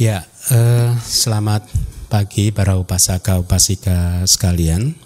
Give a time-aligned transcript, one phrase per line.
[0.00, 1.68] Ya, eh, selamat
[2.08, 4.96] pagi para upasaka upasika sekalian.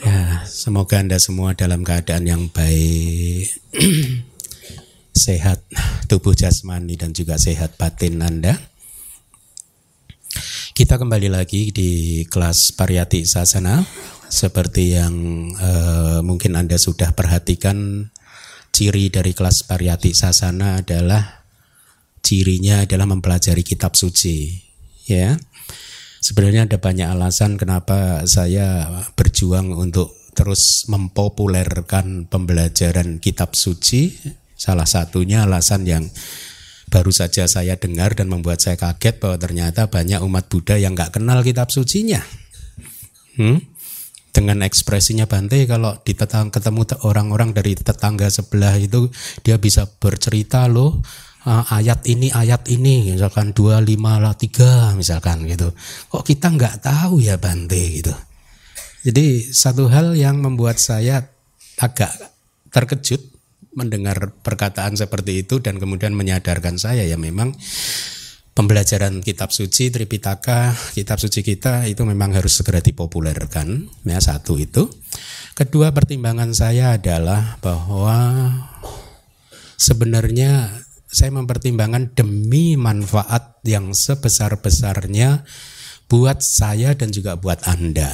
[0.00, 3.52] Ya, semoga Anda semua dalam keadaan yang baik,
[5.28, 5.60] sehat
[6.08, 8.56] tubuh jasmani dan juga sehat batin Anda.
[10.72, 13.84] Kita kembali lagi di kelas Pariyati Sasana
[14.32, 15.12] seperti yang
[15.52, 18.08] eh, mungkin Anda sudah perhatikan
[18.72, 21.37] ciri dari kelas Pariyati Sasana adalah
[22.22, 24.52] cirinya adalah mempelajari kitab suci
[25.08, 25.36] ya.
[26.18, 34.12] Sebenarnya ada banyak alasan kenapa saya berjuang untuk terus mempopulerkan pembelajaran kitab suci.
[34.58, 36.04] Salah satunya alasan yang
[36.90, 41.22] baru saja saya dengar dan membuat saya kaget bahwa ternyata banyak umat Buddha yang nggak
[41.22, 42.20] kenal kitab sucinya.
[43.38, 43.62] Hmm?
[44.38, 49.10] dengan ekspresinya Bante kalau di tetang, ketemu orang-orang dari tetangga sebelah itu
[49.42, 51.02] dia bisa bercerita loh
[51.48, 55.72] uh, ayat ini ayat ini misalkan dua lima lah tiga misalkan gitu.
[56.12, 58.12] Kok kita nggak tahu ya Bante gitu.
[59.08, 61.24] Jadi satu hal yang membuat saya
[61.80, 62.12] agak
[62.68, 63.24] terkejut
[63.72, 67.54] mendengar perkataan seperti itu dan kemudian menyadarkan saya ya memang
[68.58, 74.90] pembelajaran kitab suci Tripitaka kitab suci kita itu memang harus segera dipopulerkan ya satu itu.
[75.54, 78.18] Kedua pertimbangan saya adalah bahwa
[79.78, 85.48] sebenarnya saya mempertimbangkan demi manfaat yang sebesar-besarnya
[86.08, 88.12] buat saya dan juga buat Anda.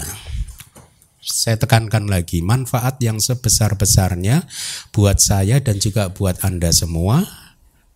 [1.25, 4.47] Saya tekankan lagi, manfaat yang sebesar-besarnya
[4.95, 7.25] buat saya dan juga buat Anda semua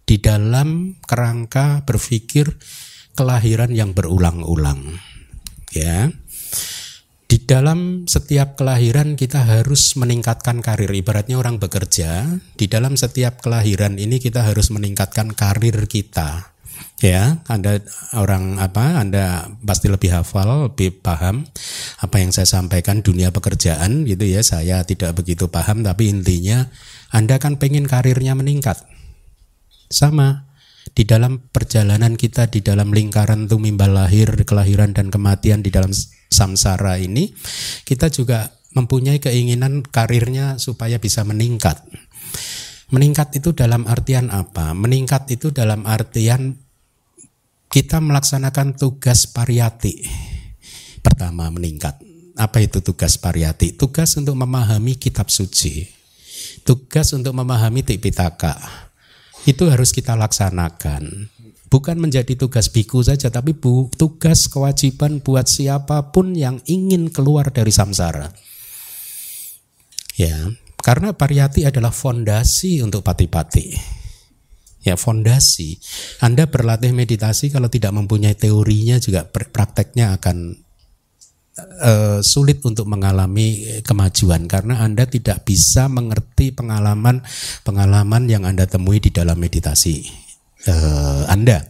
[0.09, 2.57] di dalam kerangka berpikir
[3.13, 4.97] kelahiran yang berulang-ulang.
[5.77, 6.09] Ya.
[7.29, 10.89] Di dalam setiap kelahiran kita harus meningkatkan karir.
[10.89, 12.25] Ibaratnya orang bekerja,
[12.57, 16.57] di dalam setiap kelahiran ini kita harus meningkatkan karir kita.
[17.05, 17.85] Ya, Anda
[18.17, 18.97] orang apa?
[18.97, 21.45] Anda pasti lebih hafal, lebih paham
[22.01, 24.41] apa yang saya sampaikan dunia pekerjaan gitu ya.
[24.41, 26.65] Saya tidak begitu paham tapi intinya
[27.13, 28.89] Anda kan pengen karirnya meningkat.
[29.93, 30.49] Sama
[30.97, 35.93] di dalam perjalanan kita di dalam lingkaran tumimbal lahir, kelahiran dan kematian di dalam
[36.29, 37.33] samsara ini,
[37.85, 41.81] kita juga mempunyai keinginan karirnya supaya bisa meningkat.
[42.89, 44.73] Meningkat itu dalam artian apa?
[44.73, 46.57] Meningkat itu dalam artian
[47.69, 50.09] kita melaksanakan tugas pariyati.
[51.05, 52.01] Pertama meningkat.
[52.39, 53.77] Apa itu tugas pariyati?
[53.77, 55.85] Tugas untuk memahami kitab suci.
[56.65, 58.57] Tugas untuk memahami Tipitaka.
[59.45, 61.29] Itu harus kita laksanakan
[61.69, 67.53] bukan menjadi tugas biku saja tapi bu, tugas kewajiban buat siapa pun yang ingin keluar
[67.53, 68.33] dari samsara.
[70.19, 70.51] Ya,
[70.83, 73.71] karena pariyati adalah fondasi untuk pati-pati.
[74.83, 75.79] Ya, fondasi.
[76.19, 80.59] Anda berlatih meditasi kalau tidak mempunyai teorinya juga prakteknya akan
[81.83, 89.15] uh, sulit untuk mengalami kemajuan karena Anda tidak bisa mengerti pengalaman-pengalaman yang Anda temui di
[89.15, 90.28] dalam meditasi
[90.67, 91.63] uh, Anda.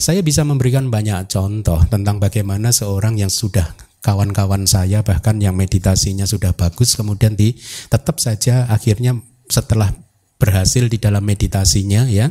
[0.00, 6.26] Saya bisa memberikan banyak contoh tentang bagaimana seorang yang sudah kawan-kawan saya bahkan yang meditasinya
[6.26, 7.54] sudah bagus kemudian di
[7.86, 9.14] tetap saja akhirnya
[9.46, 9.94] setelah
[10.42, 12.26] berhasil di dalam meditasinya ya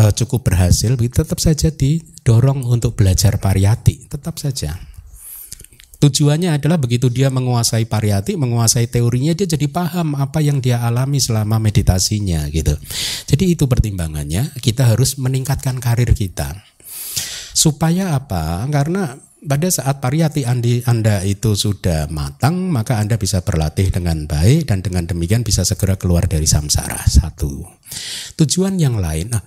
[0.00, 4.80] uh, cukup berhasil tetap saja didorong untuk belajar pariyati tetap saja
[6.04, 11.16] Tujuannya adalah begitu dia menguasai pariyati, menguasai teorinya, dia jadi paham apa yang dia alami
[11.16, 12.76] selama meditasinya gitu.
[13.24, 16.60] Jadi itu pertimbangannya, kita harus meningkatkan karir kita.
[17.56, 18.68] Supaya apa?
[18.68, 19.16] Karena
[19.48, 20.44] pada saat pariyati
[20.84, 25.96] Anda itu sudah matang, maka Anda bisa berlatih dengan baik dan dengan demikian bisa segera
[25.96, 27.00] keluar dari samsara.
[27.08, 27.64] Satu.
[28.36, 29.40] Tujuan yang lain, nah,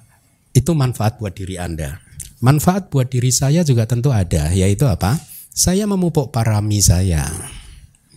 [0.57, 2.01] itu manfaat buat diri Anda.
[2.41, 5.36] Manfaat buat diri saya juga tentu ada, yaitu apa?
[5.57, 7.25] Saya memupuk parami saya.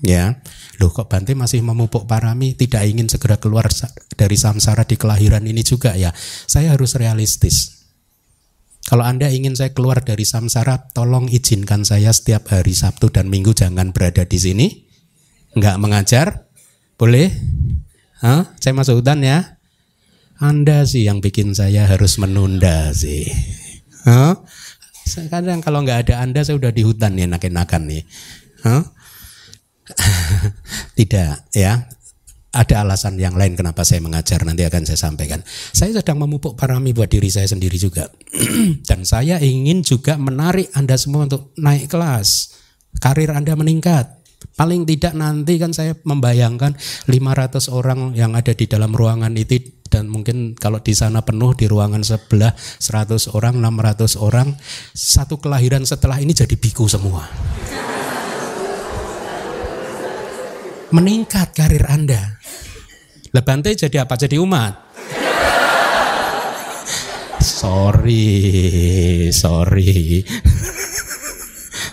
[0.04, 0.44] Ya,
[0.76, 3.68] loh kok Bante masih memupuk parami, tidak ingin segera keluar
[4.16, 6.12] dari samsara di kelahiran ini juga ya.
[6.44, 7.84] Saya harus realistis.
[8.88, 13.56] Kalau Anda ingin saya keluar dari samsara, tolong izinkan saya setiap hari Sabtu dan Minggu
[13.56, 14.66] jangan berada di sini.
[15.56, 16.26] Enggak mengajar?
[16.96, 17.32] Boleh?
[18.24, 18.52] Hah?
[18.60, 19.60] Saya masuk hutan ya?
[20.40, 23.28] Anda sih yang bikin saya harus menunda sih.
[24.08, 24.40] Hah?
[25.30, 28.02] Kadang kalau nggak ada Anda saya udah di hutan nih enak-enakan nih.
[28.66, 28.82] Huh?
[30.98, 31.74] Tidak ya.
[32.50, 35.38] Ada alasan yang lain kenapa saya mengajar nanti akan saya sampaikan.
[35.46, 38.10] Saya sedang memupuk parami buat diri saya sendiri juga.
[38.90, 42.58] Dan saya ingin juga menarik Anda semua untuk naik kelas.
[42.98, 44.18] Karir Anda meningkat.
[44.58, 46.74] Paling tidak nanti kan saya membayangkan
[47.06, 51.66] 500 orang yang ada di dalam ruangan itu dan mungkin kalau di sana penuh di
[51.66, 54.54] ruangan sebelah 100 orang, 600 orang,
[54.94, 57.26] satu kelahiran setelah ini jadi biku semua.
[60.94, 62.38] Meningkat karir Anda.
[63.34, 64.14] Lebante jadi apa?
[64.14, 64.94] Jadi umat.
[67.42, 68.30] Sorry,
[69.34, 70.22] sorry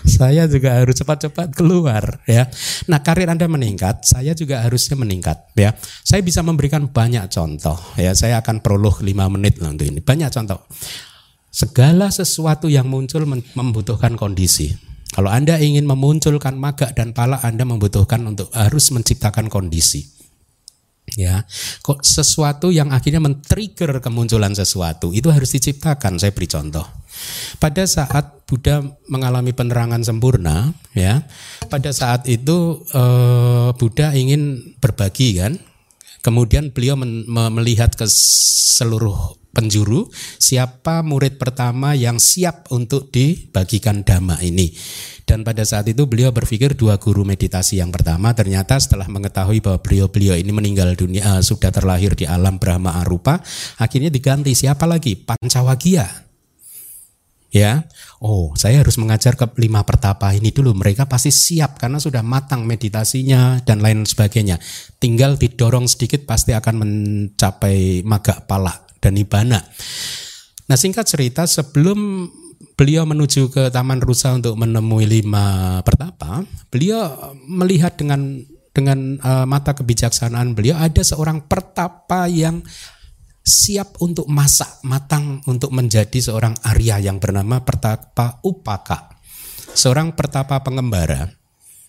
[0.08, 2.48] saya juga harus cepat-cepat keluar ya.
[2.88, 5.76] Nah, karir Anda meningkat, saya juga harusnya meningkat ya.
[6.02, 8.16] Saya bisa memberikan banyak contoh ya.
[8.16, 10.00] Saya akan prolog 5 menit lah untuk ini.
[10.00, 10.64] Banyak contoh.
[11.48, 14.72] Segala sesuatu yang muncul membutuhkan kondisi.
[15.08, 20.18] Kalau Anda ingin memunculkan maga dan pala, Anda membutuhkan untuk harus menciptakan kondisi
[21.16, 21.40] ya
[21.80, 26.84] kok sesuatu yang akhirnya men-trigger kemunculan sesuatu itu harus diciptakan saya beri contoh
[27.58, 28.80] pada saat Buddha
[29.12, 31.26] mengalami penerangan sempurna ya
[31.68, 35.60] pada saat itu eh, Buddha ingin berbagi kan
[36.24, 44.38] kemudian beliau men, melihat ke seluruh penjuru siapa murid pertama yang siap untuk dibagikan dhamma
[44.44, 44.70] ini
[45.28, 49.76] dan pada saat itu beliau berpikir dua guru meditasi yang pertama ternyata setelah mengetahui bahwa
[49.84, 53.44] beliau-beliau ini meninggal dunia uh, sudah terlahir di alam Brahma Arupa,
[53.76, 55.20] akhirnya diganti siapa lagi?
[55.20, 56.27] Pancawagia.
[57.58, 57.90] Ya,
[58.22, 60.78] oh saya harus mengajar ke lima pertapa ini dulu.
[60.78, 64.62] Mereka pasti siap karena sudah matang meditasinya dan lain sebagainya.
[65.02, 69.58] Tinggal didorong sedikit pasti akan mencapai maga pala dan ibana.
[70.70, 72.30] Nah singkat cerita sebelum
[72.78, 78.38] beliau menuju ke Taman Rusa untuk menemui lima pertapa, beliau melihat dengan
[78.70, 82.62] dengan uh, mata kebijaksanaan beliau ada seorang pertapa yang
[83.48, 89.16] siap untuk masak matang untuk menjadi seorang Arya yang bernama Pertapa Upaka,
[89.72, 91.32] seorang pertapa pengembara.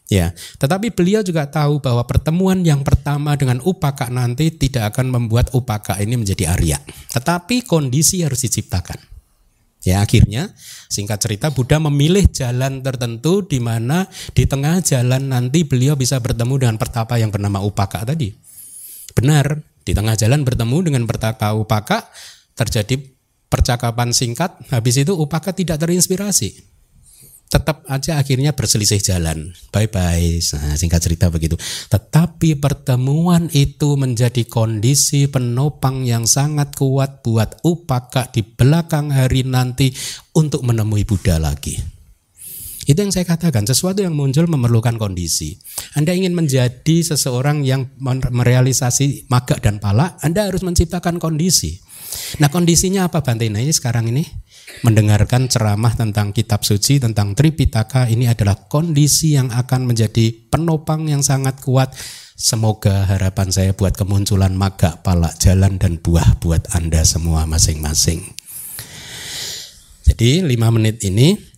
[0.10, 5.54] Ya, tetapi beliau juga tahu bahwa pertemuan yang pertama dengan Upaka nanti tidak akan membuat
[5.54, 6.82] Upaka ini menjadi Arya,
[7.14, 9.20] tetapi kondisi harus diciptakan.
[9.80, 10.52] Ya akhirnya
[10.92, 16.68] singkat cerita Buddha memilih jalan tertentu di mana di tengah jalan nanti beliau bisa bertemu
[16.68, 18.34] dengan pertapa yang bernama Upaka tadi.
[19.16, 22.06] Benar, di tengah jalan bertemu dengan pertapa Upaka
[22.54, 23.02] terjadi
[23.50, 26.70] percakapan singkat, habis itu Upaka tidak terinspirasi
[27.50, 29.58] tetap aja akhirnya berselisih jalan.
[29.74, 30.38] Bye bye.
[30.54, 31.58] Nah, singkat cerita begitu.
[31.90, 39.90] Tetapi pertemuan itu menjadi kondisi penopang yang sangat kuat buat upaka di belakang hari nanti
[40.38, 41.99] untuk menemui Buddha lagi.
[42.90, 45.62] Itu yang saya katakan, sesuatu yang muncul memerlukan kondisi.
[45.94, 47.94] Anda ingin menjadi seseorang yang
[48.34, 51.78] merealisasi maga dan pala, Anda harus menciptakan kondisi.
[52.42, 53.46] Nah kondisinya apa Bante?
[53.54, 54.26] Nah ini sekarang ini
[54.82, 61.22] mendengarkan ceramah tentang kitab suci, tentang Tripitaka, ini adalah kondisi yang akan menjadi penopang yang
[61.22, 61.94] sangat kuat.
[62.34, 68.26] Semoga harapan saya buat kemunculan maga, palak, jalan, dan buah buat Anda semua masing-masing.
[70.10, 71.49] Jadi lima menit ini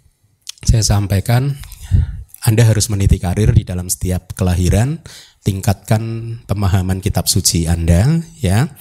[0.72, 1.60] saya sampaikan
[2.48, 5.04] Anda harus meniti karir di dalam setiap kelahiran,
[5.44, 6.02] tingkatkan
[6.48, 8.72] pemahaman kitab suci Anda ya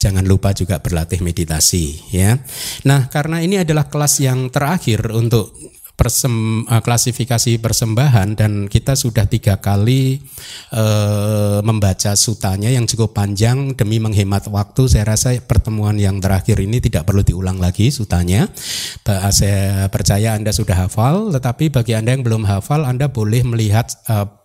[0.00, 2.40] Jangan lupa juga berlatih meditasi ya.
[2.88, 5.52] Nah, karena ini adalah kelas yang terakhir untuk
[6.00, 10.24] persem, uh, klasifikasi persembahan dan kita sudah tiga kali
[10.72, 14.88] uh, membaca sutanya yang cukup panjang demi menghemat waktu.
[14.88, 18.48] Saya rasa pertemuan yang terakhir ini tidak perlu diulang lagi sutanya.
[19.04, 24.40] Saya percaya Anda sudah hafal, tetapi bagi Anda yang belum hafal, Anda boleh melihat uh,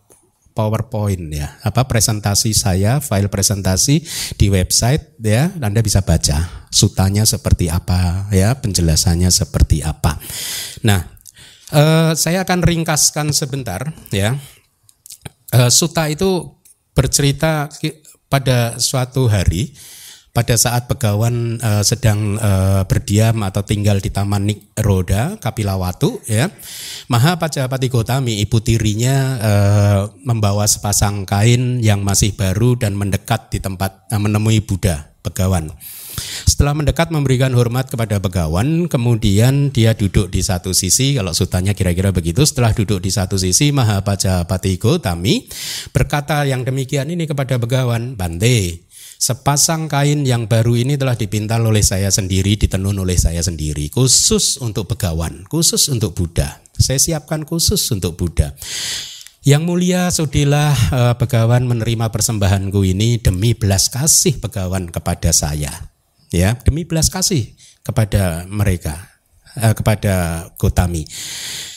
[0.55, 4.03] PowerPoint ya, apa presentasi saya, file presentasi
[4.39, 10.15] di website ya, Anda bisa baca sutanya seperti apa ya, penjelasannya seperti apa.
[10.87, 11.14] Nah,
[11.71, 14.37] eh, saya akan ringkaskan sebentar ya.
[15.53, 16.51] Eh, suta itu
[16.91, 17.71] bercerita
[18.29, 19.71] pada suatu hari
[20.35, 24.51] pada saat Begawan uh, sedang uh, berdiam atau tinggal di Taman
[24.83, 26.51] Roda Kapilawatu ya
[27.07, 33.63] Maha Pajapati Gotami ibu tirinya uh, membawa sepasang kain yang masih baru dan mendekat di
[33.63, 35.71] tempat uh, menemui Buddha Begawan
[36.45, 42.15] setelah mendekat memberikan hormat kepada Begawan, kemudian dia duduk di satu sisi, kalau sutanya kira-kira
[42.15, 45.47] begitu, setelah duduk di satu sisi, Mahapajapati Gotami
[45.91, 51.79] berkata yang demikian ini kepada Begawan, Bante, Sepasang kain yang baru ini telah dipintal oleh
[51.79, 56.59] saya sendiri, ditenun oleh saya sendiri, khusus untuk begawan, khusus untuk Buddha.
[56.75, 58.51] Saya siapkan khusus untuk Buddha.
[59.47, 65.94] Yang mulia sudilah uh, begawan menerima persembahanku ini demi belas kasih begawan kepada saya.
[66.33, 67.53] Ya, demi belas kasih
[67.85, 68.97] kepada mereka,
[69.57, 71.05] uh, kepada Gotami.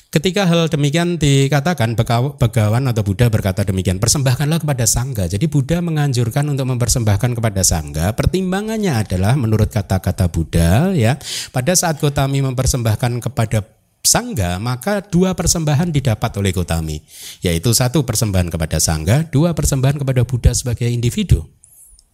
[0.08, 5.28] Ketika hal demikian dikatakan, Begawan atau Buddha berkata demikian, persembahkanlah kepada Sangga.
[5.28, 8.16] Jadi Buddha menganjurkan untuk mempersembahkan kepada Sangga.
[8.16, 11.20] Pertimbangannya adalah menurut kata-kata Buddha, ya,
[11.52, 13.68] pada saat Gotami mempersembahkan kepada
[14.00, 17.04] Sangga, maka dua persembahan didapat oleh Gotami,
[17.44, 21.44] yaitu satu persembahan kepada Sangga, dua persembahan kepada Buddha sebagai individu.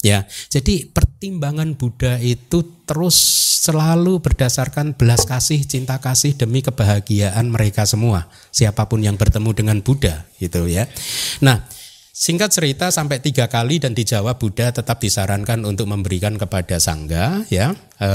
[0.04, 3.16] Ya, jadi pertimbangan Buddha itu terus
[3.64, 9.80] selalu berdasarkan belas kasih, cinta kasih demi kebahagiaan mereka semua, siapa pun yang bertemu dengan
[9.80, 10.84] Buddha, gitu ya.
[11.40, 11.64] Nah,
[12.14, 17.74] Singkat cerita sampai tiga kali dan dijawab Buddha tetap disarankan untuk memberikan kepada sangga ya.
[17.98, 18.10] E,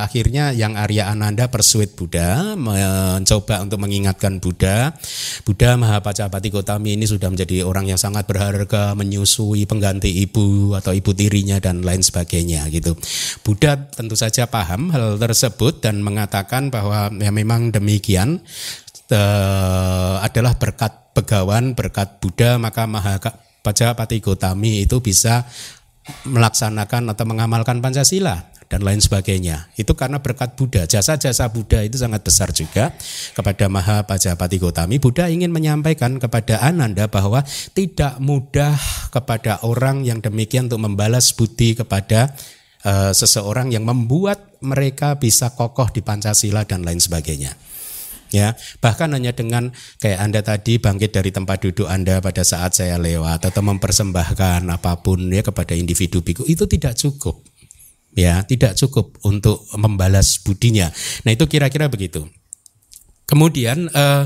[0.00, 4.96] akhirnya yang Arya Ananda persuit Buddha mencoba untuk mengingatkan Buddha.
[5.44, 11.12] Buddha Mahapajapati Gotami ini sudah menjadi orang yang sangat berharga menyusui pengganti ibu atau ibu
[11.12, 12.96] tirinya dan lain sebagainya gitu.
[13.44, 18.40] Buddha tentu saja paham hal tersebut dan mengatakan bahwa ya memang demikian
[19.12, 19.20] e,
[20.24, 25.48] adalah berkat begawan berkat Buddha maka Mahapati Gotami itu bisa
[26.28, 29.70] melaksanakan atau mengamalkan Pancasila dan lain sebagainya.
[29.78, 32.94] Itu karena berkat Buddha, jasa-jasa Buddha itu sangat besar juga
[33.34, 34.98] kepada Mahapajapati Gotami.
[34.98, 37.42] Buddha ingin menyampaikan kepada Ananda bahwa
[37.74, 38.74] tidak mudah
[39.14, 42.34] kepada orang yang demikian untuk membalas budi kepada
[42.82, 47.54] uh, seseorang yang membuat mereka bisa kokoh di Pancasila dan lain sebagainya
[48.30, 52.98] ya bahkan hanya dengan kayak anda tadi bangkit dari tempat duduk anda pada saat saya
[52.98, 57.42] lewat atau mempersembahkan apa pun ya kepada individu biku itu tidak cukup.
[58.16, 60.88] Ya tidak cukup untuk membalas budinya.
[61.28, 62.24] Nah itu kira-kira begitu.
[63.28, 64.24] Kemudian eh,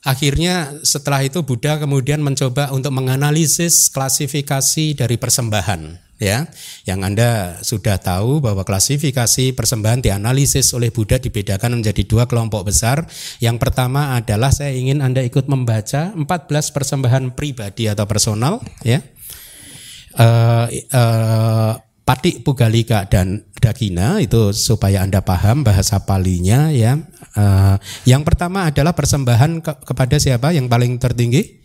[0.00, 6.48] akhirnya setelah itu Buddha kemudian mencoba untuk menganalisis klasifikasi dari persembahan ya
[6.88, 13.04] yang Anda sudah tahu bahwa klasifikasi persembahan dianalisis oleh Buddha dibedakan menjadi dua kelompok besar.
[13.40, 19.04] Yang pertama adalah saya ingin Anda ikut membaca 14 persembahan pribadi atau personal ya.
[20.16, 21.72] Uh, uh,
[22.06, 27.02] Patik Pugalika dan Dagina itu supaya Anda paham bahasa palinya ya.
[27.34, 31.58] Uh, yang pertama adalah persembahan ke kepada siapa yang paling tertinggi?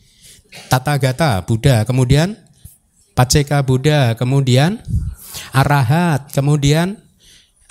[0.67, 1.85] Tata Gata Buddha.
[1.85, 2.35] Kemudian
[3.11, 4.79] Paceka Buddha, kemudian
[5.51, 6.99] Arahat, kemudian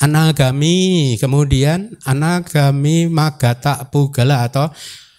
[0.01, 4.73] Anagami, kemudian Anagami Magata Pugala atau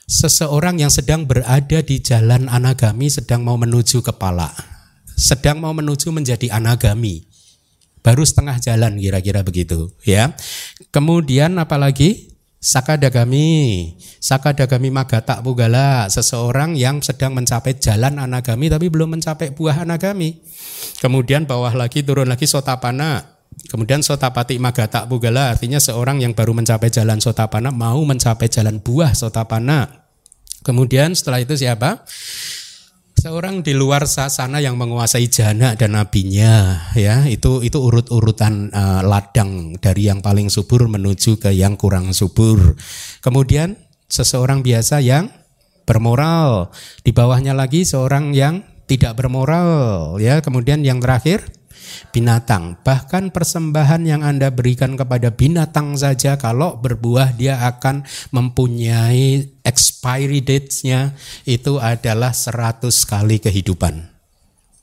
[0.09, 4.49] seseorang yang sedang berada di jalan Anagami sedang mau menuju kepala,
[5.13, 7.29] sedang mau menuju menjadi Anagami.
[8.01, 10.33] Baru setengah jalan kira-kira begitu, ya.
[10.89, 12.30] Kemudian apalagi?
[12.61, 20.45] Sakadagami, Sakadagami Magata Pugala, seseorang yang sedang mencapai jalan anagami tapi belum mencapai buah anagami.
[21.01, 26.93] Kemudian bawah lagi turun lagi Sotapana, Kemudian Sotapati Magata Pugala artinya seorang yang baru mencapai
[26.93, 30.07] jalan Sotapana mau mencapai jalan buah Sotapana.
[30.61, 32.05] Kemudian setelah itu siapa?
[33.21, 39.77] Seorang di luar sana yang menguasai jana dan nabinya ya itu itu urut-urutan uh, ladang
[39.77, 42.73] dari yang paling subur menuju ke yang kurang subur.
[43.21, 43.77] Kemudian
[44.09, 45.29] seseorang biasa yang
[45.85, 46.73] bermoral.
[47.05, 50.41] Di bawahnya lagi seorang yang tidak bermoral ya.
[50.41, 51.45] Kemudian yang terakhir
[52.15, 52.79] binatang.
[52.81, 61.13] Bahkan persembahan yang Anda berikan kepada binatang saja kalau berbuah dia akan mempunyai expiry dates-nya
[61.43, 64.07] itu adalah 100 kali kehidupan.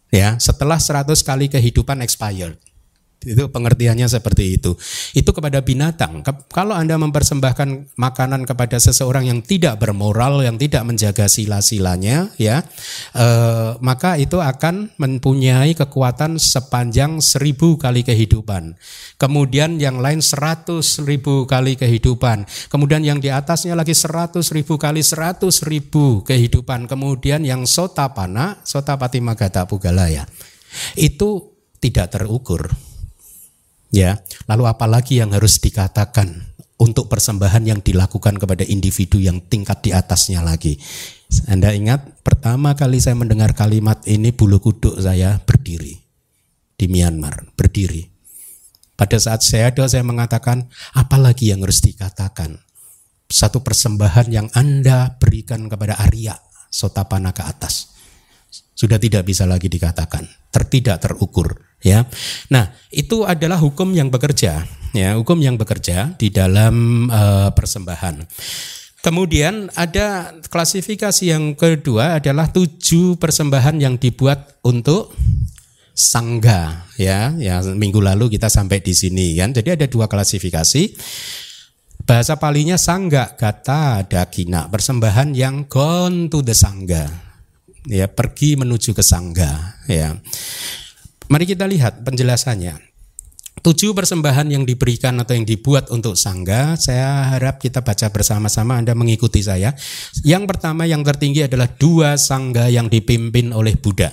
[0.08, 2.67] Ya, setelah 100 kali kehidupan expired.
[3.18, 4.78] Itu pengertiannya seperti itu.
[5.10, 6.22] Itu kepada binatang.
[6.54, 12.62] Kalau Anda mempersembahkan makanan kepada seseorang yang tidak bermoral, yang tidak menjaga sila-silanya, ya,
[13.18, 18.78] eh, maka itu akan mempunyai kekuatan sepanjang seribu kali kehidupan.
[19.18, 22.46] Kemudian yang lain seratus ribu kali kehidupan.
[22.70, 26.86] Kemudian yang di atasnya lagi seratus ribu kali seratus ribu kehidupan.
[26.86, 30.22] Kemudian yang sotapana, sotapati magata pugalaya.
[30.94, 32.70] Itu tidak terukur
[33.88, 39.90] Ya, lalu apalagi yang harus dikatakan untuk persembahan yang dilakukan kepada individu yang tingkat di
[39.90, 40.78] atasnya lagi.
[41.50, 45.98] Anda ingat pertama kali saya mendengar kalimat ini bulu kuduk saya berdiri
[46.78, 48.06] di Myanmar, berdiri.
[48.94, 52.62] Pada saat saya ada saya mengatakan apalagi yang harus dikatakan.
[53.28, 56.32] Satu persembahan yang Anda berikan kepada Arya
[56.72, 57.92] Sotapana ke atas.
[58.72, 62.06] Sudah tidak bisa lagi dikatakan, tertidak terukur ya.
[62.52, 68.24] Nah, itu adalah hukum yang bekerja, ya, hukum yang bekerja di dalam uh, persembahan.
[68.98, 75.14] Kemudian ada klasifikasi yang kedua adalah tujuh persembahan yang dibuat untuk
[75.98, 80.94] sangga ya ya minggu lalu kita sampai di sini kan jadi ada dua klasifikasi
[82.08, 87.04] Bahasa palinya sangga kata dagina persembahan yang gone to the sangga.
[87.84, 90.16] Ya, pergi menuju ke sangga, ya.
[91.28, 92.88] Mari kita lihat penjelasannya.
[93.60, 98.96] Tujuh persembahan yang diberikan atau yang dibuat untuk sangga, saya harap kita baca bersama-sama Anda
[98.96, 99.76] mengikuti saya.
[100.24, 104.08] Yang pertama yang tertinggi adalah dua sangga yang dipimpin oleh Buddha.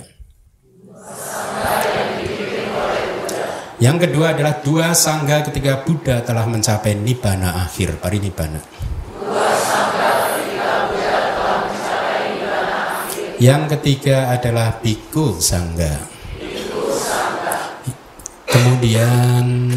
[3.80, 8.60] Yang kedua adalah dua sangga ketika Buddha telah mencapai nibbana akhir, parinibbana.
[13.40, 16.15] Yang ketiga adalah biku sangga.
[18.56, 19.76] Kemudian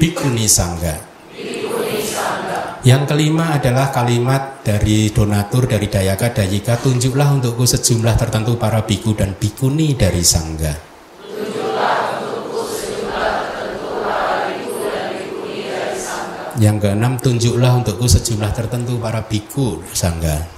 [0.00, 0.96] bikuni sangga.
[2.80, 9.12] Yang kelima adalah kalimat dari donatur dari Dayaka Dayika tunjuklah untukku sejumlah tertentu para biku
[9.12, 10.72] dan bikuni dari sangga.
[16.56, 20.48] Yang keenam, tunjuklah untukku sejumlah tertentu para biku sangga.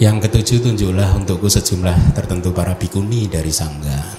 [0.00, 4.16] Yang ketujuh, tunjuklah untukku sejumlah tertentu para bikuni dari sangga.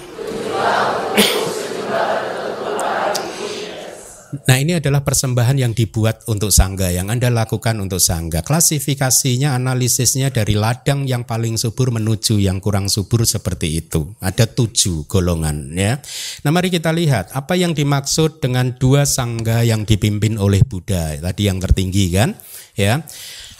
[4.31, 8.45] Nah ini adalah persembahan yang dibuat untuk sangga yang Anda lakukan untuk sangga.
[8.45, 14.13] Klasifikasinya, analisisnya dari ladang yang paling subur menuju yang kurang subur seperti itu.
[14.21, 15.97] Ada tujuh golongan ya.
[16.45, 21.17] Nah mari kita lihat apa yang dimaksud dengan dua sangga yang dipimpin oleh Buddha.
[21.17, 22.37] Tadi yang tertinggi kan
[22.77, 23.01] ya.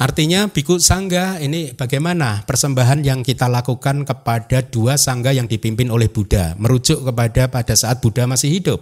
[0.02, 6.10] Artinya biku sangga ini bagaimana persembahan yang kita lakukan kepada dua sangga yang dipimpin oleh
[6.10, 6.58] Buddha.
[6.58, 8.82] Merujuk kepada pada saat Buddha masih hidup.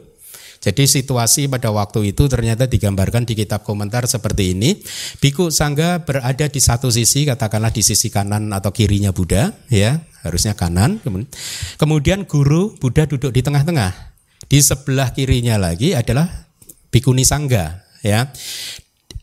[0.64, 4.80] Jadi situasi pada waktu itu ternyata digambarkan di kitab komentar seperti ini.
[5.20, 10.56] Biku Sangga berada di satu sisi, katakanlah di sisi kanan atau kirinya Buddha, ya harusnya
[10.60, 11.00] kanan.
[11.80, 13.92] Kemudian guru Buddha duduk di tengah-tengah.
[14.52, 16.28] Di sebelah kirinya lagi adalah
[16.92, 18.28] Bikuni Sangga, ya.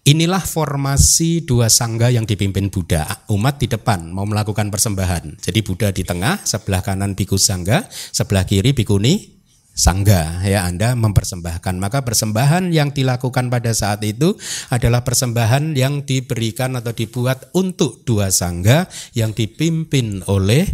[0.07, 3.27] Inilah formasi dua sangga yang dipimpin Buddha.
[3.27, 5.43] Umat di depan mau melakukan persembahan.
[5.43, 9.35] Jadi Buddha di tengah, sebelah kanan biku sangga, sebelah kiri bikuni
[9.77, 14.33] sangga ya Anda mempersembahkan maka persembahan yang dilakukan pada saat itu
[14.73, 20.65] adalah persembahan yang diberikan atau dibuat untuk dua sangga yang dipimpin oleh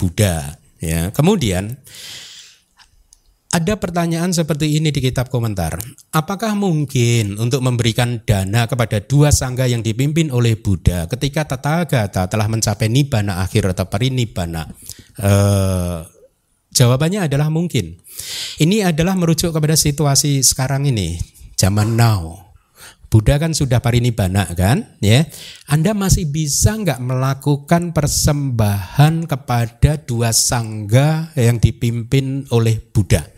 [0.00, 1.76] Buddha ya kemudian
[3.56, 5.80] ada pertanyaan seperti ini di kitab komentar.
[6.12, 12.46] Apakah mungkin untuk memberikan dana kepada dua sangga yang dipimpin oleh Buddha ketika Tathagata telah
[12.52, 14.68] mencapai nibbana akhir atau parinibbana?
[15.16, 15.98] Eh,
[16.76, 17.96] Jawabannya adalah mungkin.
[18.60, 21.16] Ini adalah merujuk kepada situasi sekarang ini,
[21.56, 22.52] zaman now.
[23.08, 25.24] Buddha kan sudah parinibbana kan, ya.
[25.72, 33.35] Anda masih bisa nggak melakukan persembahan kepada dua sangga yang dipimpin oleh Buddha?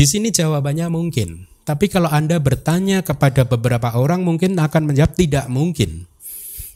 [0.00, 1.44] Di sini jawabannya mungkin.
[1.60, 6.08] Tapi kalau Anda bertanya kepada beberapa orang mungkin akan menjawab tidak mungkin.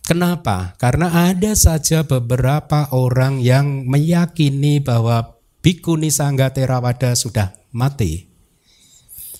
[0.04, 0.76] Kenapa?
[0.76, 8.28] Karena ada saja beberapa orang yang meyakini bahwa Bikuni Sangga Terawada sudah mati.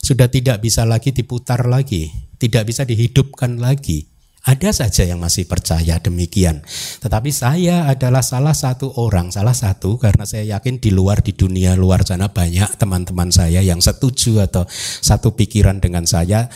[0.01, 2.09] Sudah tidak bisa lagi diputar lagi,
[2.41, 4.09] tidak bisa dihidupkan lagi.
[4.45, 6.61] Ada saja yang masih percaya demikian.
[7.01, 11.73] Tetapi saya adalah salah satu orang, salah satu karena saya yakin di luar di dunia
[11.73, 14.69] luar sana banyak teman-teman saya yang setuju atau
[15.01, 16.53] satu pikiran dengan saya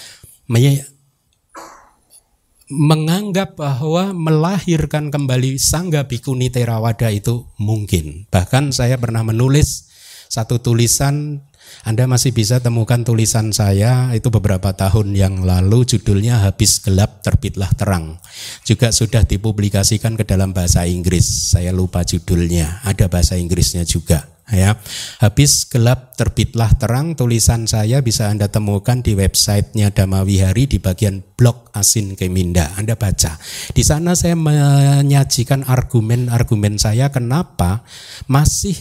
[2.68, 8.28] menganggap bahwa melahirkan kembali Sangga Bikuni Terawada itu mungkin.
[8.28, 9.88] Bahkan saya pernah menulis
[10.28, 11.47] satu tulisan
[11.86, 17.70] anda masih bisa temukan tulisan saya itu beberapa tahun yang lalu judulnya Habis Gelap Terbitlah
[17.78, 18.20] Terang.
[18.66, 21.54] Juga sudah dipublikasikan ke dalam bahasa Inggris.
[21.54, 22.84] Saya lupa judulnya.
[22.84, 24.76] Ada bahasa Inggrisnya juga ya.
[25.20, 31.68] Habis gelap terbitlah terang tulisan saya bisa Anda temukan di websitenya Damawihari di bagian blog
[31.76, 32.74] Asin Keminda.
[32.76, 33.36] Anda baca.
[33.72, 37.84] Di sana saya menyajikan argumen-argumen saya kenapa
[38.26, 38.76] masih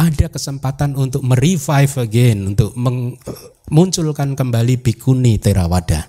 [0.00, 6.08] ada kesempatan untuk merevive again, untuk memunculkan kembali Bikuni Terawada.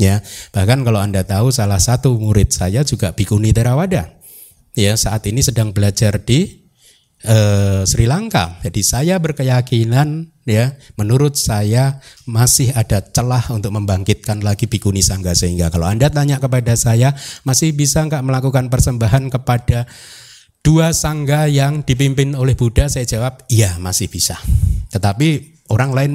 [0.00, 4.16] Ya, bahkan kalau Anda tahu salah satu murid saya juga Bikuni Terawada.
[4.72, 6.64] Ya, saat ini sedang belajar di
[7.26, 8.62] eh, Sri Lanka.
[8.64, 15.68] Jadi saya berkeyakinan ya, menurut saya masih ada celah untuk membangkitkan lagi Bikuni Sangga sehingga
[15.68, 17.12] kalau Anda tanya kepada saya
[17.44, 19.84] masih bisa nggak melakukan persembahan kepada
[20.68, 24.36] dua sangga yang dipimpin oleh Buddha saya jawab iya masih bisa.
[24.92, 26.12] Tetapi orang lain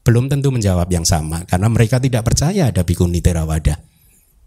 [0.00, 3.76] belum tentu menjawab yang sama karena mereka tidak percaya ada Bikuni Terawada.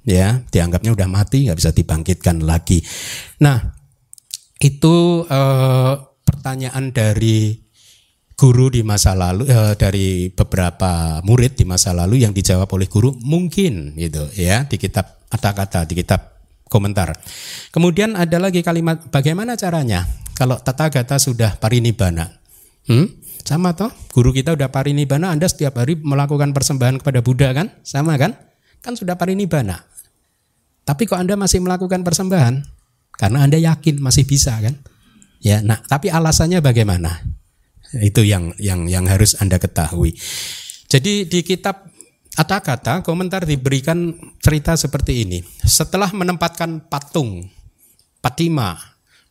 [0.07, 2.81] Ya, dianggapnya udah mati nggak bisa dibangkitkan lagi.
[3.43, 3.61] Nah,
[4.57, 5.93] itu eh,
[6.25, 7.61] pertanyaan dari
[8.33, 13.13] guru di masa lalu eh, dari beberapa murid di masa lalu yang dijawab oleh guru
[13.21, 16.36] mungkin gitu ya di kitab kata-kata di kitab
[16.67, 17.15] komentar.
[17.71, 20.05] Kemudian ada lagi kalimat bagaimana caranya
[20.37, 22.37] kalau tata gata sudah parinibbana.
[22.87, 23.09] Hmm?
[23.47, 27.71] Sama toh, guru kita udah parinibbana, Anda setiap hari melakukan persembahan kepada Buddha kan?
[27.79, 28.35] Sama kan?
[28.83, 29.87] Kan sudah parinibbana.
[30.83, 32.63] Tapi kok Anda masih melakukan persembahan?
[33.15, 34.75] Karena Anda yakin masih bisa kan?
[35.39, 37.23] Ya, nah, tapi alasannya bagaimana?
[37.95, 40.15] Itu yang yang yang harus Anda ketahui.
[40.91, 41.87] Jadi di kitab
[42.37, 45.41] kata-kata komentar diberikan cerita seperti ini.
[45.65, 47.49] Setelah menempatkan patung
[48.21, 48.77] patima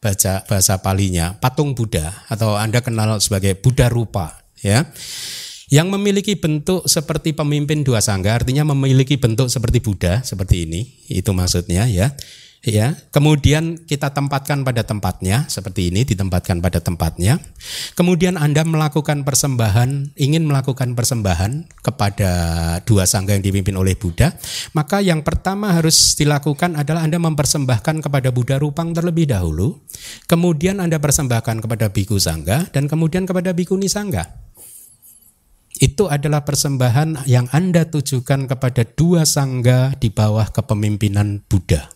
[0.02, 4.86] baca bahasa palinya patung Buddha atau Anda kenal sebagai Buddha rupa ya
[5.66, 11.26] yang memiliki bentuk seperti pemimpin dua sangga artinya memiliki bentuk seperti Buddha seperti ini itu
[11.34, 12.14] maksudnya ya
[12.66, 17.38] ya kemudian kita tempatkan pada tempatnya seperti ini ditempatkan pada tempatnya
[17.94, 22.30] kemudian anda melakukan persembahan ingin melakukan persembahan kepada
[22.82, 24.34] dua sangga yang dipimpin oleh Buddha
[24.74, 29.78] maka yang pertama harus dilakukan adalah anda mempersembahkan kepada Buddha Rupang terlebih dahulu
[30.26, 34.26] kemudian anda persembahkan kepada biku sangga dan kemudian kepada bikuni sangga
[35.76, 41.95] itu adalah persembahan yang Anda tujukan kepada dua sangga di bawah kepemimpinan Buddha.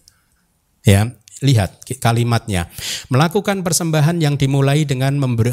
[0.80, 2.68] Ya, lihat kalimatnya.
[3.08, 5.52] Melakukan persembahan yang dimulai dengan member,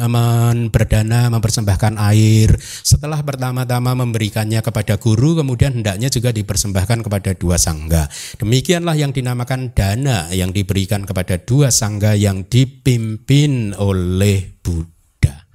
[0.68, 2.52] berdana mempersembahkan air.
[2.60, 8.06] Setelah pertama-tama memberikannya kepada guru, kemudian hendaknya juga dipersembahkan kepada dua sangga.
[8.36, 15.48] Demikianlah yang dinamakan dana yang diberikan kepada dua sangga yang dipimpin oleh Buddha.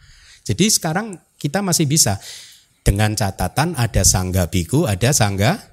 [0.44, 2.18] Jadi sekarang kita masih bisa
[2.84, 5.73] dengan catatan ada sangga biku, ada sangga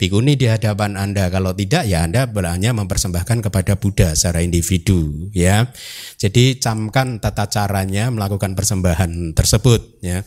[0.00, 1.28] bikuni di hadapan Anda.
[1.28, 5.68] Kalau tidak ya Anda hanya mempersembahkan kepada Buddha secara individu ya.
[6.16, 10.24] Jadi camkan tata caranya melakukan persembahan tersebut ya.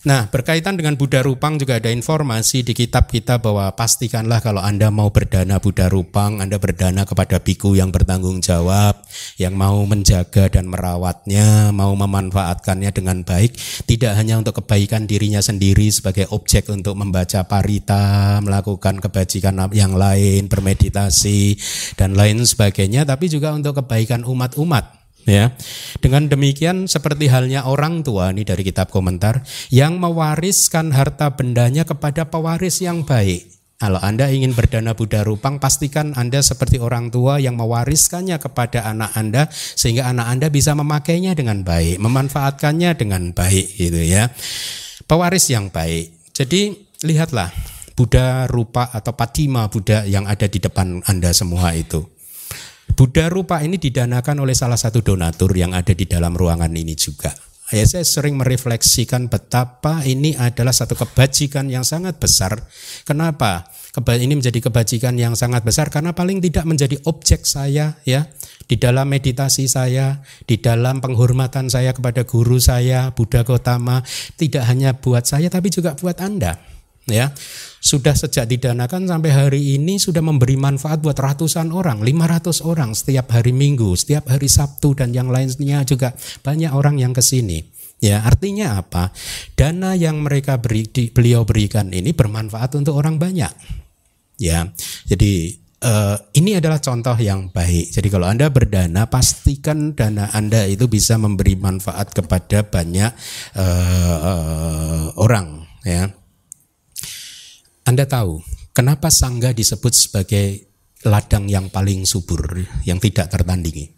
[0.00, 4.88] Nah, berkaitan dengan Buddha Rupang juga ada informasi di kitab kita bahwa pastikanlah kalau Anda
[4.88, 8.96] mau berdana Buddha Rupang, Anda berdana kepada biku yang bertanggung jawab,
[9.36, 13.52] yang mau menjaga dan merawatnya, mau memanfaatkannya dengan baik,
[13.84, 20.48] tidak hanya untuk kebaikan dirinya sendiri sebagai objek untuk membaca parita, melakukan kebajikan yang lain,
[20.48, 21.60] bermeditasi
[22.00, 24.99] dan lain sebagainya, tapi juga untuk kebaikan umat-umat
[25.30, 25.54] Ya,
[26.02, 32.26] dengan demikian seperti halnya orang tua ini dari kitab komentar yang mewariskan harta bendanya kepada
[32.26, 33.46] pewaris yang baik.
[33.80, 39.14] Kalau Anda ingin berdana Buddha Rupang, pastikan Anda seperti orang tua yang mewariskannya kepada anak
[39.14, 44.28] Anda sehingga anak Anda bisa memakainya dengan baik, memanfaatkannya dengan baik gitu ya.
[45.08, 46.12] Pewaris yang baik.
[46.36, 46.76] Jadi
[47.08, 47.48] lihatlah
[47.96, 52.19] Buddha rupa atau patima Buddha yang ada di depan Anda semua itu.
[52.94, 57.30] Buddha rupa ini didanakan oleh salah satu donatur yang ada di dalam ruangan ini juga.
[57.70, 62.66] Ya, saya sering merefleksikan betapa ini adalah satu kebajikan yang sangat besar.
[63.06, 63.70] Kenapa?
[63.94, 68.26] Ini menjadi kebajikan yang sangat besar karena paling tidak menjadi objek saya ya
[68.66, 74.02] di dalam meditasi saya, di dalam penghormatan saya kepada guru saya, Buddha Gotama,
[74.34, 76.58] tidak hanya buat saya tapi juga buat Anda.
[77.10, 77.34] Ya,
[77.82, 83.34] sudah sejak didanakan sampai hari ini sudah memberi manfaat buat ratusan orang, 500 orang setiap
[83.34, 86.14] hari Minggu, setiap hari Sabtu dan yang lainnya juga
[86.46, 87.66] banyak orang yang ke sini.
[88.00, 89.12] Ya, artinya apa?
[89.58, 93.52] Dana yang mereka beri, di, beliau berikan ini bermanfaat untuk orang banyak.
[94.40, 94.72] Ya,
[95.04, 97.92] jadi uh, ini adalah contoh yang baik.
[97.92, 103.12] Jadi kalau Anda berdana, pastikan dana Anda itu bisa memberi manfaat kepada banyak
[103.56, 105.68] uh, uh, orang.
[105.84, 106.12] Ya,
[107.88, 108.44] anda tahu
[108.76, 110.68] kenapa sangga disebut sebagai
[111.04, 113.96] ladang yang paling subur, yang tidak tertandingi?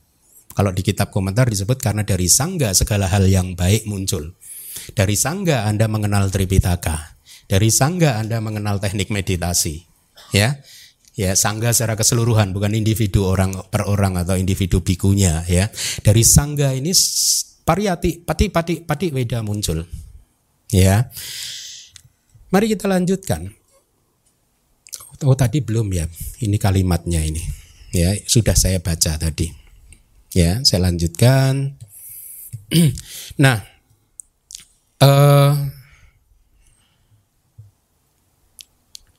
[0.53, 4.37] Kalau di kitab komentar disebut karena dari sangga segala hal yang baik muncul.
[4.93, 7.17] Dari sangga Anda mengenal Tripitaka.
[7.49, 9.89] Dari sangga Anda mengenal teknik meditasi.
[10.33, 10.61] Ya,
[11.17, 15.69] ya sangga secara keseluruhan bukan individu orang per orang atau individu bikunya ya
[16.01, 16.89] dari sangga ini
[17.69, 19.85] pariyati pati pati pati weda muncul
[20.73, 21.13] ya
[22.49, 23.53] mari kita lanjutkan
[25.23, 26.07] Oh tadi belum ya,
[26.43, 27.43] ini kalimatnya ini.
[27.93, 29.53] Ya sudah saya baca tadi.
[30.33, 31.77] Ya saya lanjutkan.
[33.43, 33.61] nah,
[35.05, 35.53] uh,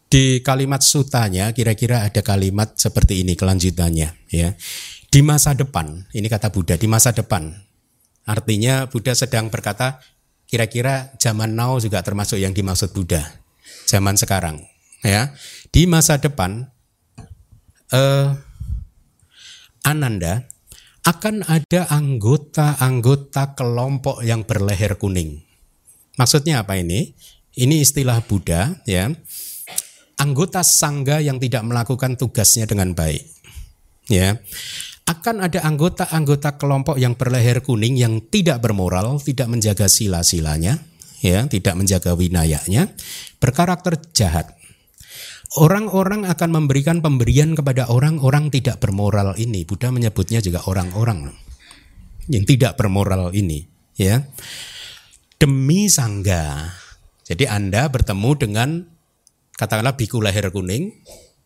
[0.10, 4.10] di kalimat sutanya kira-kira ada kalimat seperti ini kelanjutannya.
[4.34, 4.58] Ya
[5.14, 7.54] di masa depan, ini kata Buddha di masa depan.
[8.26, 10.02] Artinya Buddha sedang berkata
[10.50, 13.22] kira-kira zaman now juga termasuk yang dimaksud Buddha.
[13.86, 15.36] Zaman sekarang ya
[15.74, 16.70] di masa depan
[17.90, 18.30] eh,
[19.84, 20.46] Ananda
[21.04, 25.44] akan ada anggota-anggota kelompok yang berleher kuning.
[26.16, 27.12] Maksudnya apa ini?
[27.60, 29.12] Ini istilah Buddha ya.
[30.16, 33.26] Anggota sangga yang tidak melakukan tugasnya dengan baik.
[34.08, 34.40] Ya.
[35.04, 40.80] Akan ada anggota-anggota kelompok yang berleher kuning yang tidak bermoral, tidak menjaga sila-silanya,
[41.20, 42.88] ya, tidak menjaga winayanya,
[43.44, 44.56] berkarakter jahat.
[45.54, 49.70] Orang-orang akan memberikan pemberian kepada orang-orang tidak bermoral ini.
[49.70, 51.30] Buddha menyebutnya juga orang-orang
[52.26, 53.62] yang tidak bermoral ini,
[53.94, 54.18] ya.
[55.38, 56.74] Demi sangga.
[57.22, 58.82] Jadi Anda bertemu dengan
[59.54, 60.90] katakanlah biku leher kuning.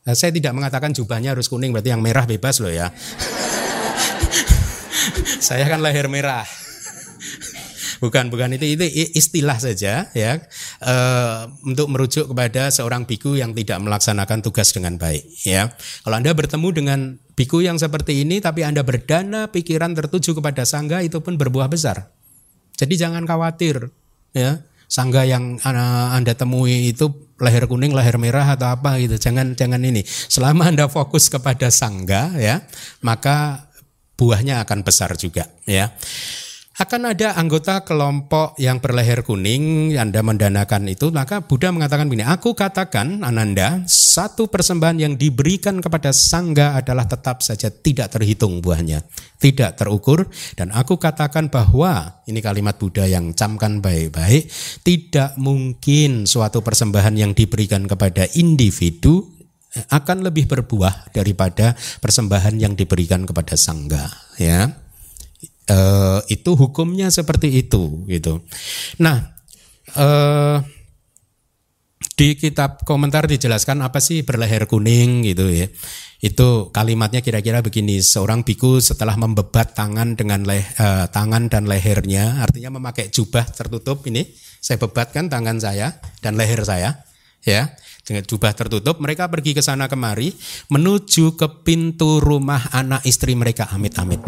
[0.08, 2.88] Nah, saya tidak mengatakan jubahnya harus kuning, berarti yang merah bebas loh ya.
[5.48, 6.48] saya kan leher merah
[8.00, 8.56] bukan bukan.
[8.58, 10.32] Itu itu istilah saja ya.
[10.82, 10.96] E,
[11.66, 15.72] untuk merujuk kepada seorang biku yang tidak melaksanakan tugas dengan baik ya.
[16.06, 17.00] Kalau anda bertemu dengan
[17.38, 22.10] biku yang seperti ini tapi anda berdana pikiran tertuju kepada sangga itu pun berbuah besar.
[22.78, 23.90] Jadi jangan khawatir
[24.34, 24.62] ya.
[24.88, 27.12] Sangga yang anda temui itu
[27.44, 29.20] leher kuning, leher merah atau apa gitu.
[29.20, 30.00] Jangan jangan ini.
[30.08, 32.64] Selama Anda fokus kepada sangga ya,
[33.04, 33.68] maka
[34.18, 35.94] buahnya akan besar juga ya
[36.78, 42.54] akan ada anggota kelompok yang berleher kuning, Anda mendanakan itu, maka Buddha mengatakan begini, aku
[42.54, 49.02] katakan Ananda, satu persembahan yang diberikan kepada sangga adalah tetap saja tidak terhitung buahnya,
[49.42, 54.46] tidak terukur, dan aku katakan bahwa, ini kalimat Buddha yang camkan baik-baik,
[54.86, 59.26] tidak mungkin suatu persembahan yang diberikan kepada individu
[59.90, 64.87] akan lebih berbuah daripada persembahan yang diberikan kepada sangga, ya
[65.70, 68.44] uh, itu hukumnya seperti itu gitu.
[69.04, 69.36] Nah,
[69.96, 70.64] uh,
[72.18, 75.70] di kitab komentar dijelaskan apa sih berleher kuning gitu ya.
[76.18, 82.42] Itu kalimatnya kira-kira begini, seorang biku setelah membebat tangan dengan leh, uh, tangan dan lehernya,
[82.42, 84.26] artinya memakai jubah tertutup ini,
[84.58, 85.94] saya bebatkan tangan saya
[86.26, 87.06] dan leher saya,
[87.46, 87.70] ya
[88.08, 90.32] dengan jubah tertutup mereka pergi ke sana kemari
[90.72, 94.24] menuju ke pintu rumah anak istri mereka amit-amit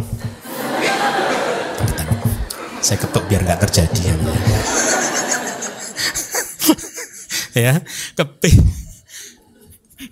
[2.80, 4.16] saya ketuk biar nggak terjadi ya.
[7.66, 7.74] ya,
[8.16, 8.24] ke,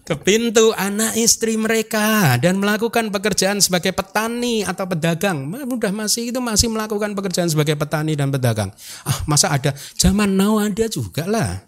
[0.07, 5.47] ke pintu anak istri mereka dan melakukan pekerjaan sebagai petani atau pedagang.
[5.47, 8.71] Mudah masih itu masih melakukan pekerjaan sebagai petani dan pedagang.
[9.03, 11.63] Ah, masa ada zaman now ada juga lah.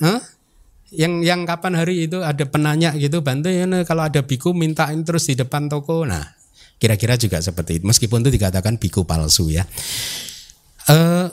[0.00, 0.20] Hah?
[0.90, 5.28] Yang yang kapan hari itu ada penanya gitu bantu ya kalau ada biku mintain terus
[5.30, 6.02] di depan toko.
[6.02, 6.39] Nah,
[6.80, 7.84] Kira-kira juga seperti itu.
[7.84, 9.68] Meskipun itu dikatakan biku palsu ya.
[10.88, 11.28] Uh,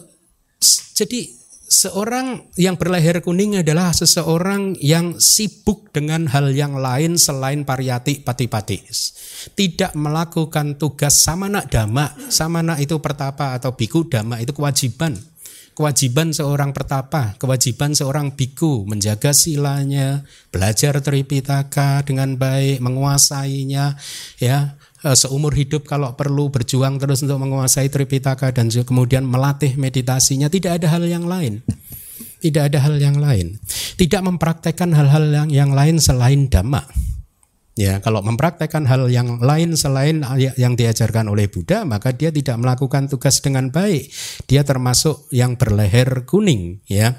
[0.92, 1.32] jadi
[1.68, 8.84] seorang yang berleher kuning adalah seseorang yang sibuk dengan hal yang lain selain pariyati pati-pati.
[9.56, 12.12] Tidak melakukan tugas samana dhamma.
[12.28, 15.16] Samana itu pertapa atau biku dhamma itu kewajiban.
[15.78, 23.94] Kewajiban seorang pertapa, kewajiban seorang biku menjaga silanya, belajar tripitaka dengan baik, menguasainya,
[24.42, 24.74] ya,
[25.14, 30.98] seumur hidup kalau perlu berjuang terus untuk menguasai Tripitaka dan kemudian melatih meditasinya tidak ada
[30.98, 31.62] hal yang lain.
[32.38, 33.58] Tidak ada hal yang lain.
[33.98, 36.86] Tidak mempraktekkan hal-hal yang yang lain selain dhamma.
[37.78, 40.26] Ya, kalau mempraktekkan hal yang lain selain
[40.58, 44.10] yang diajarkan oleh Buddha, maka dia tidak melakukan tugas dengan baik.
[44.50, 47.14] Dia termasuk yang berleher kuning, ya.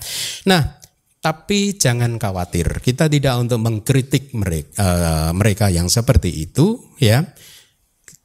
[0.51, 0.83] Nah,
[1.23, 7.23] tapi jangan khawatir, kita tidak untuk mengkritik mereka, uh, eh, mereka yang seperti itu, ya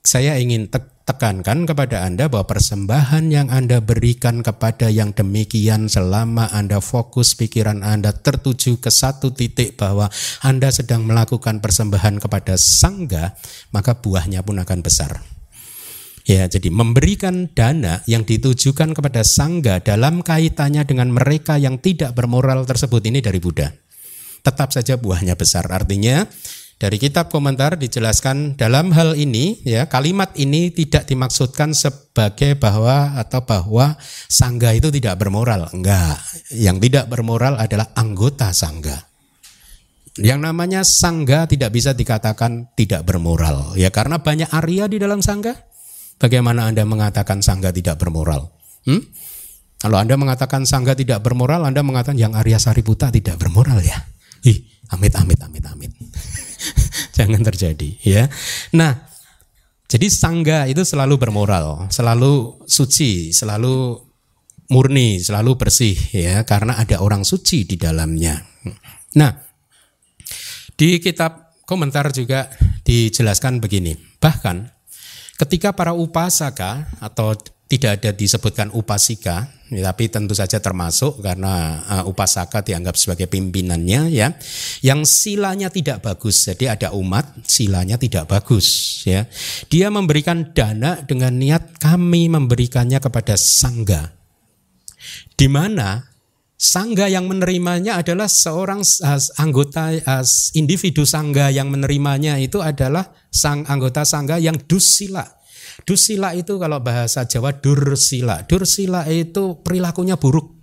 [0.03, 0.67] saya ingin
[1.07, 7.87] tekankan kepada Anda bahwa persembahan yang Anda berikan kepada yang demikian selama Anda fokus pikiran
[7.87, 10.11] Anda tertuju ke satu titik bahwa
[10.43, 13.39] Anda sedang melakukan persembahan kepada sangga,
[13.71, 15.23] maka buahnya pun akan besar.
[16.27, 22.67] Ya, jadi memberikan dana yang ditujukan kepada sangga dalam kaitannya dengan mereka yang tidak bermoral
[22.67, 23.71] tersebut ini dari Buddha.
[24.43, 25.67] Tetap saja buahnya besar.
[25.71, 26.27] Artinya
[26.81, 33.45] dari kitab komentar dijelaskan dalam hal ini ya kalimat ini tidak dimaksudkan sebagai bahwa atau
[33.45, 33.95] bahwa
[34.27, 35.69] sangga itu tidak bermoral.
[35.71, 36.19] Enggak.
[36.51, 38.99] Yang tidak bermoral adalah anggota sangga.
[40.19, 45.55] Yang namanya sangga tidak bisa dikatakan tidak bermoral ya karena banyak Arya di dalam sangga.
[46.21, 48.53] Bagaimana Anda mengatakan sangga tidak bermoral?
[48.85, 49.01] Hmm?
[49.83, 53.99] Kalau Anda mengatakan sangga tidak bermoral, Anda mengatakan yang Arya Sariputa tidak bermoral ya.
[54.47, 55.91] Ih, amit amit amit amit.
[57.13, 58.25] Jangan terjadi ya.
[58.73, 59.05] Nah,
[59.85, 64.01] jadi sangga itu selalu bermoral, selalu suci, selalu
[64.73, 68.41] murni, selalu bersih ya karena ada orang suci di dalamnya.
[69.13, 69.31] Nah,
[70.73, 72.49] di kitab komentar juga
[72.81, 73.93] dijelaskan begini.
[74.17, 74.57] Bahkan
[75.37, 77.37] ketika para upasaka atau
[77.73, 84.13] tidak ada disebutkan upasika, ya, tapi tentu saja termasuk karena uh, upasaka dianggap sebagai pimpinannya
[84.13, 84.37] ya.
[84.85, 86.45] Yang silanya tidak bagus.
[86.45, 89.25] Jadi ada umat silanya tidak bagus ya.
[89.73, 94.13] Dia memberikan dana dengan niat kami memberikannya kepada sangga.
[95.33, 96.05] Di mana
[96.53, 103.65] sangga yang menerimanya adalah seorang uh, anggota uh, individu sangga yang menerimanya itu adalah sang
[103.65, 105.42] anggota sangga yang dusila
[105.83, 108.47] Dusila itu kalau bahasa Jawa dursila.
[108.47, 110.55] Dursila itu perilakunya buruk.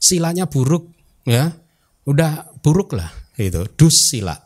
[0.00, 0.92] Silanya buruk
[1.28, 1.52] ya.
[2.08, 3.68] Udah buruk lah itu.
[3.76, 4.36] Dusila.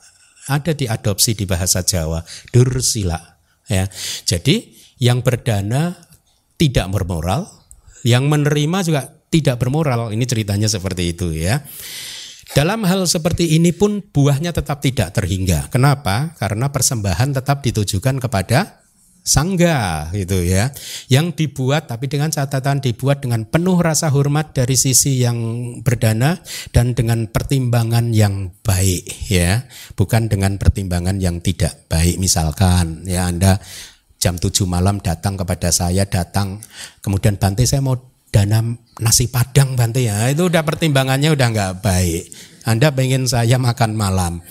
[0.48, 2.22] Ada diadopsi di bahasa Jawa.
[2.50, 3.18] Dursila
[3.70, 3.86] ya.
[4.26, 5.94] Jadi yang berdana
[6.58, 7.46] tidak bermoral,
[8.02, 10.10] yang menerima juga tidak bermoral.
[10.10, 11.62] Ini ceritanya seperti itu ya.
[12.56, 15.68] Dalam hal seperti ini pun buahnya tetap tidak terhingga.
[15.68, 16.32] Kenapa?
[16.40, 18.87] Karena persembahan tetap ditujukan kepada
[19.28, 20.72] sangga gitu ya
[21.12, 25.36] yang dibuat tapi dengan catatan dibuat dengan penuh rasa hormat dari sisi yang
[25.84, 26.40] berdana
[26.72, 29.68] dan dengan pertimbangan yang baik ya.
[29.92, 32.16] Bukan dengan pertimbangan yang tidak baik.
[32.16, 33.60] Misalkan ya Anda
[34.16, 36.58] jam 7 malam datang kepada saya datang
[37.04, 38.00] kemudian Bante saya mau
[38.32, 38.64] dana
[39.00, 40.00] nasi padang Bante.
[40.04, 42.32] Ya itu udah pertimbangannya udah nggak baik.
[42.64, 44.40] Anda pengen saya makan malam.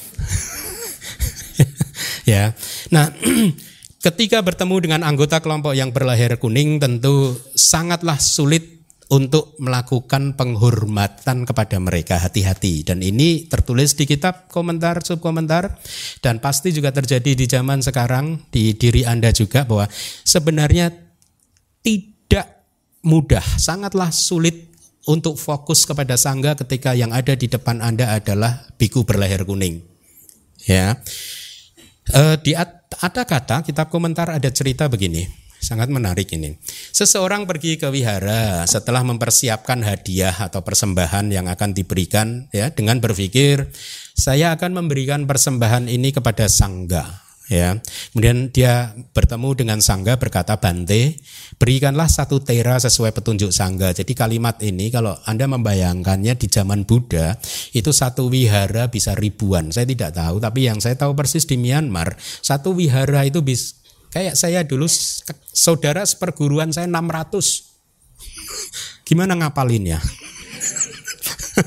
[2.27, 2.51] Ya.
[2.91, 3.07] Nah
[4.01, 11.79] ketika bertemu dengan anggota kelompok yang berlahir kuning tentu sangatlah sulit untuk melakukan penghormatan kepada
[11.79, 12.19] mereka.
[12.19, 12.83] Hati-hati.
[12.83, 15.79] Dan ini tertulis di kitab komentar subkomentar
[16.19, 19.87] dan pasti juga terjadi di zaman sekarang di diri Anda juga bahwa
[20.27, 20.91] sebenarnya
[21.83, 22.67] tidak
[23.07, 24.67] mudah sangatlah sulit
[25.07, 29.79] untuk fokus kepada sangga ketika yang ada di depan Anda adalah biku berlahir kuning.
[30.67, 30.99] Ya.
[32.11, 32.55] Uh, di
[33.03, 35.27] ada kata kitab komentar ada cerita begini,
[35.59, 36.55] sangat menarik ini.
[36.95, 43.67] Seseorang pergi ke wihara setelah mempersiapkan hadiah atau persembahan yang akan diberikan ya dengan berpikir
[44.15, 47.79] saya akan memberikan persembahan ini kepada sangga ya.
[48.13, 51.19] Kemudian dia bertemu dengan sangga berkata Bante,
[51.59, 53.91] berikanlah satu tera sesuai petunjuk sangga.
[53.91, 57.35] Jadi kalimat ini kalau Anda membayangkannya di zaman Buddha
[57.73, 59.71] itu satu wihara bisa ribuan.
[59.71, 63.75] Saya tidak tahu, tapi yang saya tahu persis di Myanmar satu wihara itu bisa
[64.11, 64.87] kayak saya dulu
[65.51, 69.07] saudara seperguruan saya 600.
[69.07, 69.97] Gimana ngapalinnya?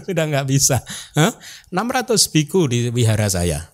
[0.06, 0.82] Sudah nggak bisa.
[1.16, 1.32] Huh?
[1.72, 3.70] 600 biku di wihara saya.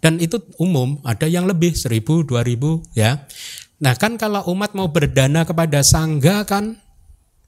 [0.00, 3.26] Dan itu umum, ada yang lebih seribu, dua ribu, ya.
[3.82, 6.78] Nah kan kalau umat mau berdana kepada sangga kan,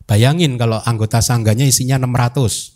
[0.05, 2.75] bayangin kalau anggota sangganya isinya 600.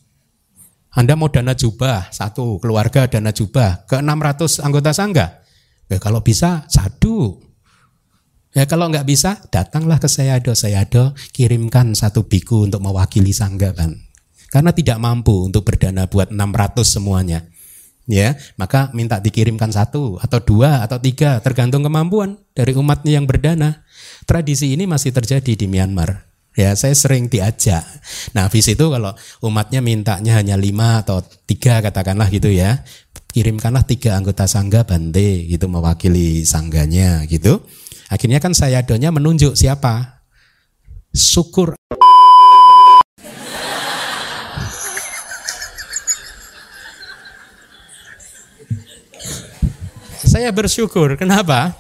[0.94, 5.26] Anda mau dana jubah, satu keluarga dana jubah ke 600 anggota sangga.
[5.90, 7.44] Ya kalau bisa satu.
[8.56, 10.56] Ya kalau nggak bisa, datanglah ke Sayado.
[10.56, 13.92] Sayado kirimkan satu biku untuk mewakili sangga kan.
[14.48, 17.44] Karena tidak mampu untuk berdana buat 600 semuanya
[18.08, 23.84] ya maka minta dikirimkan satu atau dua atau tiga tergantung kemampuan dari umatnya yang berdana.
[24.24, 26.26] Tradisi ini masih terjadi di Myanmar.
[26.58, 27.86] Ya saya sering diajak.
[28.34, 29.14] Nah habis itu kalau
[29.46, 32.82] umatnya mintanya hanya lima atau tiga katakanlah gitu ya
[33.30, 37.62] kirimkanlah tiga anggota sangga bante gitu mewakili sangganya gitu.
[38.08, 40.24] Akhirnya kan saya donya menunjuk siapa?
[41.12, 41.78] Syukur
[50.28, 51.16] Saya bersyukur.
[51.16, 51.72] Kenapa?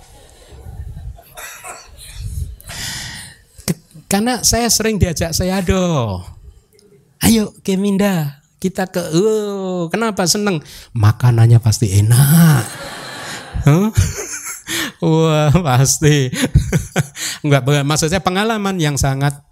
[4.08, 6.16] Karena saya sering diajak saya do.
[7.20, 10.64] Ayo ke Minda, kita ke oh, kenapa seneng?
[10.96, 12.64] Makanannya pasti enak.
[13.68, 13.92] Huh?
[15.04, 16.32] Wah, pasti.
[17.44, 19.44] Enggak, maksudnya pengalaman yang sangat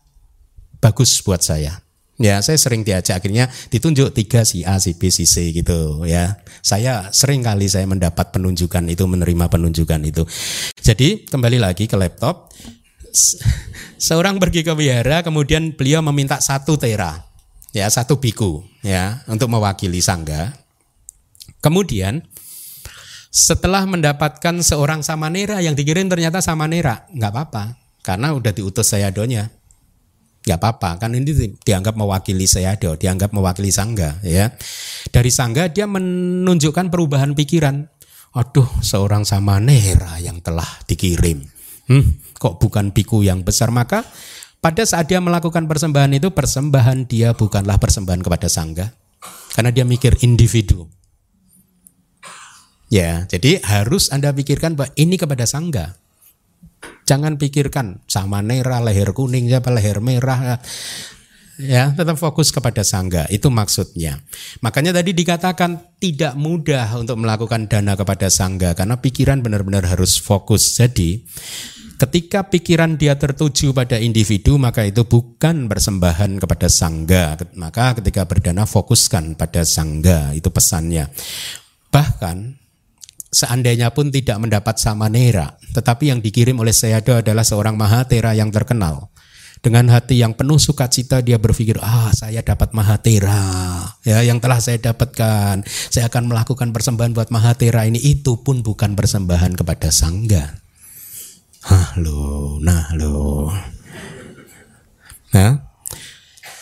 [0.81, 1.86] bagus buat saya.
[2.17, 6.41] Ya, saya sering diajak akhirnya ditunjuk tiga si A, si B, si C gitu ya.
[6.65, 10.25] Saya sering kali saya mendapat penunjukan itu, menerima penunjukan itu.
[10.81, 12.49] Jadi kembali lagi ke laptop.
[14.01, 17.21] Seorang pergi ke wihara, kemudian beliau meminta satu tera,
[17.77, 20.57] ya satu biku, ya untuk mewakili sangga.
[21.61, 22.25] Kemudian
[23.29, 29.53] setelah mendapatkan seorang samanera yang dikirim ternyata samanera, nggak apa-apa, karena udah diutus saya donya
[30.47, 31.03] nggak apa-apa.
[31.03, 34.55] Kan ini dianggap mewakili sayado dianggap mewakili sangga ya.
[35.11, 37.83] Dari sangga dia menunjukkan perubahan pikiran.
[38.39, 41.43] Aduh seorang samanera yang telah dikirim.
[41.91, 43.75] Hmm, kok bukan biku yang besar?
[43.75, 44.07] Maka
[44.63, 48.95] pada saat dia melakukan persembahan itu persembahan dia bukanlah persembahan kepada sangga.
[49.51, 50.87] Karena dia mikir individu.
[52.87, 55.99] Ya jadi harus anda pikirkan bahwa ini kepada sangga
[57.07, 60.59] Jangan pikirkan sama nera, leher kuning, siapa leher merah.
[61.57, 63.25] Ya, tetap fokus kepada sangga.
[63.33, 64.21] Itu maksudnya.
[64.61, 70.77] Makanya tadi dikatakan tidak mudah untuk melakukan dana kepada sangga karena pikiran benar-benar harus fokus.
[70.77, 71.25] Jadi,
[71.97, 77.41] ketika pikiran dia tertuju pada individu maka itu bukan persembahan kepada sangga.
[77.57, 80.37] Maka ketika berdana fokuskan pada sangga.
[80.37, 81.09] Itu pesannya.
[81.89, 82.66] Bahkan
[83.37, 89.13] seandainya pun tidak mendapat samanera, tetapi yang dikirim oleh Sayado adalah seorang mahatera yang terkenal.
[89.61, 93.45] Dengan hati yang penuh sukacita dia berpikir, ah saya dapat mahatera,
[94.07, 95.65] ya yang telah saya dapatkan.
[95.67, 97.99] Saya akan melakukan persembahan buat mahatera ini.
[97.99, 100.61] Itu pun bukan persembahan kepada sangga.
[101.67, 103.51] Hah lo, nah lo.
[105.35, 105.59] Nah,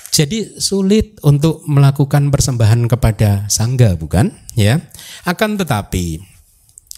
[0.08, 4.32] jadi sulit untuk melakukan persembahan kepada sangga, bukan?
[4.56, 4.80] Ya,
[5.28, 6.33] akan tetapi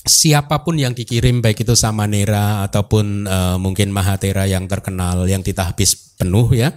[0.07, 5.75] siapa pun yang dikirim baik itu Samanera ataupun uh, mungkin Mahatera yang terkenal yang tidak
[5.75, 6.73] habis penuh ya.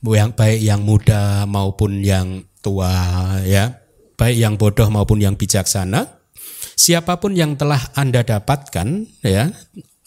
[0.00, 3.82] Yang baik yang muda maupun yang tua ya.
[4.16, 6.22] Baik yang bodoh maupun yang bijaksana.
[6.78, 9.52] Siapa pun yang telah Anda dapatkan ya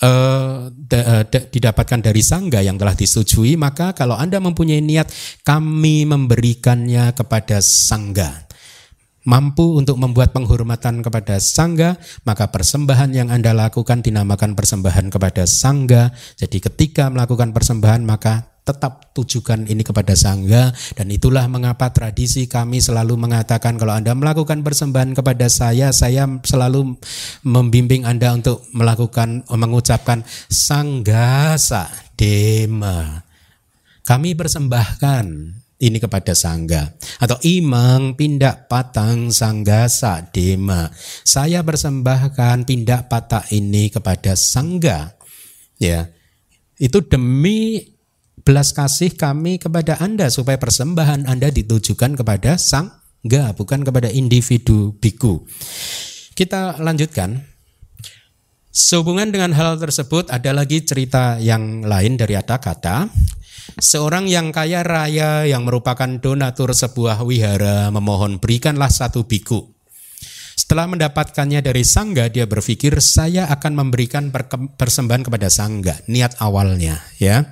[0.03, 0.69] uh,
[1.29, 5.07] didapatkan dari sangga yang telah disetujui maka kalau Anda mempunyai niat
[5.47, 8.42] kami memberikannya kepada sangga
[9.23, 16.11] mampu untuk membuat penghormatan kepada sangga, maka persembahan yang Anda lakukan dinamakan persembahan kepada sangga.
[16.35, 22.79] Jadi ketika melakukan persembahan maka tetap tujukan ini kepada sangga dan itulah mengapa tradisi kami
[22.79, 26.95] selalu mengatakan kalau Anda melakukan persembahan kepada saya saya selalu
[27.43, 33.27] membimbing Anda untuk melakukan mengucapkan sanggasa dema
[34.07, 35.25] kami persembahkan
[35.83, 36.95] ini kepada sangga.
[37.19, 39.91] Atau imang pindak patang sangga
[40.31, 40.87] dema
[41.27, 45.11] saya persembahkan pindak patah ini kepada sangga.
[45.75, 46.07] Ya.
[46.79, 47.91] Itu demi
[48.43, 55.43] belas kasih kami kepada Anda supaya persembahan Anda ditujukan kepada sangga bukan kepada individu biku.
[56.33, 57.51] Kita lanjutkan.
[58.73, 63.05] Sehubungan dengan hal tersebut ada lagi cerita yang lain dari kata-kata
[63.79, 69.73] Seorang yang kaya raya yang merupakan donatur sebuah wihara memohon berikanlah satu biku.
[70.53, 74.29] Setelah mendapatkannya dari sangga, dia berpikir saya akan memberikan
[74.77, 75.97] persembahan kepada sangga.
[76.05, 77.49] Niat awalnya, ya.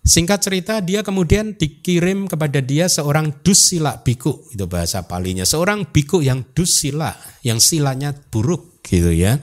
[0.00, 5.44] Singkat cerita, dia kemudian dikirim kepada dia seorang dusila biku, itu bahasa palinya.
[5.48, 7.12] Seorang biku yang dusila,
[7.44, 9.40] yang silanya buruk gitu ya.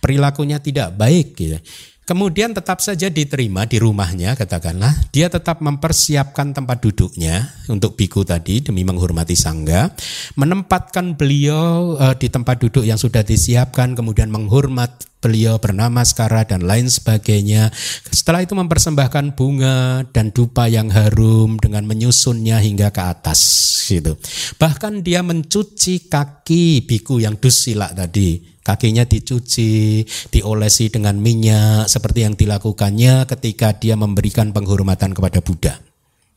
[0.00, 1.60] Perilakunya tidak baik gitu.
[2.08, 5.12] Kemudian tetap saja diterima di rumahnya katakanlah.
[5.12, 9.92] Dia tetap mempersiapkan tempat duduknya untuk biku tadi demi menghormati sangga,
[10.40, 16.64] menempatkan beliau uh, di tempat duduk yang sudah disiapkan kemudian menghormat beliau bernama Skara dan
[16.64, 17.70] lain sebagainya.
[18.10, 23.40] Setelah itu mempersembahkan bunga dan dupa yang harum dengan menyusunnya hingga ke atas
[23.88, 24.14] gitu.
[24.60, 32.36] Bahkan dia mencuci kaki biku yang dusila tadi kakinya dicuci, diolesi dengan minyak seperti yang
[32.36, 35.80] dilakukannya ketika dia memberikan penghormatan kepada Buddha.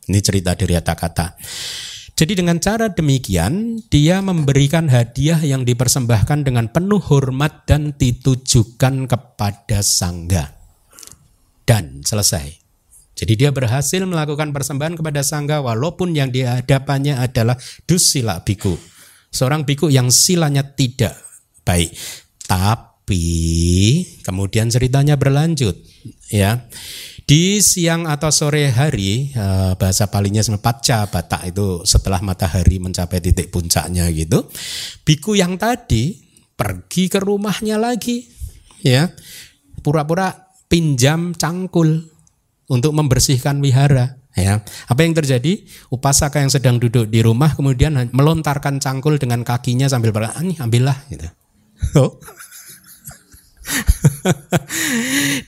[0.07, 1.35] Ini cerita dari kata-kata.
[2.15, 9.81] Jadi dengan cara demikian dia memberikan hadiah yang dipersembahkan dengan penuh hormat dan ditujukan kepada
[9.81, 10.53] sangga.
[11.65, 12.61] Dan selesai.
[13.21, 17.53] Jadi dia berhasil melakukan persembahan kepada sangga walaupun yang dihadapannya adalah
[17.85, 18.73] dusila biku.
[19.29, 21.15] Seorang biku yang silanya tidak
[21.61, 21.93] baik.
[22.49, 23.23] Tapi
[24.25, 25.77] kemudian ceritanya berlanjut
[26.33, 26.65] ya.
[27.31, 33.47] Di siang atau sore hari eh, bahasa palingnya pasca batak itu setelah matahari mencapai titik
[33.47, 34.51] puncaknya gitu.
[35.07, 36.19] Biku yang tadi
[36.59, 38.27] pergi ke rumahnya lagi
[38.83, 39.07] ya.
[39.79, 40.27] Pura-pura
[40.67, 42.03] pinjam cangkul
[42.67, 44.59] untuk membersihkan wihara ya.
[44.91, 45.63] Apa yang terjadi?
[45.87, 50.99] Upasaka yang sedang duduk di rumah kemudian melontarkan cangkul dengan kakinya sambil berkata, "Nih, ambillah."
[51.07, 51.31] gitu.
[51.95, 52.13] Oh.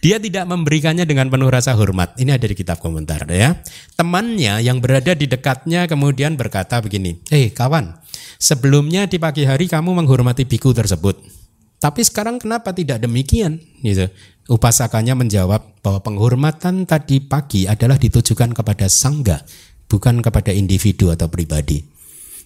[0.03, 2.19] Dia tidak memberikannya dengan penuh rasa hormat.
[2.19, 3.55] Ini ada di kitab komentar ya.
[3.95, 7.95] Temannya yang berada di dekatnya kemudian berkata begini, "Eh, hey, kawan,
[8.35, 11.23] sebelumnya di pagi hari kamu menghormati biku tersebut.
[11.79, 14.11] Tapi sekarang kenapa tidak demikian?" gitu.
[14.51, 19.39] Upasakanya menjawab bahwa penghormatan tadi pagi adalah ditujukan kepada sangga,
[19.87, 21.79] bukan kepada individu atau pribadi.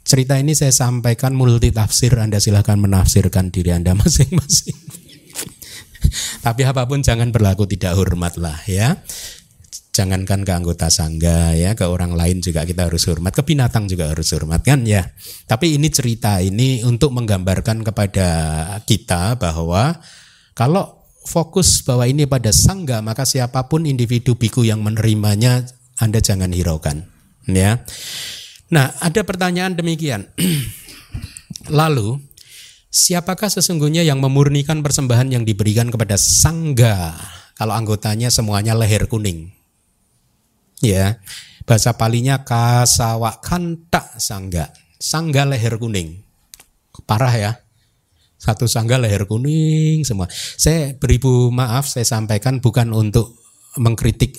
[0.05, 5.07] Cerita ini saya sampaikan multi tafsir, Anda silahkan menafsirkan diri Anda masing-masing.
[6.45, 8.97] Tapi apa pun jangan berlaku tidak hormat lah ya.
[9.97, 14.13] Jangankan ke anggota sangga ya, ke orang lain juga kita harus hormat, ke binatang juga
[14.13, 15.01] harus hormat kan ya.
[15.49, 18.29] Tapi ini cerita ini untuk menggambarkan kepada
[18.85, 19.97] kita bahwa
[20.53, 25.67] kalau fokus bahwa ini pada sangga, maka siapa pun individu biku yang menerimanya
[25.99, 27.03] Anda jangan hiraukan.
[27.49, 27.83] Ya.
[28.71, 30.29] Nah, ada pertanyaan demikian.
[31.79, 32.19] Lalu,
[32.97, 37.13] siapakah sesungguhnya yang memurnikan persembahan yang diberikan kepada sangga?
[37.53, 39.53] Kalau anggotanya semuanya leher kuning.
[40.81, 41.21] Ya.
[41.69, 44.73] Bahasa palinya kasawakanta sangga.
[44.97, 46.25] Sangga leher kuning.
[47.05, 47.51] Parah ya
[48.37, 50.29] satu sangga leher kuning semua.
[50.31, 53.33] Saya beribu maaf saya sampaikan bukan untuk
[53.81, 54.37] mengkritik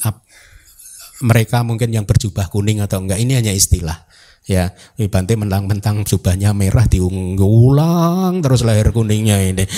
[1.22, 4.06] mereka mungkin yang berjubah kuning atau enggak ini hanya istilah
[4.48, 4.72] ya
[5.12, 9.68] Bante mentang-mentang jubahnya merah diulang terus leher kuningnya ini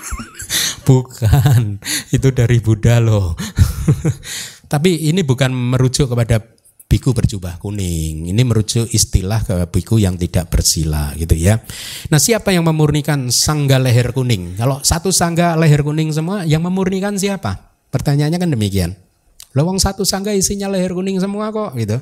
[0.88, 1.82] bukan
[2.14, 3.34] itu dari Buddha loh
[4.72, 6.38] tapi ini bukan merujuk kepada
[6.88, 8.32] biku berjubah kuning.
[8.32, 11.60] Ini merujuk istilah ke biku yang tidak bersila gitu ya.
[12.08, 14.56] Nah siapa yang memurnikan sangga leher kuning?
[14.56, 17.76] Kalau satu sangga leher kuning semua, yang memurnikan siapa?
[17.92, 18.90] Pertanyaannya kan demikian.
[19.52, 22.00] Lawang satu sangga isinya leher kuning semua kok gitu.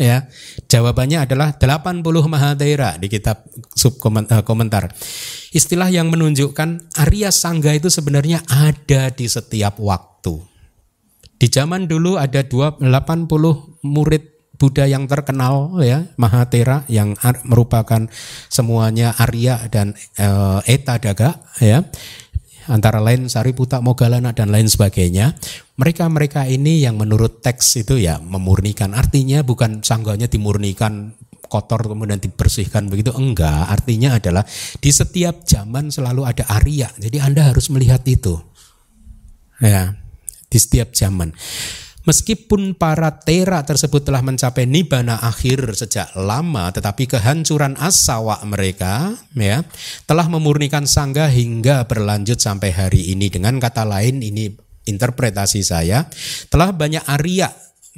[0.00, 0.32] Ya,
[0.64, 3.44] jawabannya adalah 80 Mahatera di kitab
[3.76, 4.88] sub eh, komentar.
[5.52, 10.40] Istilah yang menunjukkan Arya Sangga itu sebenarnya ada di setiap waktu.
[11.36, 12.80] Di zaman dulu ada 80
[13.84, 14.24] murid
[14.60, 17.16] Buddha yang terkenal ya, Mahatera yang
[17.48, 18.04] merupakan
[18.52, 20.28] semuanya Arya dan e,
[20.68, 21.80] Eta Daga ya.
[22.68, 25.32] Antara lain Sariputta Mogalana dan lain sebagainya.
[25.80, 28.92] Mereka-mereka ini yang menurut teks itu ya memurnikan.
[28.92, 31.16] Artinya bukan sangganya dimurnikan
[31.50, 34.46] kotor kemudian dibersihkan begitu enggak artinya adalah
[34.78, 38.38] di setiap zaman selalu ada Arya jadi Anda harus melihat itu
[39.58, 39.98] ya
[40.50, 41.30] di setiap zaman.
[42.00, 49.60] Meskipun para tera tersebut telah mencapai nibana akhir sejak lama, tetapi kehancuran asawa mereka ya
[50.08, 53.28] telah memurnikan sangga hingga berlanjut sampai hari ini.
[53.28, 54.48] Dengan kata lain, ini
[54.90, 56.10] interpretasi saya,
[56.50, 57.48] telah banyak Arya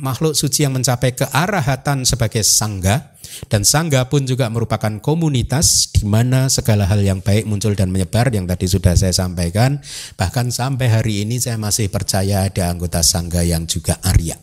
[0.00, 3.12] makhluk suci yang mencapai kearahatan sebagai sangga
[3.48, 8.32] dan sangga pun juga merupakan komunitas di mana segala hal yang baik muncul dan menyebar
[8.32, 9.80] yang tadi sudah saya sampaikan.
[10.16, 14.36] Bahkan sampai hari ini saya masih percaya ada anggota sangga yang juga Arya.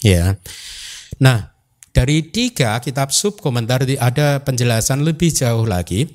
[0.00, 0.36] Ya.
[1.20, 1.52] Nah
[1.94, 6.08] dari tiga kitab sub komentar ada penjelasan lebih jauh lagi.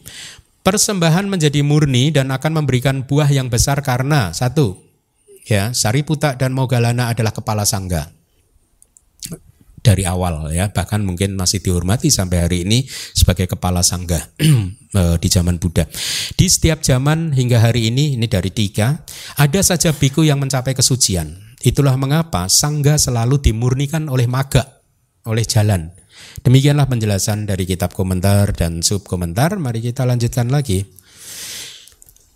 [0.60, 4.89] Persembahan menjadi murni dan akan memberikan buah yang besar karena satu
[5.50, 8.14] ya Sariputta dan Mogalana adalah kepala sangga.
[9.80, 10.70] Dari awal ya.
[10.70, 12.84] Bahkan mungkin masih dihormati sampai hari ini
[13.16, 14.20] sebagai kepala sangga
[15.00, 15.88] eh, di zaman Buddha.
[16.36, 19.02] Di setiap zaman hingga hari ini ini dari tiga
[19.40, 21.56] ada saja biku yang mencapai kesucian.
[21.60, 24.80] Itulah mengapa sangga selalu dimurnikan oleh maga
[25.28, 25.92] oleh jalan.
[26.40, 29.56] Demikianlah penjelasan dari kitab komentar dan sub komentar.
[29.60, 30.88] Mari kita lanjutkan lagi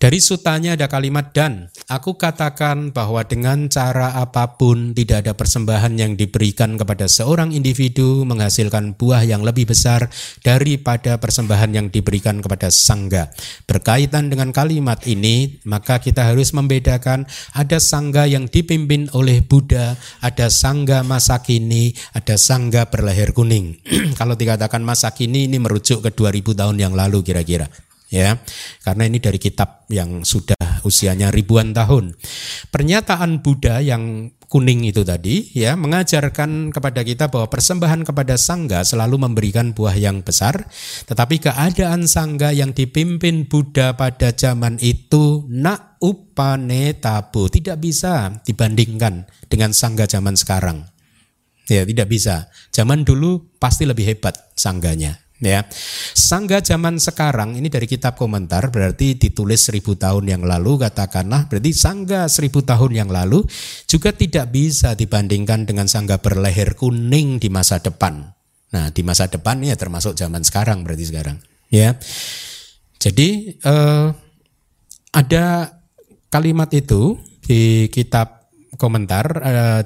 [0.03, 5.95] dari sutanya ada kalimat dan aku katakan bahwa dengan cara apa pun tidak ada persembahan
[5.95, 10.11] yang diberikan kepada seorang individu menghasilkan buah yang lebih besar
[10.43, 13.31] daripada persembahan yang diberikan kepada sangga.
[13.63, 17.23] Berkaitan dengan kalimat ini, maka kita harus membedakan
[17.55, 23.79] ada sangga yang dipimpin oleh Buddha, ada sangga masa kini, ada sangga berleher kuning.
[24.19, 27.71] Kalau dikatakan masa kini ini merujuk ke 2000 tahun yang lalu kira-kira
[28.13, 28.37] ya.
[28.85, 32.13] Karena ini dari kitab yang sudah usianya ribuan tahun.
[32.69, 39.25] Pernyataan Buddha yang kuning itu tadi ya mengajarkan kepada kita bahwa persembahan kepada sangga selalu
[39.25, 40.69] memberikan buah yang besar
[41.09, 49.25] tetapi keadaan sangga yang dipimpin Buddha pada zaman itu nak upane tabu tidak bisa dibandingkan
[49.49, 50.85] dengan sangga zaman sekarang.
[51.65, 52.51] Ya tidak bisa.
[52.75, 55.61] Zaman dulu pasti lebih hebat sangganya ya.
[56.15, 61.71] Sangga zaman sekarang ini dari kitab komentar berarti ditulis seribu tahun yang lalu katakanlah berarti
[61.75, 63.43] sangga seribu tahun yang lalu
[63.85, 68.33] juga tidak bisa dibandingkan dengan sangga berleher kuning di masa depan.
[68.73, 71.37] Nah di masa depan ya termasuk zaman sekarang berarti sekarang
[71.69, 71.93] ya.
[72.97, 74.07] Jadi eh,
[75.13, 75.45] ada
[76.31, 79.81] kalimat itu di kitab komentar eh,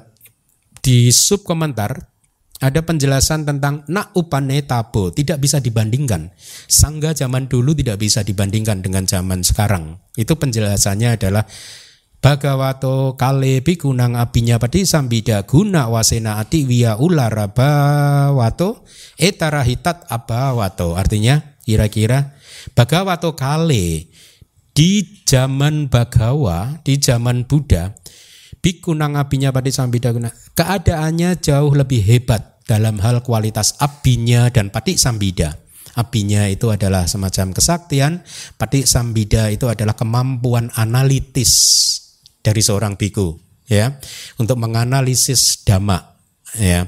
[0.79, 2.16] di sub komentar
[2.57, 6.33] ada penjelasan tentang nak upane tabo tidak bisa dibandingkan.
[6.65, 10.01] Sangga zaman dulu tidak bisa dibandingkan dengan zaman sekarang.
[10.17, 11.45] Itu penjelasannya adalah
[12.17, 18.81] Bhagavato kale bikunang abinya padi sambida guna wasena ati wiya ulara bawato
[19.21, 20.97] etarahitat abawato.
[20.97, 22.33] Artinya kira-kira
[22.73, 24.09] Bhagavato kale
[24.73, 27.93] di zaman Bhagawa, di zaman Buddha
[28.67, 30.27] bikunang abinya pada sambida guna.
[30.51, 35.55] Keadaannya jauh lebih hebat dalam hal kualitas abinya dan patik sambida.
[35.97, 38.21] apinya itu adalah semacam kesaktian,
[38.53, 41.49] pati sambida itu adalah kemampuan analitis
[42.45, 43.33] dari seorang biku
[43.65, 43.97] ya
[44.37, 45.99] untuk menganalisis dhamma
[46.53, 46.85] ya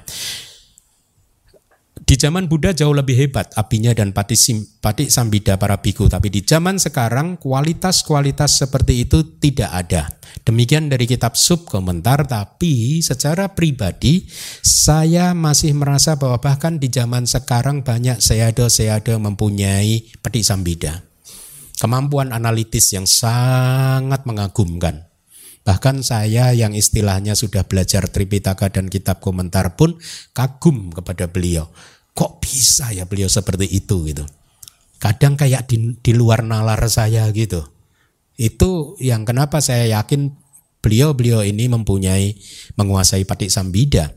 [2.10, 4.34] di zaman Buddha jauh lebih hebat apinya dan pati,
[4.82, 6.10] pati sambida para biku.
[6.10, 10.10] Tapi di zaman sekarang kualitas-kualitas seperti itu tidak ada.
[10.42, 12.26] Demikian dari kitab sub komentar.
[12.26, 14.26] Tapi secara pribadi
[14.66, 21.06] saya masih merasa bahwa bahkan di zaman sekarang banyak seado-seado mempunyai pati sambida.
[21.78, 25.06] Kemampuan analitis yang sangat mengagumkan.
[25.62, 30.02] Bahkan saya yang istilahnya sudah belajar Tripitaka dan kitab komentar pun
[30.34, 31.70] kagum kepada beliau
[32.20, 34.28] kok bisa ya beliau seperti itu gitu.
[35.00, 37.64] Kadang kayak di, di luar nalar saya gitu.
[38.36, 40.36] Itu yang kenapa saya yakin
[40.84, 42.36] beliau-beliau ini mempunyai
[42.76, 44.12] menguasai patik sambida.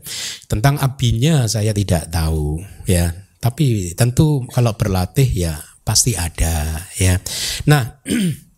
[0.51, 3.15] Tentang abinya saya tidak tahu ya.
[3.39, 5.55] Tapi tentu kalau berlatih ya
[5.87, 7.23] pasti ada ya.
[7.71, 8.03] Nah,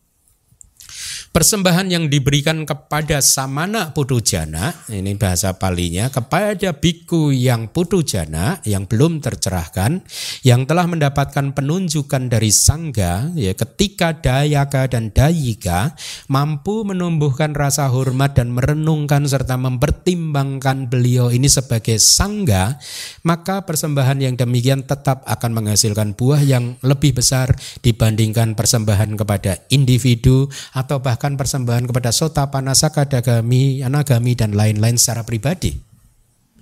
[1.35, 9.19] persembahan yang diberikan kepada samana putujana, ini bahasa palinya, kepada biku yang putujana yang belum
[9.19, 9.99] tercerahkan,
[10.47, 15.91] yang telah mendapatkan penunjukan dari sangga, ya ketika dayaka dan dayika
[16.31, 22.79] mampu menumbuhkan rasa hormat dan merenungkan serta mempertimbangkan beliau ini sebagai sangga,
[23.27, 27.51] maka persembahan yang demikian tetap akan menghasilkan buah yang lebih besar
[27.83, 35.25] dibandingkan persembahan kepada individu atau bahkan persembahan kepada sota, panasaka, dagami, anagami dan lain-lain secara
[35.25, 35.73] pribadi.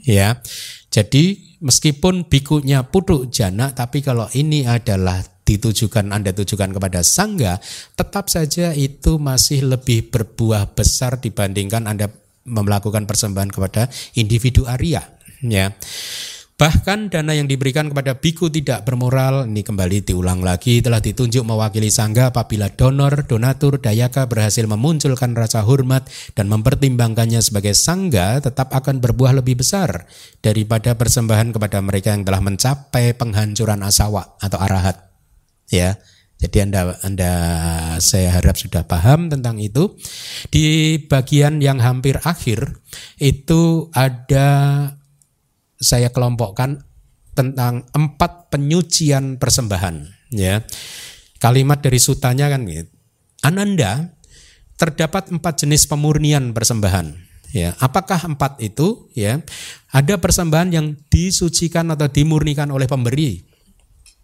[0.07, 0.39] Ya.
[0.88, 7.59] Jadi meskipun bikunya putu jana tapi kalau ini adalah ditujukan Anda tujukan kepada sangga,
[7.99, 12.07] tetap saja itu masih lebih berbuah besar dibandingkan Anda
[12.47, 15.03] melakukan persembahan kepada individu Arya,
[15.43, 15.72] ya.
[16.54, 21.89] Bahkan dana yang diberikan kepada biku tidak bermoral, ini kembali diulang lagi, telah ditunjuk mewakili
[21.89, 26.06] sangga apabila donor, donatur, dayaka berhasil memunculkan rasa hormat
[26.38, 30.06] dan mempertimbangkannya sebagai sangga tetap akan berbuah lebih besar
[30.45, 35.10] daripada persembahan kepada mereka yang telah mencapai penghancuran asawa atau arahat.
[35.74, 35.97] Ya,
[36.43, 37.32] jadi Anda Anda
[37.97, 39.95] saya harap sudah paham tentang itu.
[40.54, 42.84] Di bagian yang hampir akhir
[43.18, 44.49] itu ada
[45.84, 46.82] saya kelompokkan
[47.36, 50.64] tentang empat penyucian persembahan ya.
[51.44, 52.90] Kalimat dari sutanya kan gitu.
[53.44, 54.16] Ananda
[54.80, 57.14] terdapat empat jenis pemurnian persembahan
[57.52, 57.76] ya.
[57.84, 59.44] Apakah empat itu ya?
[59.92, 63.53] Ada persembahan yang disucikan atau dimurnikan oleh pemberi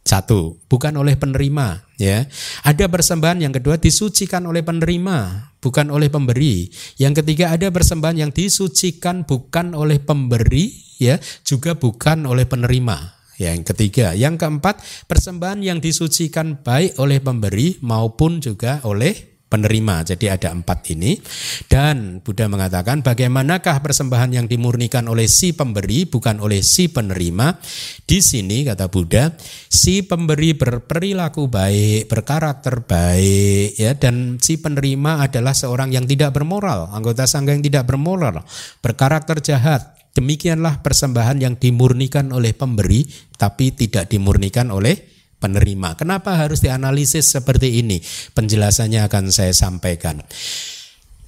[0.09, 2.25] satu, bukan oleh penerima, ya.
[2.65, 6.65] Ada persembahan yang kedua disucikan oleh penerima, bukan oleh pemberi.
[6.97, 13.21] Yang ketiga ada persembahan yang disucikan bukan oleh pemberi, ya, juga bukan oleh penerima.
[13.39, 20.05] Yang ketiga, yang keempat, persembahan yang disucikan baik oleh pemberi maupun juga oleh penerima.
[20.05, 21.17] Jadi ada empat ini.
[21.65, 27.57] Dan Buddha mengatakan bagaimanakah persembahan yang dimurnikan oleh si pemberi bukan oleh si penerima.
[28.05, 29.33] Di sini kata Buddha,
[29.67, 36.93] si pemberi berperilaku baik, berkarakter baik ya dan si penerima adalah seorang yang tidak bermoral,
[36.93, 38.45] anggota sangga yang tidak bermoral,
[38.79, 39.97] berkarakter jahat.
[40.09, 43.05] Demikianlah persembahan yang dimurnikan oleh pemberi
[43.37, 45.95] tapi tidak dimurnikan oleh penerima.
[45.95, 48.03] Kenapa harus dianalisis seperti ini?
[48.35, 50.21] Penjelasannya akan saya sampaikan.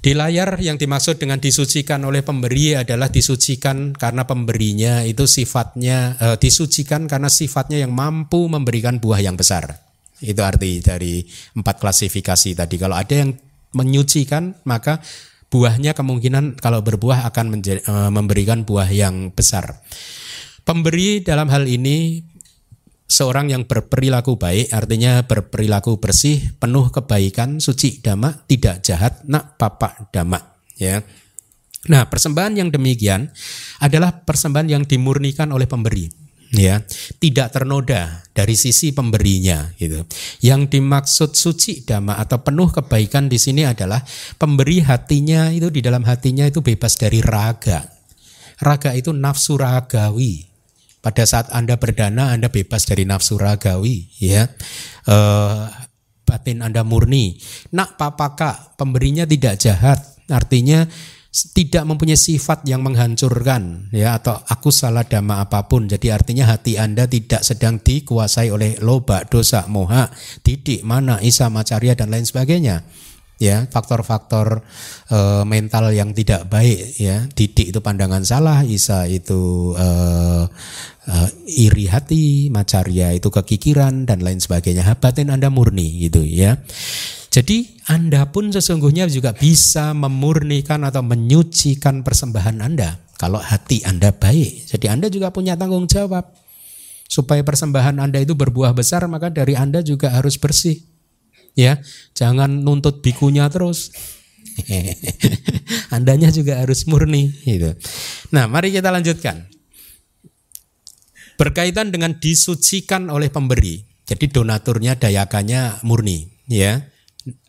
[0.01, 6.37] Di layar yang dimaksud dengan disucikan oleh pemberi adalah disucikan karena pemberinya itu sifatnya eh,
[6.41, 9.77] disucikan karena sifatnya yang mampu memberikan buah yang besar.
[10.17, 11.21] Itu arti dari
[11.53, 12.75] empat klasifikasi tadi.
[12.81, 13.37] Kalau ada yang
[13.77, 15.05] menyucikan maka
[15.53, 19.85] buahnya kemungkinan kalau berbuah akan eh, memberikan buah yang besar.
[20.65, 22.25] Pemberi dalam hal ini
[23.11, 30.07] seorang yang berperilaku baik artinya berperilaku bersih penuh kebaikan suci dhamma tidak jahat nak papa
[30.15, 30.39] dhamma
[30.79, 31.03] ya.
[31.91, 33.27] Nah persembahan yang demikian
[33.83, 36.07] adalah persembahan yang dimurnikan oleh pemberi
[36.55, 36.79] ya.
[37.19, 40.07] Tidak ternoda dari sisi pemberinya gitu.
[40.39, 43.99] Yang dimaksud suci dhamma atau penuh kebaikan di sini adalah
[44.39, 47.83] pemberi hatinya itu di dalam hatinya itu bebas dari raga.
[48.61, 50.50] Raga itu nafsu ragawi
[51.01, 54.45] pada saat Anda berdana, Anda bebas dari nafsu ragawi, ya.
[55.05, 55.17] E,
[56.23, 57.41] batin Anda murni.
[57.73, 59.99] Nak papaka, pemberinya tidak jahat,
[60.29, 60.85] artinya
[61.31, 66.75] tidak mempunyai sifat yang menghancurkan ya atau aku salah dama apa pun jadi artinya hati
[66.75, 70.11] anda tidak sedang dikuasai oleh loba dosa moha
[70.43, 72.83] didik mana isa macaria dan lain sebagainya
[73.41, 74.61] ya faktor-faktor
[75.09, 79.87] e, mental yang tidak baik ya didik itu pandangan salah isa itu e,
[81.09, 81.15] e,
[81.65, 84.85] iri hati, macarya itu kekikiran dan lain sebagainya.
[85.01, 86.61] Batin Anda murni gitu ya.
[87.31, 94.67] Jadi Anda pun sesungguhnya juga bisa memurnikan atau menyucikan persembahan Anda kalau hati Anda baik.
[94.67, 96.27] Jadi Anda juga punya tanggung jawab
[97.07, 100.90] supaya persembahan Anda itu berbuah besar maka dari Anda juga harus bersih.
[101.57, 101.83] Ya,
[102.15, 103.91] jangan nuntut bikunya terus.
[105.95, 107.75] Andanya juga harus murni gitu.
[108.31, 109.47] Nah, mari kita lanjutkan.
[111.35, 113.81] Berkaitan dengan disucikan oleh pemberi.
[114.05, 116.83] Jadi donaturnya dayakannya murni, ya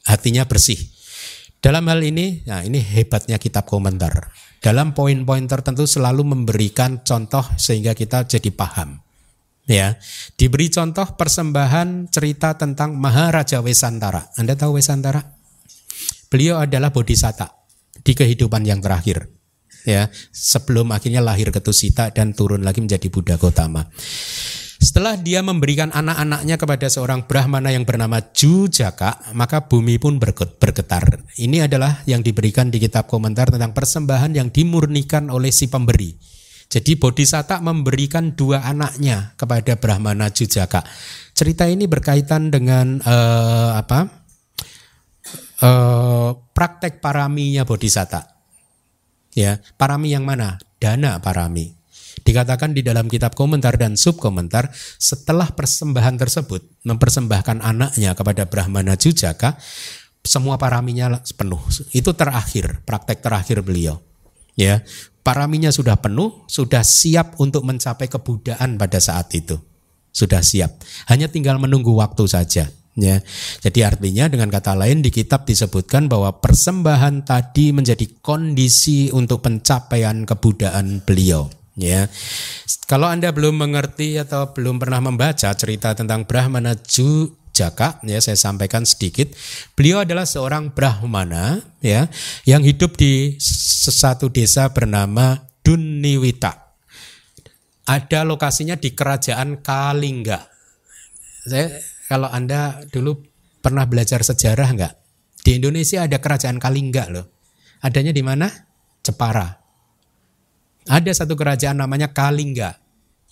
[0.07, 0.79] hatinya bersih.
[1.63, 4.31] Dalam hal ini, nah ini hebatnya kitab komentar.
[4.63, 9.02] Dalam poin-poin tertentu selalu memberikan contoh sehingga kita jadi paham.
[9.71, 9.95] Ya,
[10.35, 14.35] diberi contoh persembahan cerita tentang Maharaja Wesantara.
[14.35, 15.23] Anda tahu Wesantara?
[16.27, 17.47] Beliau adalah bodhisatta
[18.03, 19.31] di kehidupan yang terakhir.
[19.83, 23.87] Ya, sebelum akhirnya lahir ke Tusita dan turun lagi menjadi Buddha Gotama.
[24.83, 31.23] Setelah dia memberikan anak-anaknya kepada seorang Brahmana yang bernama Jujaka, maka bumi pun bergetar.
[31.39, 36.19] Ini adalah yang diberikan di kitab komentar tentang persembahan yang dimurnikan oleh si pemberi.
[36.73, 40.81] Jadi Bodhisatta memberikan dua anaknya kepada Brahmana Jujaka.
[41.37, 44.25] Cerita ini berkaitan dengan uh, apa?
[45.61, 48.25] Uh, praktek paraminya Bodhisatta.
[49.37, 50.57] Ya, parami yang mana?
[50.81, 51.77] Dana parami.
[52.25, 59.61] Dikatakan di dalam kitab komentar dan subkomentar, setelah persembahan tersebut mempersembahkan anaknya kepada Brahmana Jujaka,
[60.25, 61.61] semua paraminya penuh.
[61.93, 64.01] Itu terakhir, praktek terakhir beliau.
[64.53, 64.85] Ya,
[65.23, 69.59] paraminya sudah penuh, sudah siap untuk mencapai kebudaan pada saat itu.
[70.13, 70.83] Sudah siap.
[71.09, 72.69] Hanya tinggal menunggu waktu saja.
[72.93, 73.25] Ya,
[73.65, 80.29] jadi artinya dengan kata lain di kitab disebutkan bahwa persembahan tadi menjadi kondisi untuk pencapaian
[80.29, 81.49] kebudaan beliau.
[81.73, 82.13] Ya,
[82.85, 86.77] kalau anda belum mengerti atau belum pernah membaca cerita tentang Brahmana
[87.53, 89.29] Jaka, ya saya sampaikan sedikit.
[89.77, 92.09] Beliau adalah seorang Brahmana, ya,
[92.49, 96.75] yang hidup di satu desa bernama Duniwita.
[97.87, 100.49] Ada lokasinya di kerajaan Kalingga.
[101.45, 101.77] Saya
[102.09, 103.21] kalau anda dulu
[103.61, 104.95] pernah belajar sejarah enggak?
[105.43, 107.27] Di Indonesia ada kerajaan Kalingga loh.
[107.83, 108.49] Adanya di mana?
[109.03, 109.61] Jepara.
[110.87, 112.79] Ada satu kerajaan namanya Kalingga.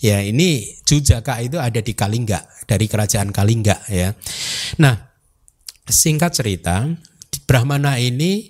[0.01, 4.17] Ya, ini Jujaka itu ada di Kalingga, dari kerajaan Kalingga ya.
[4.81, 4.97] Nah,
[5.85, 6.89] singkat cerita,
[7.45, 8.49] Brahmana ini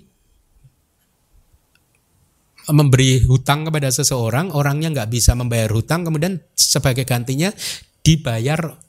[2.71, 7.51] memberi hutang kepada seseorang, orangnya nggak bisa membayar hutang, kemudian sebagai gantinya
[7.99, 8.79] dibayar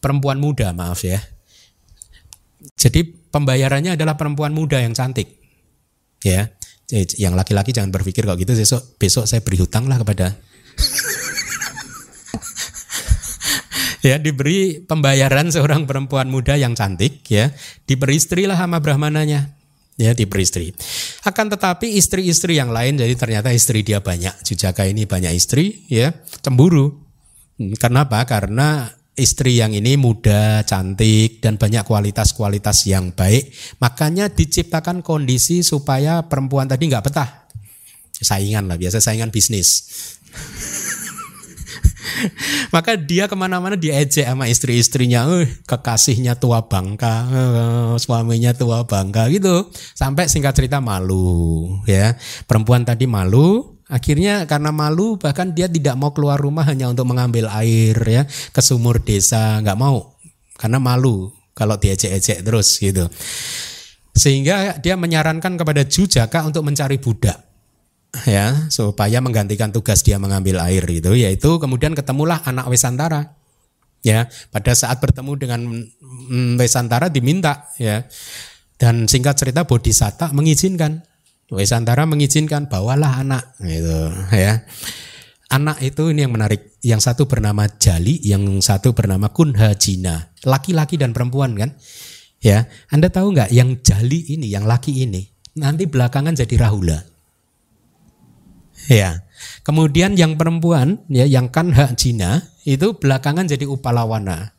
[0.00, 1.20] perempuan muda, maaf ya.
[2.80, 5.28] Jadi pembayarannya adalah perempuan muda yang cantik.
[6.24, 6.54] Ya
[6.92, 10.36] eh, yang laki-laki jangan berpikir kalau gitu besok besok saya beri hutang lah kepada
[14.02, 17.54] ya diberi pembayaran seorang perempuan muda yang cantik ya.
[18.44, 19.54] Lah sama brahmananya.
[20.00, 20.74] Ya diberi istri.
[21.22, 24.34] Akan tetapi istri-istri yang lain jadi ternyata istri dia banyak.
[24.42, 26.10] Jujaka ini banyak istri ya.
[26.42, 26.90] Cemburu.
[27.60, 28.24] Hmm, kenapa?
[28.26, 33.52] Karena istri yang ini muda, cantik, dan banyak kualitas-kualitas yang baik.
[33.78, 37.30] Makanya diciptakan kondisi supaya perempuan tadi nggak betah.
[38.22, 39.84] Saingan lah, biasa saingan bisnis.
[42.74, 49.28] Maka dia ke mana-mana diejek sama istri-istrinya, uh, kekasihnya tua bangka, uh, suaminya tua bangka
[49.32, 49.68] gitu.
[49.96, 52.16] Sampai singkat cerita malu, ya.
[52.48, 57.52] Perempuan tadi malu, Akhirnya karena malu bahkan dia tidak mau keluar rumah hanya untuk mengambil
[57.52, 60.16] air ya ke sumur desa, nggak mau
[60.56, 63.12] karena malu kalau diejek-ejek terus gitu.
[64.16, 67.51] Sehingga dia menyarankan kepada Jujaka untuk mencari budak
[68.28, 73.36] ya supaya menggantikan tugas dia mengambil air itu yaitu kemudian ketemulah anak Wesantara
[74.04, 75.60] ya pada saat bertemu dengan
[76.28, 78.04] mm, Wesantara diminta ya
[78.76, 81.06] dan singkat cerita Bodhisatta mengizinkan
[81.52, 84.64] Wesantara mengizinkan bawalah anak gitu ya.
[85.52, 86.80] Anak itu ini yang menarik.
[86.80, 90.32] Yang satu bernama Jali, yang satu bernama Kunhajina.
[90.48, 91.76] Laki-laki dan perempuan kan?
[92.40, 97.11] Ya, Anda tahu nggak yang Jali ini, yang laki ini nanti belakangan jadi Rahula.
[98.92, 99.24] Ya.
[99.64, 104.52] Kemudian yang perempuan ya yang Kanhajina itu belakangan jadi Upalawana.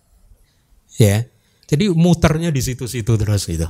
[0.97, 1.29] Ya.
[1.69, 3.65] Jadi muternya di situ-situ terus itu.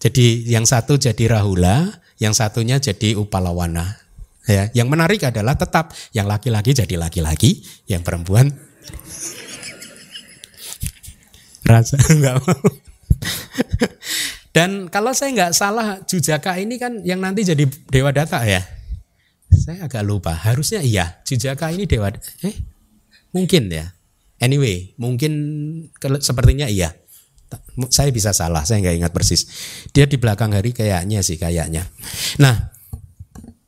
[0.00, 4.00] Jadi yang satu jadi Rahula, yang satunya jadi upalawana.
[4.48, 8.50] Ya, yang menarik adalah tetap yang laki-laki jadi laki-laki, yang perempuan
[11.68, 12.68] rasa nggak mau.
[14.50, 18.64] Dan kalau saya nggak salah Jujaka ini kan yang nanti jadi dewa data ya.
[19.50, 20.32] Saya agak lupa.
[20.32, 21.20] Harusnya iya.
[21.26, 22.10] Jujaka ini dewa
[22.46, 22.56] eh
[23.30, 23.90] Mungkin ya.
[24.40, 25.32] Anyway, mungkin
[26.22, 26.96] sepertinya iya.
[27.90, 29.46] Saya bisa salah, saya nggak ingat persis.
[29.90, 31.86] Dia di belakang hari kayaknya sih kayaknya.
[32.38, 32.70] Nah,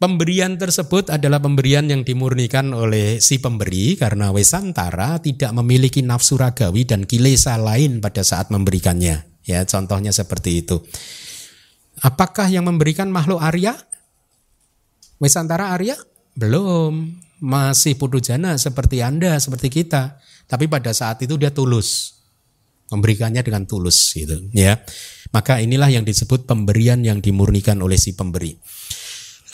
[0.02, 6.82] Pemberian tersebut adalah pemberian yang dimurnikan oleh si pemberi karena Wesantara tidak memiliki nafsu ragawi
[6.82, 9.22] dan kilesa lain pada saat memberikannya.
[9.46, 10.82] Ya, contohnya seperti itu.
[12.02, 13.78] Apakah yang memberikan makhluk Arya?
[15.22, 15.94] Wesantara Arya?
[16.34, 17.14] Belum.
[17.38, 20.18] Masih putu jana seperti Anda, seperti kita.
[20.50, 22.18] Tapi pada saat itu dia tulus.
[22.90, 24.82] Memberikannya dengan tulus gitu, ya.
[25.32, 28.52] Maka inilah yang disebut pemberian yang dimurnikan oleh si pemberi.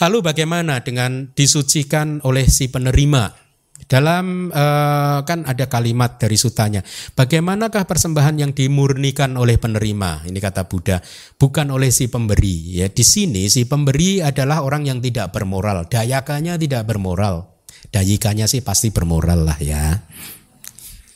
[0.01, 3.48] Lalu bagaimana dengan disucikan oleh si penerima?
[3.89, 6.85] Dalam uh, kan ada kalimat dari sutanya.
[7.17, 10.29] Bagaimanakah persembahan yang dimurnikan oleh penerima?
[10.29, 11.01] Ini kata Buddha,
[11.41, 12.77] bukan oleh si pemberi.
[12.77, 15.89] Ya, di sini si pemberi adalah orang yang tidak bermoral.
[15.89, 17.49] Dayakanya tidak bermoral.
[17.89, 20.05] Dayikanya sih pasti bermoral lah ya.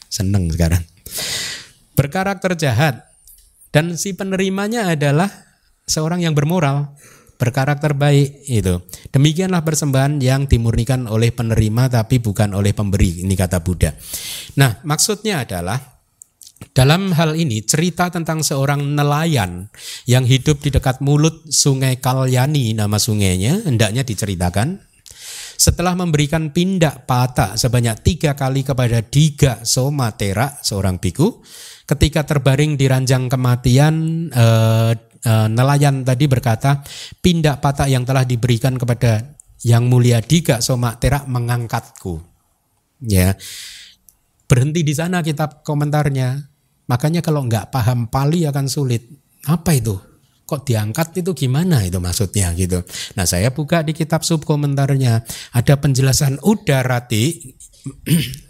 [0.10, 0.82] Seneng sekarang.
[1.94, 3.06] Berkarakter jahat
[3.70, 5.30] dan si penerimanya adalah
[5.86, 6.98] seorang yang bermoral
[7.38, 8.82] berkarakter baik itu.
[9.10, 13.92] Demikianlah persembahan yang dimurnikan oleh penerima tapi bukan oleh pemberi, ini kata Buddha.
[14.60, 15.94] Nah, maksudnya adalah
[16.72, 19.68] dalam hal ini cerita tentang seorang nelayan
[20.08, 24.80] yang hidup di dekat mulut sungai Kalyani nama sungainya hendaknya diceritakan.
[25.54, 31.46] Setelah memberikan pindak patah sebanyak tiga kali kepada Diga Somatera seorang biku,
[31.86, 34.92] ketika terbaring di ranjang kematian eh,
[35.26, 36.84] uh, nelayan tadi berkata,
[37.20, 42.20] pindah patah yang telah diberikan kepada yang mulia Diga Soma Terak mengangkatku.
[43.04, 43.36] Ya,
[44.48, 46.52] berhenti di sana kitab komentarnya.
[46.88, 49.08] Makanya kalau nggak paham Pali akan sulit.
[49.48, 49.96] Apa itu?
[50.44, 52.84] Kok diangkat itu gimana itu maksudnya gitu.
[53.16, 55.24] Nah saya buka di kitab sub komentarnya
[55.56, 57.56] ada penjelasan udarati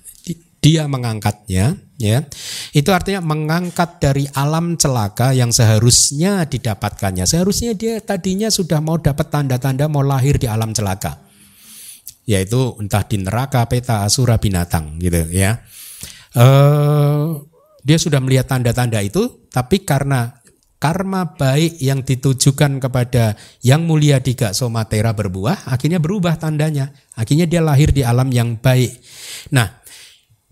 [0.63, 2.23] dia mengangkatnya ya.
[2.71, 7.27] Itu artinya mengangkat dari alam celaka yang seharusnya didapatkannya.
[7.27, 11.19] Seharusnya dia tadinya sudah mau dapat tanda-tanda mau lahir di alam celaka.
[12.23, 15.59] Yaitu entah di neraka peta asura binatang gitu ya.
[16.31, 17.43] Uh,
[17.83, 20.39] dia sudah melihat tanda-tanda itu tapi karena
[20.79, 26.95] karma baik yang ditujukan kepada yang mulia di Somatera berbuah akhirnya berubah tandanya.
[27.19, 29.03] Akhirnya dia lahir di alam yang baik.
[29.51, 29.82] Nah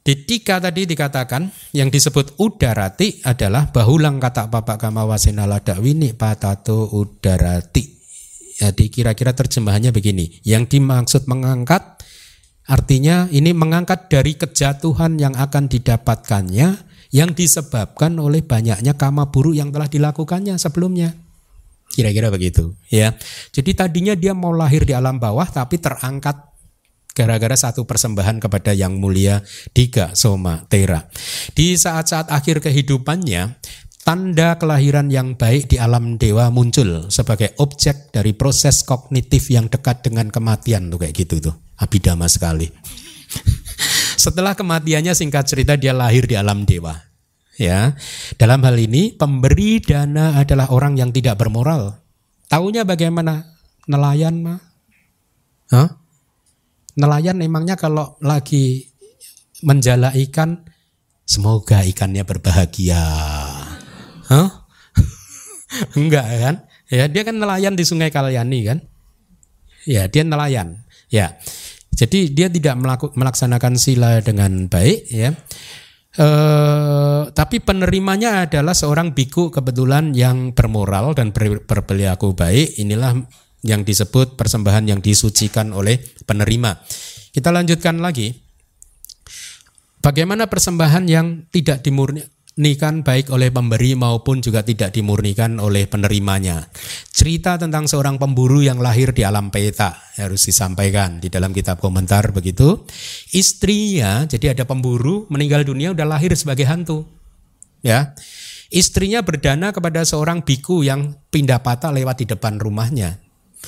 [0.02, 1.46] di tiga tadi dikatakan
[1.78, 7.86] yang disebut udarati adalah bahulang kata bapak kama wasenala dakwini patato udarati.
[8.58, 10.42] Jadi kira-kira terjemahannya begini.
[10.42, 12.02] Yang dimaksud mengangkat
[12.66, 16.68] artinya ini mengangkat dari kejatuhan yang akan didapatkannya
[17.14, 21.14] yang disebabkan oleh banyaknya kama buruk yang telah dilakukannya sebelumnya.
[21.92, 23.14] Kira-kira begitu, ya.
[23.52, 26.51] Jadi tadinya dia mau lahir di alam bawah tapi terangkat
[27.12, 29.44] gara-gara satu persembahan kepada yang mulia
[29.76, 31.08] Diga Soma Tera.
[31.52, 33.60] Di saat-saat akhir kehidupannya,
[34.02, 40.02] tanda kelahiran yang baik di alam dewa muncul sebagai objek dari proses kognitif yang dekat
[40.02, 41.56] dengan kematian tuh kayak gitu tuh.
[41.82, 42.70] Abidama sekali.
[44.24, 46.94] Setelah kematiannya singkat cerita dia lahir di alam dewa.
[47.58, 47.94] Ya.
[48.38, 52.02] Dalam hal ini pemberi dana adalah orang yang tidak bermoral.
[52.50, 53.58] Taunya bagaimana?
[53.90, 54.60] Nelayan mah.
[55.72, 56.01] Hah?
[57.00, 58.92] Nelayan emangnya kalau lagi
[59.64, 60.68] menjala ikan,
[61.24, 63.04] semoga ikannya berbahagia.
[64.28, 64.50] Huh?
[66.00, 66.56] Enggak kan?
[66.92, 68.80] Ya, dia kan nelayan di Sungai Kalyani kan?
[69.88, 70.84] Ya, dia nelayan.
[71.08, 71.40] Ya.
[71.92, 72.76] Jadi dia tidak
[73.16, 75.32] melaksanakan sila dengan baik ya.
[76.12, 76.28] E,
[77.32, 82.80] tapi penerimanya adalah seorang biku kebetulan yang bermoral dan ber, berperilaku baik.
[82.82, 83.22] Inilah
[83.62, 86.82] yang disebut persembahan yang disucikan oleh penerima.
[87.32, 88.34] Kita lanjutkan lagi.
[90.02, 96.74] Bagaimana persembahan yang tidak dimurnikan baik oleh pemberi maupun juga tidak dimurnikan oleh penerimanya.
[97.14, 102.34] Cerita tentang seorang pemburu yang lahir di alam peta harus disampaikan di dalam kitab komentar
[102.34, 102.82] begitu.
[103.30, 107.06] Istrinya, jadi ada pemburu meninggal dunia udah lahir sebagai hantu.
[107.86, 108.18] Ya.
[108.74, 113.22] Istrinya berdana kepada seorang biku yang pindah patah lewat di depan rumahnya.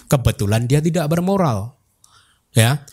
[0.09, 1.77] Kebetulan dia tidak bermoral.
[2.53, 2.85] Ya.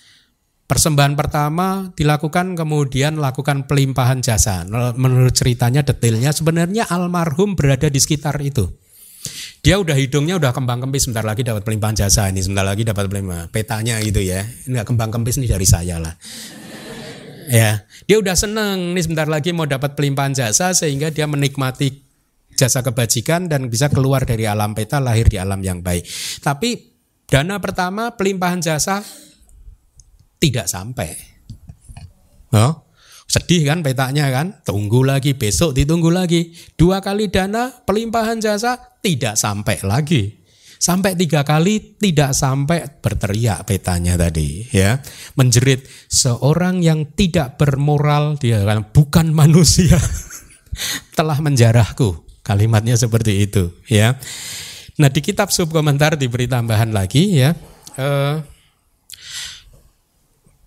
[0.71, 4.63] Persembahan pertama dilakukan kemudian lakukan pelimpahan jasa.
[4.95, 8.71] Menurut ceritanya detailnya sebenarnya almarhum berada di sekitar itu.
[9.61, 13.11] Dia udah hidungnya udah kembang kempis sebentar lagi dapat pelimpahan jasa ini sebentar lagi dapat
[13.11, 14.47] pelimpahan petanya gitu ya.
[14.65, 16.15] Enggak kembang kempis nih dari saya lah.
[17.51, 21.99] Ya, dia udah seneng nih sebentar lagi mau dapat pelimpahan jasa sehingga dia menikmati
[22.55, 26.07] jasa kebajikan dan bisa keluar dari alam peta lahir di alam yang baik.
[26.41, 26.90] Tapi
[27.31, 29.07] Dana pertama pelimpahan jasa
[30.43, 31.15] tidak sampai.
[32.51, 32.91] Oh,
[33.31, 34.59] Sedih kan petanya kan?
[34.67, 36.51] Tunggu lagi, besok ditunggu lagi.
[36.75, 40.43] Dua kali dana, pelimpahan jasa, tidak sampai lagi.
[40.83, 44.99] Sampai tiga kali tidak sampai berteriak petanya tadi ya.
[45.39, 49.95] Menjerit seorang yang tidak bermoral, dia kan bukan manusia.
[51.19, 52.27] telah menjarahku.
[52.43, 54.19] Kalimatnya seperti itu ya.
[55.01, 57.57] Nah di kitab subkomentar diberi tambahan lagi ya.
[57.97, 58.45] Uh,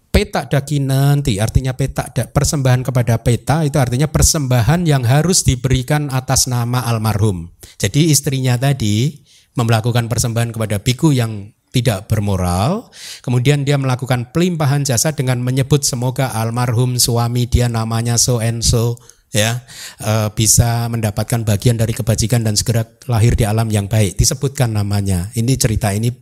[0.09, 0.45] peta
[0.81, 7.53] nanti artinya peta persembahan kepada peta itu artinya persembahan yang harus diberikan atas nama almarhum.
[7.77, 9.21] Jadi istrinya tadi
[9.53, 12.93] melakukan persembahan kepada biku yang tidak bermoral,
[13.25, 18.93] kemudian dia melakukan pelimpahan jasa dengan menyebut semoga almarhum suami dia namanya so and so
[19.33, 19.65] ya
[19.97, 24.15] e, bisa mendapatkan bagian dari kebajikan dan segera lahir di alam yang baik.
[24.15, 25.33] Disebutkan namanya.
[25.33, 26.13] Ini cerita ini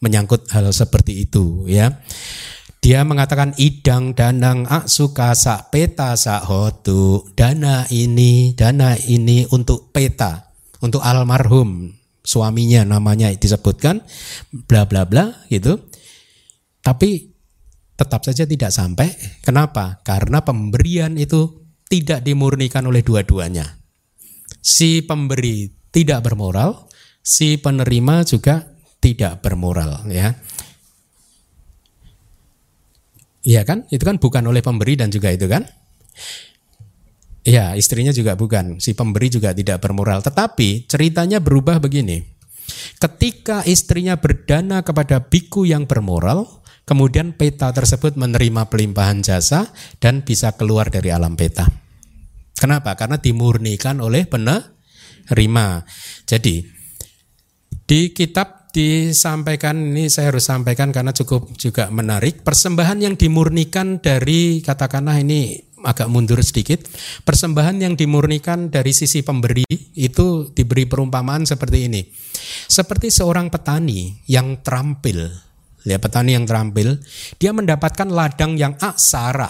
[0.00, 2.00] menyangkut hal seperti itu ya.
[2.80, 7.28] Dia mengatakan idang danang aksuka sak peta sak hotu.
[7.36, 10.48] Dana ini, dana ini untuk peta,
[10.80, 11.92] untuk almarhum
[12.24, 14.00] suaminya namanya disebutkan
[14.64, 15.76] bla bla bla gitu.
[16.80, 17.28] Tapi
[18.00, 19.12] tetap saja tidak sampai.
[19.44, 20.00] Kenapa?
[20.00, 21.59] Karena pemberian itu
[21.90, 23.66] tidak dimurnikan oleh dua-duanya.
[24.62, 26.86] Si pemberi tidak bermoral,
[27.18, 28.62] si penerima juga
[29.02, 30.30] tidak bermoral ya.
[33.40, 33.88] Iya kan?
[33.90, 35.66] Itu kan bukan oleh pemberi dan juga itu kan?
[37.40, 38.78] Iya, istrinya juga bukan.
[38.78, 40.20] Si pemberi juga tidak bermoral.
[40.20, 42.20] Tetapi ceritanya berubah begini.
[43.00, 46.59] Ketika istrinya berdana kepada biku yang bermoral,
[46.90, 49.70] kemudian peta tersebut menerima pelimpahan jasa
[50.02, 51.70] dan bisa keluar dari alam peta.
[52.58, 52.98] Kenapa?
[52.98, 55.86] Karena dimurnikan oleh penerima.
[56.26, 56.66] Jadi,
[57.86, 64.62] di kitab disampaikan ini saya harus sampaikan karena cukup juga menarik persembahan yang dimurnikan dari
[64.62, 66.86] katakanlah ini agak mundur sedikit
[67.26, 69.66] persembahan yang dimurnikan dari sisi pemberi
[69.98, 72.02] itu diberi perumpamaan seperti ini
[72.70, 75.49] seperti seorang petani yang terampil
[75.86, 77.00] ya petani yang terampil
[77.36, 79.48] dia mendapatkan ladang yang aksara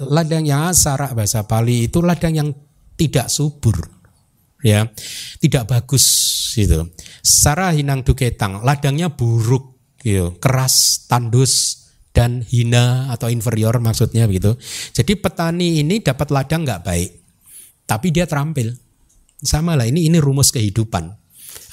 [0.00, 2.48] ladang yang aksara bahasa Pali itu ladang yang
[2.96, 3.76] tidak subur
[4.64, 4.88] ya
[5.40, 6.04] tidak bagus
[6.56, 6.88] gitu
[7.26, 11.82] Secara hinang duketang, ladangnya buruk, gitu, keras, tandus,
[12.14, 14.54] dan hina atau inferior maksudnya begitu.
[14.94, 17.10] Jadi petani ini dapat ladang nggak baik,
[17.82, 18.78] tapi dia terampil.
[19.42, 21.10] Sama lah ini ini rumus kehidupan.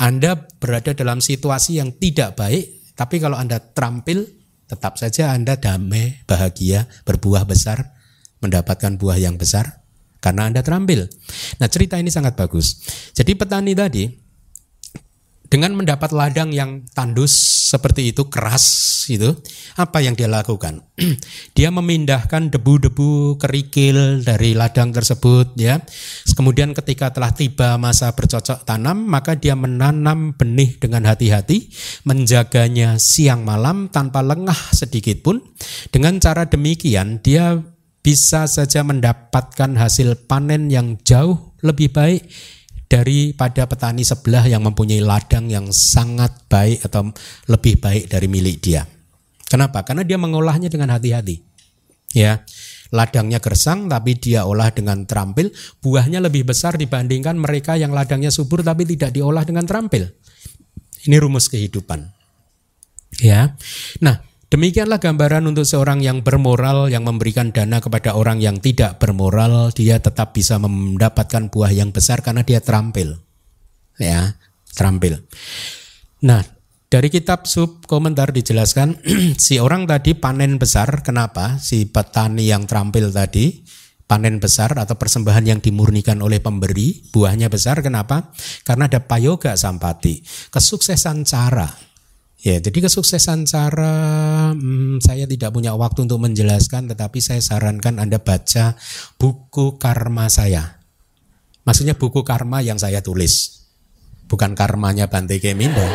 [0.01, 4.25] Anda berada dalam situasi yang tidak baik, tapi kalau Anda terampil,
[4.69, 7.93] tetap saja Anda damai, bahagia, berbuah besar,
[8.39, 9.83] mendapatkan buah yang besar
[10.23, 11.11] karena Anda terampil.
[11.59, 12.79] Nah cerita ini sangat bagus.
[13.11, 14.22] Jadi petani tadi
[15.53, 17.29] dengan mendapat ladang yang tandus
[17.69, 18.65] seperti itu keras
[19.05, 19.37] itu
[19.77, 20.81] apa yang dia lakukan?
[21.57, 25.77] Dia memindahkan debu-debu kerikil dari ladang tersebut ya.
[26.33, 31.69] Kemudian ketika telah tiba masa bercocok tanam maka dia menanam benih dengan hati-hati
[32.09, 35.37] menjaganya siang malam tanpa lengah sedikit pun.
[35.93, 37.61] Dengan cara demikian dia
[38.01, 42.25] bisa saja mendapatkan hasil panen yang jauh lebih baik
[42.93, 47.09] daripada petani sebelah yang mempunyai ladang yang sangat baik atau
[47.49, 48.85] lebih baik dari milik dia.
[49.49, 49.81] Kenapa?
[49.81, 51.41] Karena dia mengolahnya dengan hati-hati.
[52.13, 52.45] Ya,
[52.93, 55.49] ladangnya gersang tapi dia olah dengan terampil,
[55.81, 60.13] buahnya lebih besar dibandingkan mereka yang ladangnya subur tapi tidak diolah dengan terampil.
[61.09, 62.05] Ini rumus kehidupan.
[63.25, 63.57] Ya.
[64.05, 64.21] Nah,
[64.53, 69.97] Demikianlah gambaran untuk seorang yang bermoral yang memberikan dana kepada orang yang tidak bermoral, dia
[69.97, 73.17] tetap bisa mendapatkan buah yang besar karena dia terampil.
[73.97, 74.37] Ya,
[74.77, 75.25] terampil.
[76.21, 76.45] Nah,
[76.85, 79.01] dari kitab sub komentar dijelaskan
[79.41, 81.57] si orang tadi panen besar, kenapa?
[81.57, 83.65] Si petani yang terampil tadi
[84.05, 88.29] panen besar atau persembahan yang dimurnikan oleh pemberi, buahnya besar, kenapa?
[88.61, 90.21] Karena ada payoga sampati,
[90.53, 91.92] kesuksesan cara
[92.43, 93.95] Ya, jadi kesuksesan cara
[94.51, 98.75] hmm, saya tidak punya waktu untuk menjelaskan, tetapi saya sarankan Anda baca
[99.15, 100.83] buku karma saya.
[101.63, 103.63] Maksudnya buku karma yang saya tulis,
[104.27, 105.87] bukan karmanya Bante Kemindo.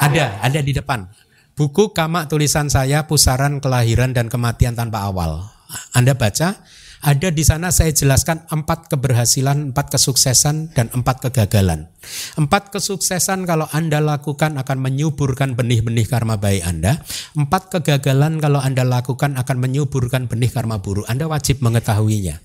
[0.00, 1.04] Ada, ada di depan.
[1.52, 5.52] Buku kama tulisan saya Pusaran Kelahiran dan Kematian Tanpa Awal.
[5.92, 6.64] Anda baca,
[7.02, 11.90] ada di sana saya jelaskan empat keberhasilan, empat kesuksesan, dan empat kegagalan.
[12.38, 17.02] Empat kesuksesan kalau Anda lakukan akan menyuburkan benih-benih karma baik Anda.
[17.34, 21.02] Empat kegagalan kalau Anda lakukan akan menyuburkan benih karma buruk.
[21.10, 22.38] Anda wajib mengetahuinya.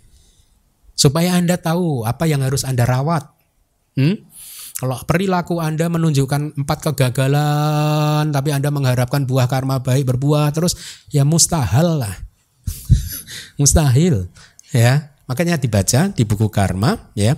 [0.97, 3.29] Supaya Anda tahu apa yang harus Anda rawat.
[3.93, 4.25] Hmm?
[4.81, 10.73] Kalau perilaku Anda menunjukkan empat kegagalan, tapi Anda mengharapkan buah karma baik berbuah terus,
[11.13, 12.15] ya mustahil lah.
[13.57, 14.29] Mustahil,
[14.71, 15.17] ya.
[15.27, 17.35] Makanya dibaca di buku karma, ya.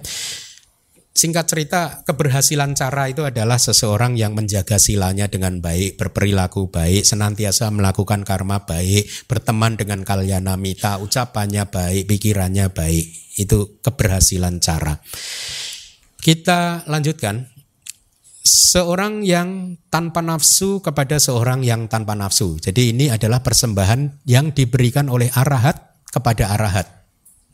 [1.09, 7.67] Singkat cerita, keberhasilan cara itu adalah seseorang yang menjaga silanya dengan baik, berperilaku baik, senantiasa
[7.75, 13.36] melakukan karma baik, berteman dengan kalyana mita, ucapannya baik, pikirannya baik.
[13.36, 15.01] Itu keberhasilan cara.
[16.21, 17.57] Kita lanjutkan.
[18.39, 22.55] Seorang yang tanpa nafsu kepada seorang yang tanpa nafsu.
[22.63, 26.98] Jadi ini adalah persembahan yang diberikan oleh arahat kepada arahat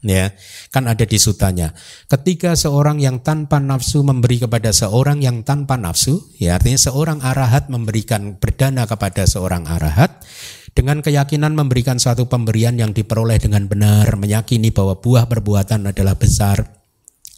[0.06, 0.32] ya
[0.70, 1.74] kan ada di sutanya
[2.06, 7.68] ketika seorang yang tanpa nafsu memberi kepada seorang yang tanpa nafsu ya artinya seorang arahat
[7.74, 10.22] memberikan berdana kepada seorang arahat
[10.78, 16.62] dengan keyakinan memberikan suatu pemberian yang diperoleh dengan benar meyakini bahwa buah perbuatan adalah besar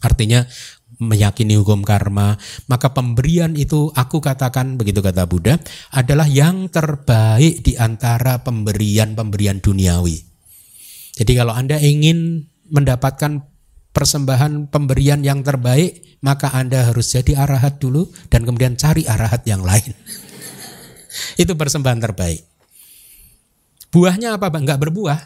[0.04, 0.44] artinya
[0.98, 2.34] meyakini hukum karma,
[2.66, 5.62] maka pemberian itu aku katakan begitu kata Buddha
[5.94, 10.26] adalah yang terbaik di antara pemberian-pemberian duniawi.
[11.18, 13.44] Jadi kalau Anda ingin mendapatkan
[13.92, 19.64] persembahan pemberian yang terbaik, maka Anda harus jadi arahat dulu dan kemudian cari arahat yang
[19.64, 19.90] lain.
[21.42, 22.46] Itu persembahan terbaik.
[23.88, 24.68] Buahnya apa Bang?
[24.68, 25.18] Enggak berbuah.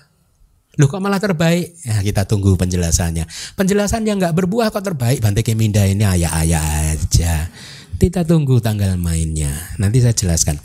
[0.80, 1.76] Loh kok malah terbaik?
[1.84, 3.28] Ya, kita tunggu penjelasannya.
[3.58, 5.20] Penjelasan yang enggak berbuah kok terbaik?
[5.20, 7.52] Bante Keminda ini ayah-ayah aja.
[8.00, 9.52] Kita tunggu tanggal mainnya.
[9.76, 10.56] Nanti saya jelaskan.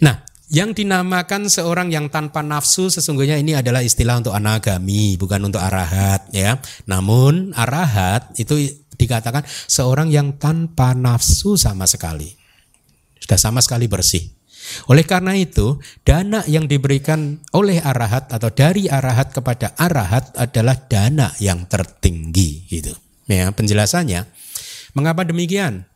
[0.00, 5.64] Nah, yang dinamakan seorang yang tanpa nafsu sesungguhnya ini adalah istilah untuk anagami, bukan untuk
[5.64, 6.60] arahat ya.
[6.84, 8.60] Namun arahat itu
[9.00, 12.36] dikatakan seorang yang tanpa nafsu sama sekali.
[13.16, 14.28] Sudah sama sekali bersih.
[14.92, 21.32] Oleh karena itu, dana yang diberikan oleh arahat atau dari arahat kepada arahat adalah dana
[21.42, 22.94] yang tertinggi gitu.
[23.26, 24.28] Ya, penjelasannya.
[24.92, 25.88] Mengapa demikian?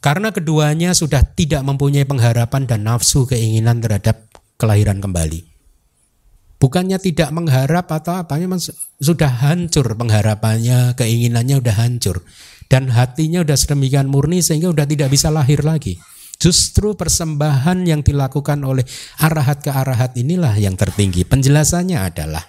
[0.00, 4.28] Karena keduanya sudah tidak mempunyai pengharapan dan nafsu keinginan terhadap
[4.60, 5.56] kelahiran kembali.
[6.56, 8.56] Bukannya tidak mengharap atau apa, memang
[8.96, 12.16] sudah hancur pengharapannya, keinginannya sudah hancur.
[12.66, 16.00] Dan hatinya sudah sedemikian murni sehingga sudah tidak bisa lahir lagi.
[16.36, 18.84] Justru persembahan yang dilakukan oleh
[19.20, 21.24] arahat ke arahat inilah yang tertinggi.
[21.24, 22.44] Penjelasannya adalah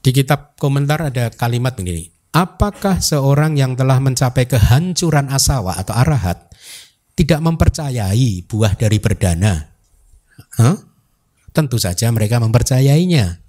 [0.00, 2.19] di kitab komentar ada kalimat begini.
[2.30, 6.46] Apakah seorang yang telah mencapai kehancuran asawa atau arahat
[7.18, 9.66] tidak mempercayai buah dari berdana?
[10.54, 10.78] Huh?
[11.50, 13.42] Tentu saja mereka mempercayainya.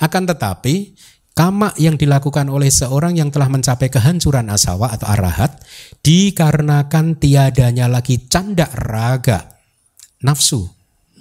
[0.00, 0.96] Akan tetapi
[1.32, 5.60] kama yang dilakukan oleh seorang yang telah mencapai kehancuran asawa atau arahat
[6.04, 9.56] dikarenakan tiadanya lagi canda raga
[10.20, 10.68] nafsu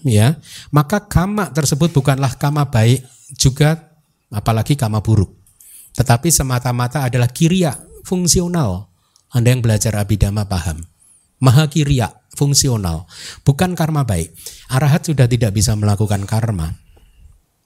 [0.04, 0.36] ya
[0.76, 3.08] maka kama tersebut bukanlah kama baik
[3.40, 3.96] juga
[4.28, 5.41] apalagi kama buruk
[5.96, 7.76] tetapi semata-mata adalah kiria
[8.08, 8.92] fungsional.
[9.32, 10.84] Anda yang belajar abidama paham.
[11.42, 13.10] Maha kiria fungsional,
[13.42, 14.36] bukan karma baik.
[14.70, 16.78] Arahat sudah tidak bisa melakukan karma.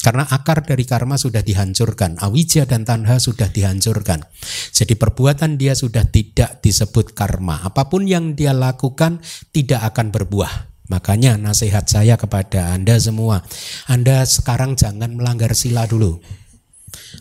[0.05, 4.21] Karena akar dari karma sudah dihancurkan, awija dan tanha sudah dihancurkan.
[4.69, 7.65] Jadi perbuatan dia sudah tidak disebut karma.
[7.65, 9.17] Apa pun yang dia lakukan
[9.49, 10.69] tidak akan berbuah.
[10.93, 13.41] Makanya nasihat saya kepada Anda semua,
[13.89, 16.21] Anda sekarang jangan melanggar sila dulu.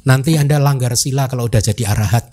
[0.05, 2.31] Nanti Anda langgar sila kalau udah jadi arahat.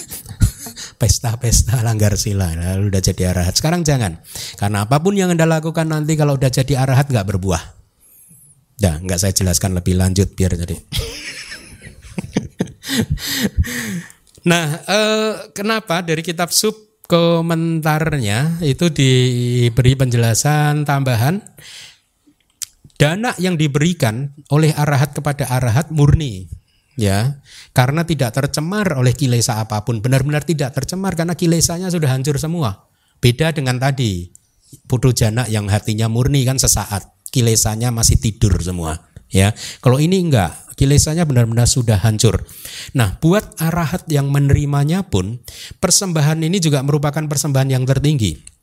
[1.00, 3.58] Pesta-pesta langgar sila, lalu udah jadi arahat.
[3.58, 4.22] Sekarang jangan.
[4.56, 7.62] Karena apa pun yang Anda lakukan nanti kalau udah jadi arahat nggak berbuah.
[8.74, 10.74] Dah, nggak saya jelaskan lebih lanjut biar jadi.
[14.50, 16.74] nah, eh, kenapa dari kitab sub
[17.04, 21.36] komentarnya itu diberi penjelasan tambahan
[22.98, 26.50] dana yang diberikan oleh arahat kepada arahat murni
[26.98, 27.42] ya.
[27.74, 29.98] Karena tidak tercemar oleh kilesa apa pun.
[29.98, 32.86] Benar-benar tidak tercemar karena kilesanya sudah hancur semua.
[33.18, 34.30] Beda dengan tadi
[34.86, 37.10] putu jana yang hatinya murni kan sesaat.
[37.34, 39.50] Kilesanya masih tidur semua ya.
[39.82, 42.46] Kalau ini enggak kilesanya benar-benar sudah hancur.
[42.94, 45.42] Nah buat arahat yang menerimanya pun
[45.82, 48.53] persembahan ini juga merupakan persembahan yang tertinggi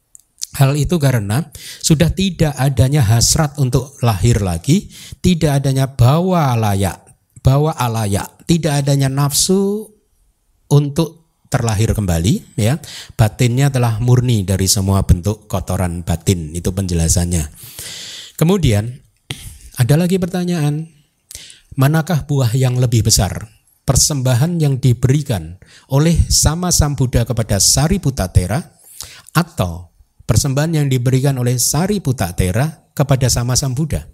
[0.51, 1.47] Hal itu karena
[1.79, 4.91] sudah tidak adanya hasrat untuk lahir lagi,
[5.23, 6.99] tidak adanya bawa layak,
[7.39, 9.87] bawa alayak, tidak adanya nafsu
[10.67, 12.79] untuk terlahir kembali ya.
[13.15, 17.47] Batinnya telah murni dari semua bentuk kotoran batin, itu penjelasannya.
[18.35, 18.91] Kemudian
[19.79, 20.87] ada lagi pertanyaan,
[21.79, 23.47] manakah buah yang lebih besar?
[23.87, 25.59] Persembahan yang diberikan
[25.91, 28.31] oleh sama Sang Buddha kepada Sariputta
[29.35, 29.90] atau
[30.31, 34.07] persembahan yang diberikan oleh Sari Tera kepada sama Sang Buddha.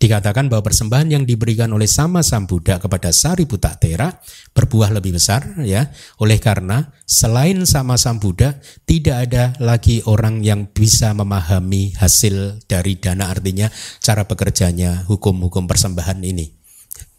[0.00, 4.10] Dikatakan bahwa persembahan yang diberikan oleh sama Sang Buddha kepada Sariputta Tera
[4.50, 5.94] berbuah lebih besar ya.
[6.18, 12.98] Oleh karena selain sama Sang Buddha tidak ada lagi orang yang bisa memahami hasil dari
[12.98, 13.70] dana artinya
[14.02, 16.50] cara bekerjanya hukum-hukum persembahan ini.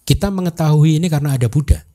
[0.04, 1.86] Kita mengetahui ini karena ada Buddha.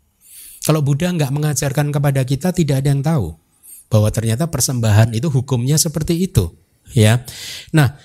[0.64, 3.45] Kalau Buddha nggak mengajarkan kepada kita tidak ada yang tahu
[3.86, 6.50] bahwa ternyata persembahan itu hukumnya seperti itu
[6.92, 7.22] ya.
[7.74, 7.98] Nah,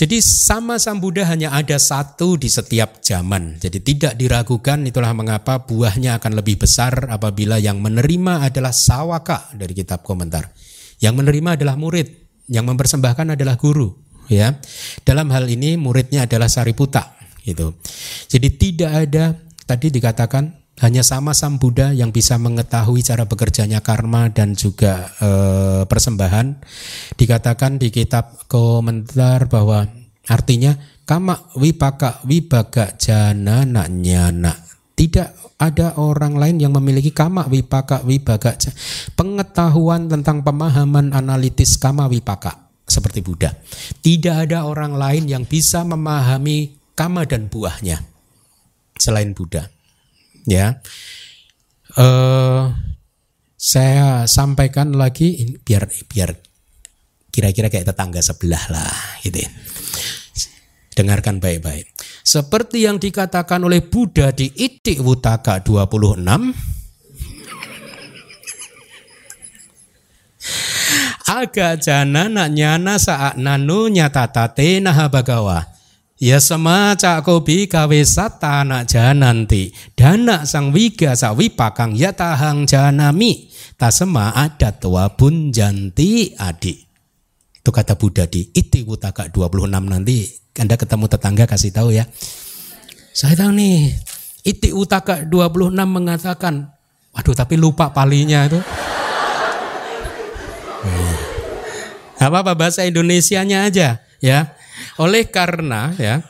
[0.00, 3.60] jadi sama Sang Buddha hanya ada satu di setiap zaman.
[3.60, 9.76] Jadi tidak diragukan itulah mengapa buahnya akan lebih besar apabila yang menerima adalah sawaka dari
[9.76, 10.56] kitab komentar.
[11.04, 12.08] Yang menerima adalah murid,
[12.48, 13.92] yang mempersembahkan adalah guru,
[14.32, 14.56] ya.
[15.04, 17.76] Dalam hal ini muridnya adalah Sariputta gitu.
[18.28, 19.36] Jadi tidak ada
[19.68, 25.30] tadi dikatakan hanya sama Sang Buddha yang bisa mengetahui cara bekerjanya karma dan juga e,
[25.84, 26.56] persembahan.
[27.20, 29.84] Dikatakan di kitab komentar bahwa
[30.24, 30.72] artinya
[31.04, 34.56] kama wipaka wibaga jana nyana.
[34.96, 38.56] Tidak ada orang lain yang memiliki kama wipaka wibaga
[39.12, 43.52] pengetahuan tentang pemahaman analitis kama wipaka seperti Buddha.
[44.00, 48.00] Tidak ada orang lain yang bisa memahami kama dan buahnya
[48.96, 49.79] selain Buddha
[50.46, 50.80] ya.
[51.98, 52.70] Uh,
[53.60, 56.32] saya sampaikan lagi biar biar
[57.28, 59.50] kira-kira kayak tetangga sebelah lah gitu ya.
[60.96, 61.86] Dengarkan baik-baik.
[62.26, 66.20] Seperti yang dikatakan oleh Buddha di Itik Wutaka 26
[71.30, 75.69] Aga jana nak nyana saat nanu nyata tate naha bagawa
[76.20, 79.72] Ya semaca kobi gawe satana jananti.
[79.96, 83.48] Dana sang wiga sa wipakang ya tahang janami.
[83.80, 86.76] Tasema adat tua pun janti adik.
[87.56, 90.28] Itu kata Buddha di iti wutaka 26 nanti.
[90.60, 92.04] Anda ketemu tetangga kasih tahu ya.
[93.16, 93.96] Saya tahu nih
[94.44, 96.68] iti utaka 26 mengatakan
[97.16, 98.60] waduh tapi lupa palinya itu.
[102.20, 104.59] Apa apa bahasa Indonesianya aja ya
[104.98, 106.22] oleh karena ya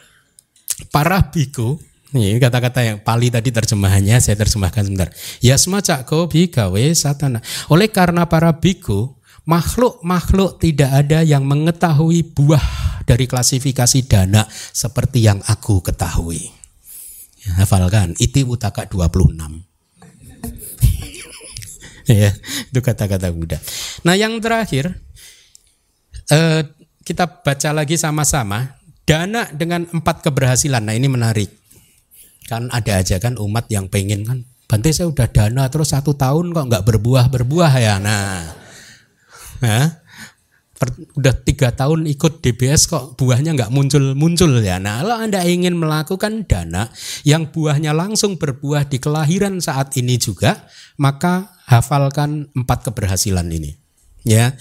[0.90, 1.78] para biku
[2.10, 5.14] ini kata-kata yang Pali tadi terjemahannya saya terjemahkan sebentar.
[5.38, 7.38] Ya semacam kau bikawe satana.
[7.70, 9.14] Oleh karena para biku
[9.46, 12.62] makhluk-makhluk tidak ada yang mengetahui buah
[13.06, 16.50] dari klasifikasi dana seperti yang aku ketahui.
[17.46, 19.38] Ya, hafalkan, iti utaka 26.
[22.10, 22.30] ya,
[22.74, 23.62] itu kata-kata Buddha.
[24.02, 24.98] Nah, yang terakhir
[26.30, 26.62] eh,
[27.04, 30.84] kita baca lagi sama-sama dana dengan empat keberhasilan.
[30.84, 31.50] Nah ini menarik.
[32.46, 34.38] Kan ada aja kan umat yang pengen kan.
[34.70, 37.98] Bante saya udah dana terus satu tahun kok nggak berbuah berbuah ya.
[37.98, 38.54] Nah,
[39.58, 39.86] nah
[41.18, 44.78] udah tiga tahun ikut DBS kok buahnya nggak muncul muncul ya.
[44.78, 46.88] Nah kalau anda ingin melakukan dana
[47.26, 53.76] yang buahnya langsung berbuah di kelahiran saat ini juga, maka hafalkan empat keberhasilan ini.
[54.20, 54.52] Ya,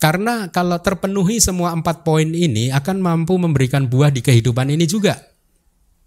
[0.00, 5.28] karena kalau terpenuhi semua empat poin ini akan mampu memberikan buah di kehidupan ini juga.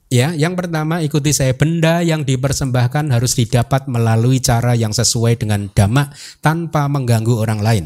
[0.09, 5.69] Ya, yang pertama ikuti saya benda yang dipersembahkan harus didapat melalui cara yang sesuai dengan
[5.69, 6.09] dhamma
[6.41, 7.85] tanpa mengganggu orang lain.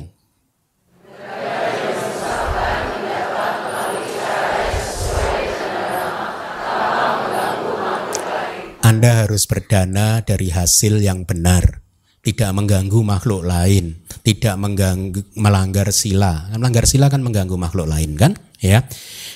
[8.80, 11.87] Anda harus berdana dari hasil yang benar
[12.28, 16.52] tidak mengganggu makhluk lain, tidak mengganggu melanggar sila.
[16.52, 18.36] Melanggar sila kan mengganggu makhluk lain kan?
[18.60, 18.84] Ya.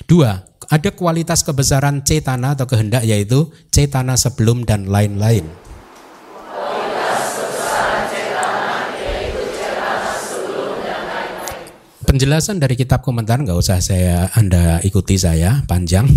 [0.03, 5.47] Dua, ada kualitas kebesaran cetana atau kehendak yaitu cetana sebelum dan lain-lain.
[12.03, 16.11] Penjelasan dari kitab komentar nggak usah saya Anda ikuti saya panjang.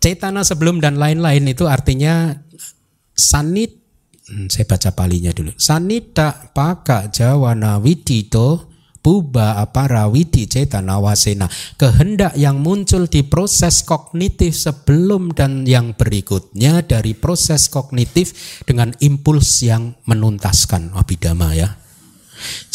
[0.00, 2.40] Cetana sebelum dan lain-lain itu artinya
[3.12, 3.85] sanit
[4.26, 5.54] Hmm, saya baca palinya dulu.
[5.54, 11.46] Sanita paka jawana widito puba apara widi cetana wasena.
[11.78, 18.34] Kehendak yang muncul di proses kognitif sebelum dan yang berikutnya dari proses kognitif
[18.66, 20.90] dengan impuls yang menuntaskan.
[20.98, 21.78] Abidama ya.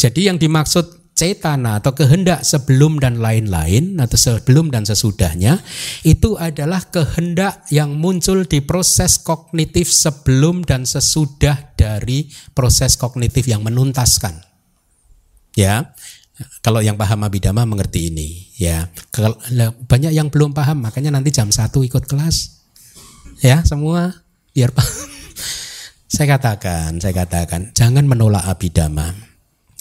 [0.00, 5.60] Jadi yang dimaksud cetana atau kehendak sebelum dan lain-lain atau sebelum dan sesudahnya
[6.08, 13.60] itu adalah kehendak yang muncul di proses kognitif sebelum dan sesudah dari proses kognitif yang
[13.60, 14.40] menuntaskan.
[15.52, 15.92] Ya.
[16.64, 18.88] Kalau yang paham abidama mengerti ini, ya.
[19.86, 22.66] Banyak yang belum paham, makanya nanti jam satu ikut kelas.
[23.44, 24.10] Ya, semua
[24.50, 24.90] biar paham.
[26.14, 29.31] saya katakan, saya katakan, jangan menolak abidama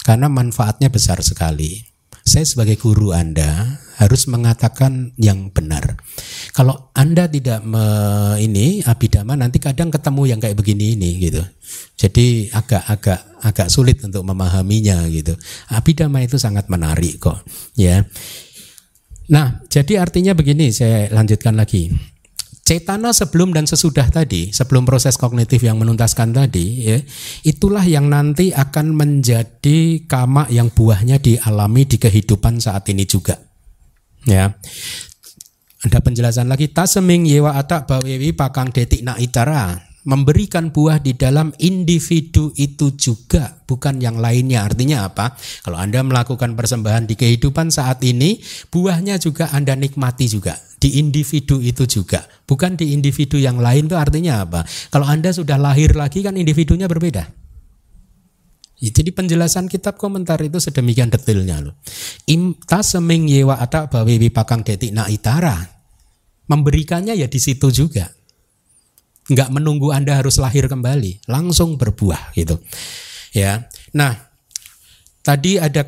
[0.05, 1.91] karena manfaatnya besar sekali.
[2.21, 5.97] Saya sebagai guru Anda harus mengatakan yang benar.
[6.53, 7.81] Kalau Anda tidak me,
[8.37, 11.41] ini abidama nanti kadang ketemu yang kayak begini ini gitu.
[11.97, 15.33] Jadi agak-agak agak sulit untuk memahaminya gitu.
[15.73, 17.41] Abidama itu sangat menarik kok,
[17.73, 18.05] ya.
[19.33, 21.89] Nah, jadi artinya begini, saya lanjutkan lagi.
[22.71, 27.03] Cetana sebelum dan sesudah tadi, sebelum proses kognitif yang menuntaskan tadi, ya,
[27.43, 33.35] itulah yang nanti akan menjadi kama yang buahnya dialami di kehidupan saat ini juga.
[34.23, 34.55] Ya,
[35.83, 41.53] ada penjelasan lagi taseming yewa atak bawewi pakang detik na itara memberikan buah di dalam
[41.61, 48.01] individu itu juga bukan yang lainnya artinya apa kalau anda melakukan persembahan di kehidupan saat
[48.01, 48.41] ini
[48.73, 53.97] buahnya juga anda nikmati juga di individu itu juga bukan di individu yang lain itu
[53.97, 57.41] artinya apa kalau anda sudah lahir lagi kan individunya berbeda
[58.81, 61.77] jadi penjelasan kitab komentar itu sedemikian detailnya loh.
[62.25, 65.53] Imta seming yewa ada bawi wipakang detik na itara.
[66.49, 68.09] Memberikannya ya di situ juga.
[69.31, 72.59] Enggak menunggu Anda harus lahir kembali, langsung berbuah gitu.
[73.31, 73.71] Ya.
[73.95, 74.11] Nah,
[75.23, 75.87] tadi ada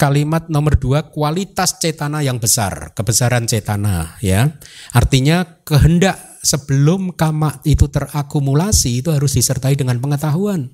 [0.00, 4.56] kalimat nomor dua kualitas cetana yang besar, kebesaran cetana ya.
[4.96, 10.68] Artinya kehendak sebelum kama itu terakumulasi itu harus disertai dengan pengetahuan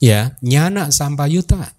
[0.00, 1.74] ya nyana sampayuta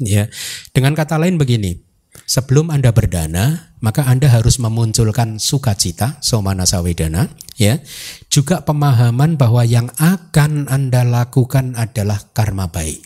[0.00, 0.30] ya
[0.72, 1.82] dengan kata lain begini
[2.30, 7.26] sebelum anda berdana maka anda harus memunculkan sukacita somana sawedana
[7.58, 7.82] ya
[8.30, 13.02] juga pemahaman bahwa yang akan anda lakukan adalah karma baik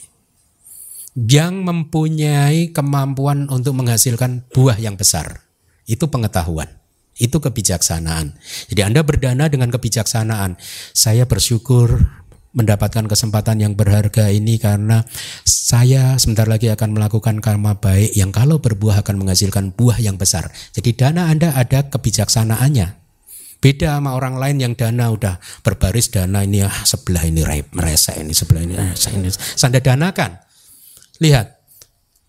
[1.16, 5.40] yang mempunyai kemampuan untuk menghasilkan buah yang besar
[5.88, 6.68] itu pengetahuan
[7.14, 8.34] itu kebijaksanaan.
[8.66, 10.58] Jadi Anda berdana dengan kebijaksanaan.
[10.90, 12.02] Saya bersyukur
[12.54, 15.02] mendapatkan kesempatan yang berharga ini karena
[15.42, 20.48] saya sebentar lagi akan melakukan karma baik yang kalau berbuah akan menghasilkan buah yang besar.
[20.70, 23.02] Jadi dana Anda ada kebijaksanaannya.
[23.58, 27.42] Beda sama orang lain yang dana udah berbaris dana ini ah, sebelah ini
[27.74, 30.38] meresa ini sebelah ini ah, ini sanda danakan.
[31.18, 31.46] Lihat,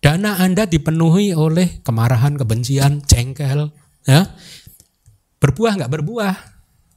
[0.02, 3.68] dana Anda dipenuhi oleh kemarahan, kebencian, cengkel,
[4.08, 4.32] ya.
[5.36, 6.34] Berbuah nggak berbuah,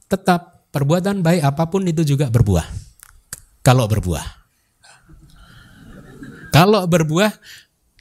[0.08, 2.89] tetap perbuatan baik apa pun itu juga berbuah
[3.60, 4.26] kalau berbuah.
[6.50, 7.30] Kalau berbuah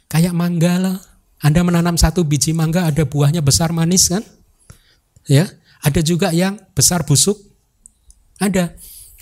[0.10, 0.98] kayak mangga lah.
[1.40, 4.20] Anda menanam satu biji mangga ada buahnya besar manis kan?
[5.24, 5.48] Ya,
[5.80, 7.40] ada juga yang besar busuk.
[8.44, 8.76] Ada.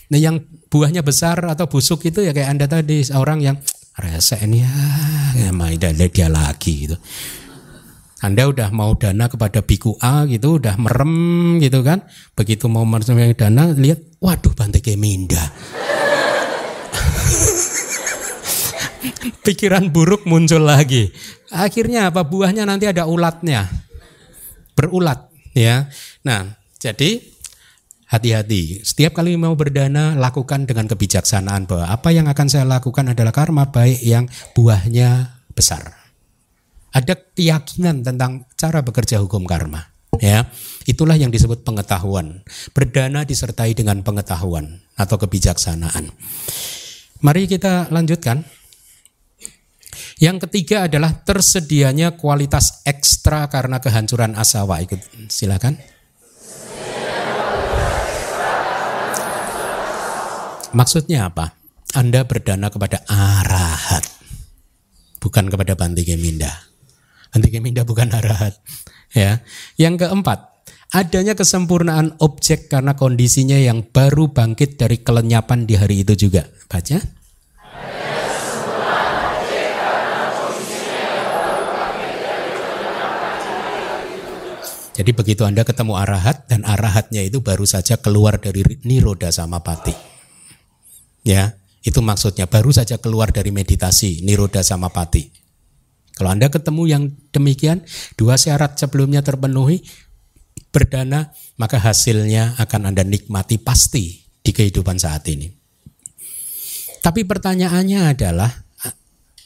[0.08, 0.42] Nah, yang
[0.72, 3.58] buahnya besar atau busuk itu ya kayak Anda tadi orang yang
[3.98, 4.74] rasa ini ya,
[5.36, 6.98] ya maida dia lagi gitu.
[8.18, 12.02] Anda udah mau dana kepada biku A gitu, udah merem gitu kan.
[12.34, 15.54] Begitu mau menerima dana, lihat, waduh Bante Keminda.
[19.46, 21.14] Pikiran buruk muncul lagi.
[21.54, 23.70] Akhirnya apa buahnya nanti ada ulatnya.
[24.74, 25.90] Berulat ya.
[26.26, 27.24] Nah, jadi
[28.10, 28.84] hati-hati.
[28.84, 33.70] Setiap kali mau berdana lakukan dengan kebijaksanaan bahwa apa yang akan saya lakukan adalah karma
[33.70, 35.94] baik yang buahnya besar.
[36.94, 40.50] Ada keyakinan tentang cara bekerja hukum karma ya
[40.90, 42.42] itulah yang disebut pengetahuan
[42.74, 46.10] berdana disertai dengan pengetahuan atau kebijaksanaan
[47.18, 48.46] Mari kita lanjutkan.
[50.18, 54.82] Yang ketiga adalah tersedianya kualitas ekstra karena kehancuran asawa.
[54.82, 54.98] Ikut
[55.30, 55.78] silakan.
[60.74, 61.54] Maksudnya apa?
[61.96, 64.04] Anda berdana kepada arahat,
[65.24, 66.52] bukan kepada Banti Geminda.
[67.32, 68.60] Banti Geminda bukan arahat.
[69.16, 69.42] Ya.
[69.80, 76.28] Yang keempat, adanya kesempurnaan objek karena kondisinya yang baru bangkit dari kelenyapan di hari itu
[76.28, 76.46] juga.
[76.68, 77.17] Baca.
[84.98, 89.94] Jadi begitu Anda ketemu arahat dan arahatnya itu baru saja keluar dari niroda sama pati.
[91.22, 91.54] Ya,
[91.86, 95.30] itu maksudnya baru saja keluar dari meditasi niroda sama pati.
[96.18, 97.86] Kalau Anda ketemu yang demikian,
[98.18, 99.86] dua syarat sebelumnya terpenuhi,
[100.74, 101.30] berdana,
[101.62, 105.46] maka hasilnya akan Anda nikmati pasti di kehidupan saat ini.
[107.06, 108.50] Tapi pertanyaannya adalah,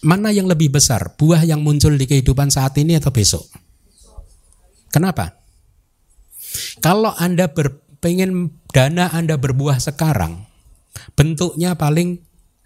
[0.08, 3.44] mana yang lebih besar, buah yang muncul di kehidupan saat ini atau besok?
[4.96, 5.41] Kenapa?
[6.84, 10.48] Kalau Anda berpengen dana Anda berbuah sekarang,
[11.16, 12.22] bentuknya paling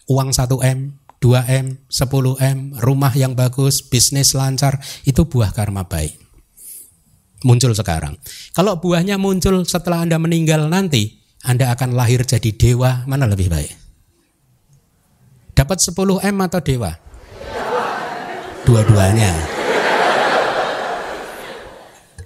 [0.10, 6.26] uang 1M, 2M, 10M, rumah yang bagus, bisnis lancar, itu buah karma baik
[7.46, 8.18] muncul sekarang.
[8.58, 13.72] Kalau buahnya muncul setelah Anda meninggal nanti, Anda akan lahir jadi dewa, mana lebih baik?
[15.54, 16.92] Dapat 10 M atau dewa?
[18.66, 19.55] Dua-duanya.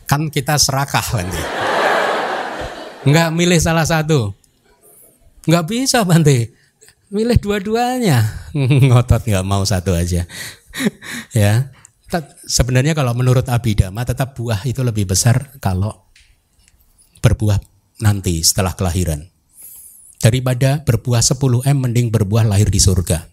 [0.09, 1.43] Kan kita serakah Bante.
[3.05, 4.33] Enggak milih salah satu.
[5.45, 6.49] Enggak bisa Bante.
[7.13, 8.49] Milih dua-duanya.
[8.89, 10.25] Ngotot nggak mau satu aja.
[11.37, 11.69] ya.
[12.49, 16.09] Sebenarnya kalau menurut Abhidhamma tetap buah itu lebih besar kalau
[17.21, 17.61] berbuah
[18.01, 19.29] nanti setelah kelahiran.
[20.17, 23.29] Daripada berbuah 10 M mending berbuah lahir di surga.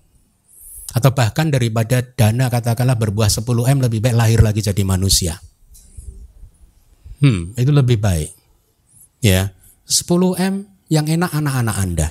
[0.93, 5.41] Atau bahkan daripada dana katakanlah berbuah 10 M lebih baik lahir lagi jadi manusia.
[7.21, 8.31] Hmm, itu lebih baik.
[9.25, 9.57] Ya,
[9.89, 12.09] 10 M yang enak anak-anak Anda.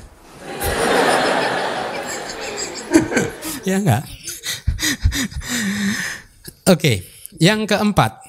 [3.70, 4.04] ya enggak?
[6.74, 7.06] Oke,
[7.38, 8.26] yang keempat.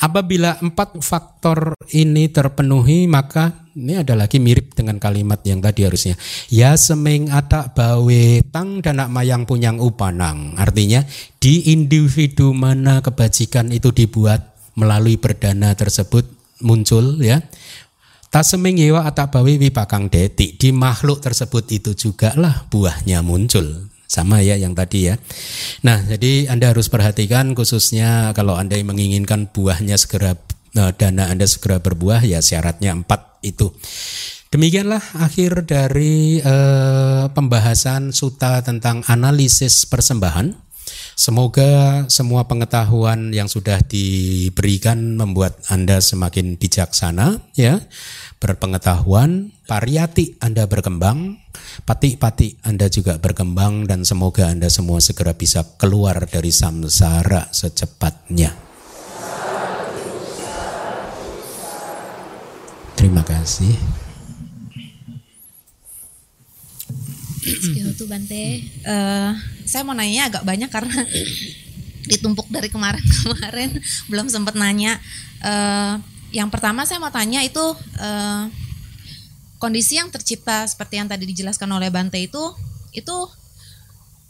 [0.00, 6.16] Apabila empat faktor ini terpenuhi, maka ini ada lagi mirip dengan kalimat yang tadi harusnya.
[6.48, 10.56] Ya seming atak bawe tang danak mayang punyang upanang.
[10.56, 11.04] Artinya
[11.36, 16.26] di individu mana kebajikan itu dibuat melalui perdana tersebut
[16.62, 17.42] muncul ya.
[18.30, 20.54] Tak seming yewa atak bawe wipakang deti.
[20.54, 23.90] Di makhluk tersebut itu juga lah buahnya muncul.
[24.06, 25.18] Sama ya yang tadi ya.
[25.86, 30.38] Nah, jadi Anda harus perhatikan khususnya kalau Anda menginginkan buahnya segera
[30.78, 33.74] eh, dana Anda segera berbuah ya syaratnya empat itu.
[34.50, 40.69] Demikianlah akhir dari uh, pembahasan suta tentang analisis persembahan.
[41.20, 47.76] Semoga semua pengetahuan yang sudah diberikan membuat Anda semakin bijaksana ya
[48.40, 51.36] berpengetahuan, pariyati Anda berkembang,
[51.84, 58.56] pati-pati Anda juga berkembang dan semoga Anda semua segera bisa keluar dari samsara secepatnya.
[62.96, 63.76] Terima kasih.
[67.96, 68.64] Tuh Bante.
[68.86, 69.32] Uh,
[69.66, 70.94] saya mau nanya agak banyak karena
[72.10, 73.78] ditumpuk dari kemarin-kemarin
[74.10, 74.98] belum sempat nanya.
[75.40, 76.00] Uh,
[76.30, 77.62] yang pertama saya mau tanya itu
[77.98, 78.44] uh,
[79.58, 82.40] kondisi yang tercipta seperti yang tadi dijelaskan oleh Bante itu
[82.94, 83.16] itu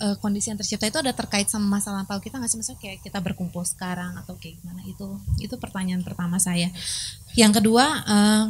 [0.01, 2.59] uh, kondisi yang tercipta itu ada terkait sama masa lampau kita nggak sih?
[2.59, 4.81] Misalnya kayak kita berkumpul sekarang atau kayak gimana?
[4.89, 6.73] Itu itu pertanyaan pertama saya.
[7.37, 8.45] Yang kedua uh,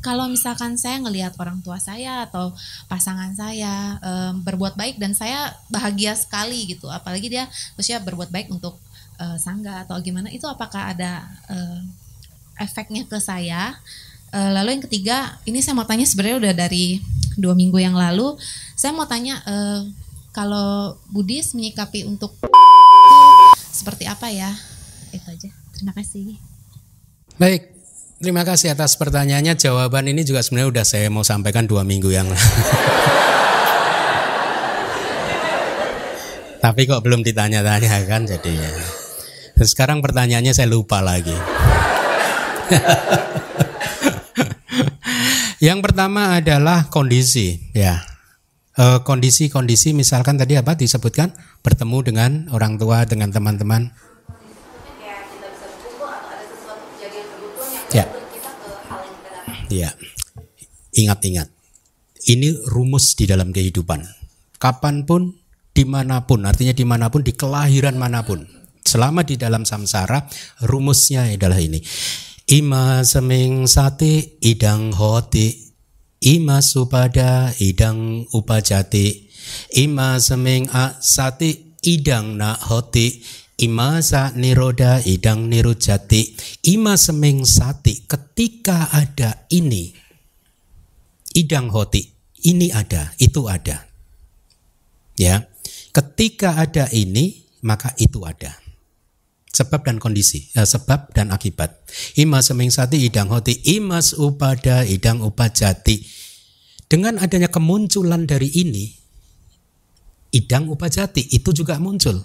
[0.00, 2.54] kalau misalkan saya ngelihat orang tua saya atau
[2.88, 8.48] pasangan saya um, berbuat baik dan saya bahagia sekali gitu apalagi dia usia berbuat baik
[8.48, 8.78] untuk
[9.18, 11.82] uh, sangga atau gimana itu apakah ada uh,
[12.58, 13.78] efeknya ke saya.
[14.28, 15.16] Uh, lalu yang ketiga,
[15.48, 17.00] ini saya mau tanya sebenarnya udah dari
[17.38, 18.36] dua minggu yang lalu,
[18.76, 19.86] saya mau tanya uh,
[20.38, 22.38] kalau Buddhis menyikapi untuk
[23.58, 24.54] seperti apa ya?
[25.10, 25.50] Itu aja.
[25.74, 26.38] Terima kasih.
[27.42, 27.74] Baik,
[28.22, 29.58] terima kasih atas pertanyaannya.
[29.58, 32.38] Jawaban ini juga sebenarnya udah saya mau sampaikan dua minggu yang lalu.
[36.62, 38.70] Tapi kok belum ditanya-tanya kan jadinya.
[39.58, 41.34] sekarang pertanyaannya saya lupa lagi.
[45.66, 48.17] yang pertama adalah kondisi, ya.
[48.78, 51.34] E, kondisi-kondisi misalkan tadi apa disebutkan
[51.66, 53.90] bertemu dengan orang tua dengan teman-teman.
[57.90, 58.06] Ya.
[59.66, 59.90] Ya.
[60.94, 61.50] Ingat-ingat.
[62.28, 64.06] Ini rumus di dalam kehidupan.
[64.62, 65.34] Kapan pun,
[65.74, 68.46] di mana pun, artinya di mana pun, di kelahiran mana pun.
[68.86, 70.24] Selama di dalam samsara,
[70.64, 71.82] rumusnya adalah ini
[72.48, 75.67] Ima seming sati idang hoti
[76.18, 79.30] Ima supada idang upajati.
[79.78, 83.22] Ima seming a sati idang na hoti.
[83.58, 86.34] Ima sa niroda idang nirujati.
[86.74, 89.94] Ima seming sati ketika ada ini.
[91.38, 92.02] Idang hoti.
[92.38, 93.86] Ini ada, itu ada.
[95.18, 95.46] Ya.
[95.90, 98.67] Ketika ada ini, maka itu ada
[99.58, 101.82] sebab dan kondisi, ya, sebab dan akibat.
[102.14, 106.06] Imas sati idang hoti, imas upada idang upajati.
[106.86, 108.86] Dengan adanya kemunculan dari ini,
[110.30, 112.22] idang upajati itu juga muncul.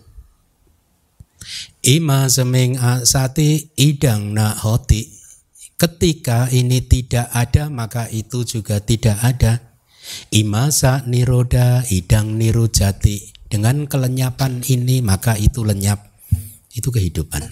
[1.84, 5.10] Ima seming sati idang na hoti.
[5.76, 9.60] Ketika ini tidak ada maka itu juga tidak ada.
[10.32, 13.36] Imasa niroda idang nirujati.
[13.52, 16.13] Dengan kelenyapan ini maka itu lenyap
[16.74, 17.46] itu kehidupan.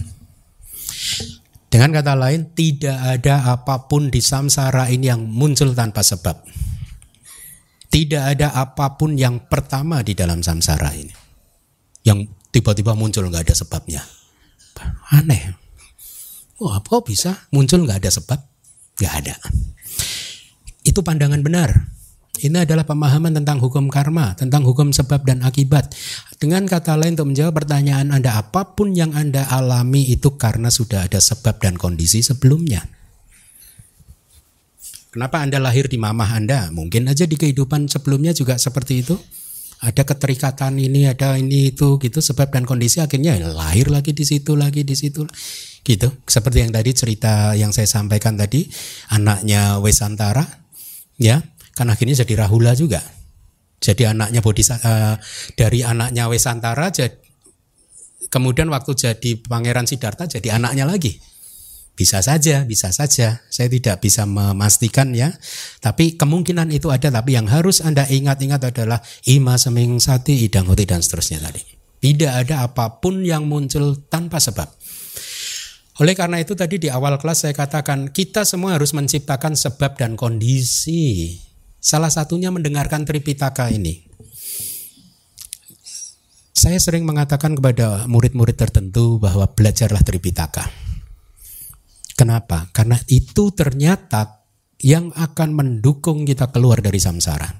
[1.72, 6.44] Dengan kata lain, tidak ada apa pun di samsara ini yang muncul tanpa sebab.
[7.88, 11.12] Tidak ada apa pun yang pertama di dalam samsara ini.
[12.04, 14.04] Yang tiba-tiba muncul nggak ada sebabnya.
[15.16, 15.56] Aneh.
[16.60, 18.40] Wah, oh, kok bisa muncul nggak ada sebab?
[19.00, 19.34] Nggak ada.
[20.84, 21.91] Itu pandangan benar.
[22.42, 25.94] Ini adalah pemahaman tentang hukum karma, tentang hukum sebab dan akibat.
[26.42, 31.06] Dengan kata lain untuk menjawab pertanyaan Anda, apa pun yang Anda alami itu karena sudah
[31.06, 32.82] ada sebab dan kondisi sebelumnya.
[35.14, 36.74] Kenapa Anda lahir di mamah Anda?
[36.74, 39.14] Mungkin aja di kehidupan sebelumnya juga seperti itu.
[39.78, 44.58] Ada keterikatan ini, ada ini itu gitu sebab dan kondisi akhirnya lahir lagi di situ
[44.58, 45.26] lagi di situ
[45.86, 46.08] gitu.
[46.26, 48.66] Seperti yang tadi cerita yang saya sampaikan tadi,
[49.14, 50.46] anaknya Wesantara
[51.20, 51.38] ya
[51.72, 53.00] kan akhirnya jadi Rahula juga.
[53.82, 55.18] Jadi anaknya Bodhi uh,
[55.58, 57.18] dari anaknya Wesantara jadi
[58.30, 61.18] kemudian waktu jadi Pangeran Siddhartha jadi anaknya lagi.
[61.92, 63.44] Bisa saja, bisa saja.
[63.52, 65.28] Saya tidak bisa memastikan ya.
[65.84, 67.12] Tapi kemungkinan itu ada.
[67.12, 71.60] Tapi yang harus Anda ingat-ingat adalah ima seming sati idang hoti dan seterusnya tadi.
[72.00, 74.72] Tidak ada apa pun yang muncul tanpa sebab.
[76.00, 80.16] Oleh karena itu tadi di awal kelas saya katakan kita semua harus menciptakan sebab dan
[80.16, 81.36] kondisi
[81.82, 84.06] Salah satunya mendengarkan Tripitaka ini.
[86.54, 90.70] Saya sering mengatakan kepada murid-murid tertentu bahwa belajarlah Tripitaka.
[92.14, 92.70] Kenapa?
[92.70, 94.46] Karena itu ternyata
[94.78, 97.50] yang akan mendukung kita keluar dari samsara.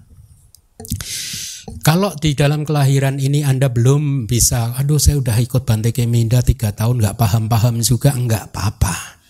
[1.83, 6.71] Kalau di dalam kelahiran ini Anda belum bisa, aduh saya udah ikut Bante Keminda tiga
[6.71, 9.22] tahun nggak paham-paham juga, nggak apa-apa.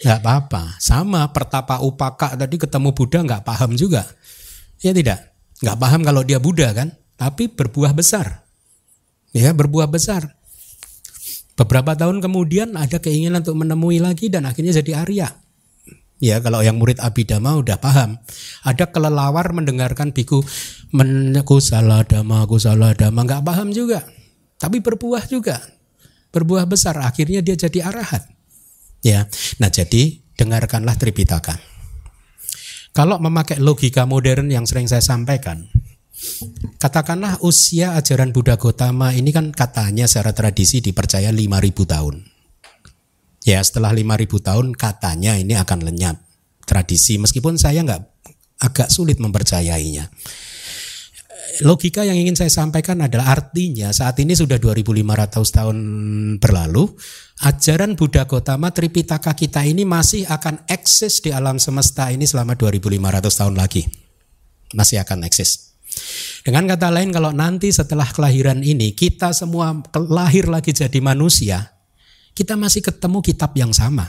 [0.00, 0.80] Nggak apa-apa.
[0.80, 4.08] Sama pertapa upaka tadi ketemu Buddha nggak paham juga.
[4.80, 5.36] Ya tidak.
[5.60, 6.88] Nggak paham kalau dia Buddha kan.
[7.20, 8.48] Tapi berbuah besar.
[9.36, 10.40] Ya berbuah besar.
[11.52, 15.28] Beberapa tahun kemudian ada keinginan untuk menemui lagi dan akhirnya jadi Arya.
[16.20, 18.16] Ya kalau yang murid Abhidhamma udah paham.
[18.64, 20.40] Ada kelelawar mendengarkan biku
[21.44, 24.00] kusala dhamma kusala dhamma nggak paham juga.
[24.56, 25.60] Tapi berbuah juga.
[26.32, 28.39] Berbuah besar akhirnya dia jadi arahat.
[29.00, 29.28] Ya.
[29.60, 31.56] Nah jadi dengarkanlah Tripitaka.
[32.90, 35.70] Kalau memakai logika modern yang sering saya sampaikan,
[36.82, 42.14] katakanlah usia ajaran Buddha Gotama ini kan katanya secara tradisi dipercaya 5000 tahun.
[43.46, 46.20] Ya setelah 5000 tahun katanya ini akan lenyap
[46.66, 48.02] tradisi meskipun saya nggak
[48.60, 50.12] agak sulit mempercayainya
[51.62, 55.78] logika yang ingin saya sampaikan adalah artinya saat ini sudah 2500 tahun
[56.40, 56.90] berlalu,
[57.44, 63.40] ajaran Buddha Gotama Tripitaka kita ini masih akan eksis di alam semesta ini selama 2500
[63.40, 63.86] tahun lagi.
[64.76, 65.70] Masih akan eksis.
[66.46, 69.76] Dengan kata lain kalau nanti setelah kelahiran ini kita semua
[70.08, 71.76] lahir lagi jadi manusia,
[72.32, 74.08] kita masih ketemu kitab yang sama.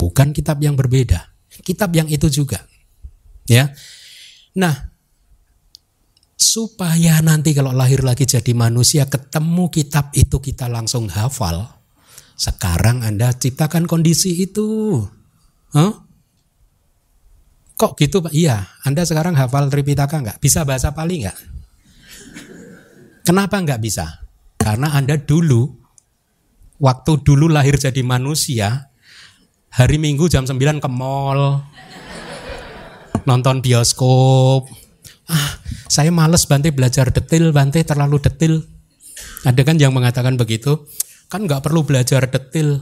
[0.00, 1.30] Bukan kitab yang berbeda.
[1.62, 2.64] Kitab yang itu juga.
[3.46, 3.70] Ya.
[4.58, 4.91] Nah,
[6.42, 11.70] supaya nanti kalau lahir lagi jadi manusia ketemu kitab itu kita langsung hafal.
[12.34, 14.98] Sekarang Anda ciptakan kondisi itu.
[15.70, 15.92] Huh?
[17.78, 18.34] Kok gitu Pak?
[18.34, 20.38] Iya, Anda sekarang hafal Tripitaka nggak?
[20.42, 21.38] Bisa bahasa Pali nggak?
[23.22, 24.26] Kenapa nggak bisa?
[24.58, 25.70] Karena Anda dulu,
[26.82, 28.90] waktu dulu lahir jadi manusia,
[29.70, 31.62] hari Minggu jam 9 ke mall,
[33.22, 34.81] nonton bioskop,
[35.32, 35.50] ah
[35.88, 38.64] saya males Bante belajar detail, Bante terlalu detail.
[39.44, 40.88] Ada kan yang mengatakan begitu,
[41.28, 42.80] kan nggak perlu belajar detail.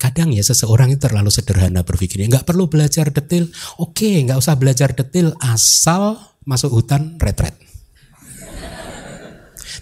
[0.00, 3.48] Kadang ya seseorang itu terlalu sederhana berpikirnya, nggak perlu belajar detail.
[3.80, 6.16] Oke, nggak usah belajar detail, asal
[6.48, 7.52] masuk hutan retret.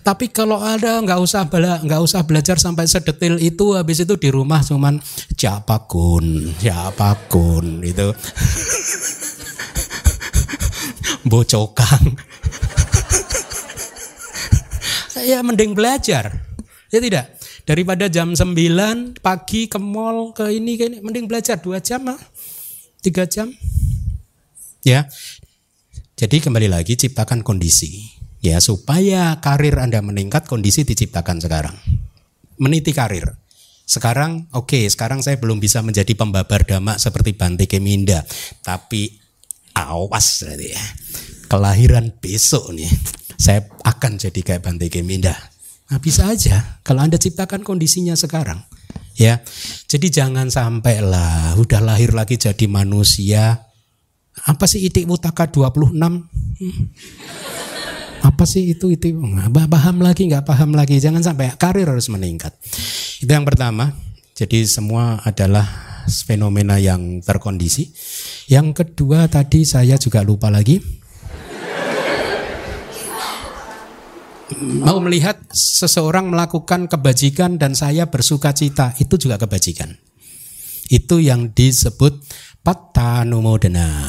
[0.02, 4.30] Tapi kalau ada nggak usah bela, nggak usah belajar sampai sedetil itu, habis itu di
[4.30, 5.02] rumah cuman
[5.34, 8.08] siapa kun, siapa kun itu.
[11.26, 12.14] bocokang.
[15.14, 16.30] Saya mending belajar.
[16.94, 17.26] Ya tidak.
[17.66, 22.18] Daripada jam 9 pagi ke mall ke ini ke ini mending belajar dua jam lah.
[23.02, 23.50] Tiga jam.
[24.86, 25.10] Ya.
[26.18, 31.76] Jadi kembali lagi ciptakan kondisi ya supaya karir Anda meningkat kondisi diciptakan sekarang.
[32.58, 33.38] Meniti karir.
[33.88, 38.20] Sekarang oke, okay, sekarang saya belum bisa menjadi pembabar dhamma seperti Bante Keminda,
[38.60, 39.16] tapi
[39.86, 40.84] awas berarti ya.
[41.48, 42.90] Kelahiran besok nih,
[43.38, 45.32] saya akan jadi kayak Bante Keminda.
[45.88, 48.60] Nah, bisa aja kalau Anda ciptakan kondisinya sekarang.
[49.16, 49.40] Ya.
[49.88, 53.64] Jadi jangan sampai lah udah lahir lagi jadi manusia.
[54.46, 55.96] Apa sih itik mutaka 26?
[55.96, 56.22] Hmm.
[58.22, 59.16] Apa sih itu itu?
[59.50, 61.00] Paham lagi nggak paham lagi.
[61.00, 62.54] Jangan sampai karir harus meningkat.
[63.18, 63.96] Itu yang pertama.
[64.38, 67.92] Jadi semua adalah fenomena yang terkondisi.
[68.48, 70.80] Yang kedua tadi saya juga lupa lagi.
[74.58, 79.92] Mau melihat seseorang melakukan kebajikan dan saya bersuka cita, itu juga kebajikan.
[80.88, 82.24] Itu yang disebut
[82.64, 84.08] patanumodana.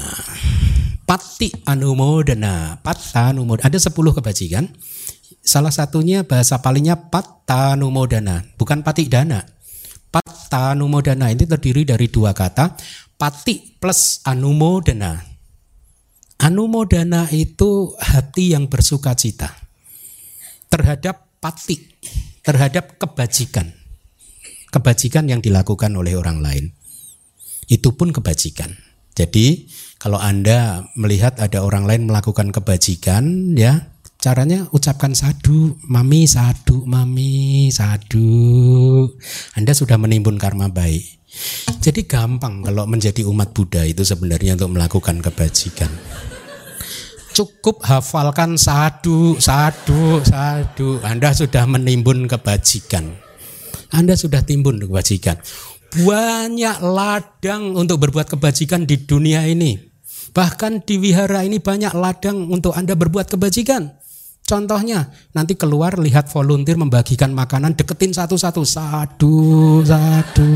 [1.03, 3.67] Pati anumodana, patta anumodana.
[3.67, 4.63] Ada 10 kebajikan.
[5.43, 9.43] Salah satunya bahasa palingnya patta anumodana, bukan pati dana.
[10.09, 12.73] Patta anumodana ini terdiri dari dua kata,
[13.13, 15.21] pati plus anumodana.
[16.41, 19.53] Anumodana itu hati yang bersuka cita
[20.69, 21.77] terhadap pati,
[22.41, 23.69] terhadap kebajikan.
[24.69, 26.73] Kebajikan yang dilakukan oleh orang lain.
[27.69, 28.73] Itu pun kebajikan.
[29.13, 29.69] Jadi
[29.99, 37.71] kalau Anda melihat ada orang lain melakukan kebajikan, ya caranya ucapkan sadu, mami sadu, mami
[37.71, 39.07] sadu.
[39.55, 41.23] Anda sudah menimbun karma baik.
[41.79, 45.87] Jadi gampang kalau menjadi umat Buddha itu sebenarnya untuk melakukan kebajikan.
[47.31, 50.99] Cukup hafalkan sadu, sadu, sadu.
[50.99, 53.15] Anda sudah menimbun kebajikan.
[53.95, 55.39] Anda sudah timbun kebajikan.
[55.95, 59.79] Banyak ladang untuk berbuat kebajikan di dunia ini.
[60.35, 63.99] Bahkan di wihara ini banyak ladang untuk Anda berbuat kebajikan.
[64.49, 69.33] Contohnya, nanti keluar lihat volunteer membagikan makanan, deketin satu-satu, satu,
[69.85, 70.47] satu,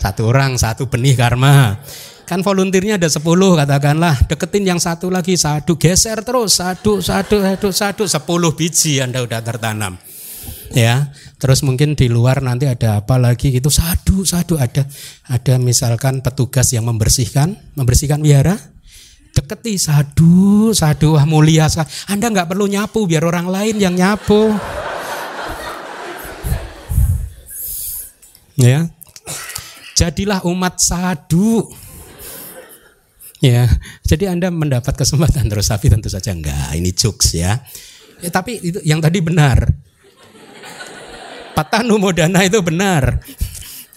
[0.00, 1.76] satu orang, satu benih karma.
[2.24, 7.68] Kan volunteernya ada sepuluh katakanlah, deketin yang satu lagi, satu, geser terus, satu, satu, satu,
[7.68, 10.00] satu, sepuluh biji Anda udah tertanam.
[10.72, 14.88] Ya, terus mungkin di luar nanti ada apa lagi gitu, satu, satu ada,
[15.28, 18.56] ada misalkan petugas yang membersihkan, membersihkan wihara,
[19.34, 21.66] deketi sadu sadu wah mulia
[22.06, 24.54] Anda nggak perlu nyapu biar orang lain yang nyapu.
[28.54, 28.86] Ya.
[29.98, 31.66] Jadilah umat sadu
[33.42, 33.66] ya.
[34.06, 37.58] Jadi Anda mendapat kesempatan terus tapi tentu saja enggak ini jokes ya,
[38.22, 39.66] ya tapi itu yang tadi benar.
[41.54, 43.22] Patanu modana itu benar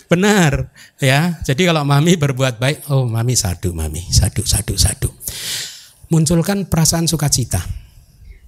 [0.07, 0.71] Benar,
[1.03, 1.35] ya.
[1.43, 5.11] Jadi kalau mami berbuat baik, oh mami sadu, mami sadu, sadu, sadu.
[6.07, 7.59] Munculkan perasaan sukacita,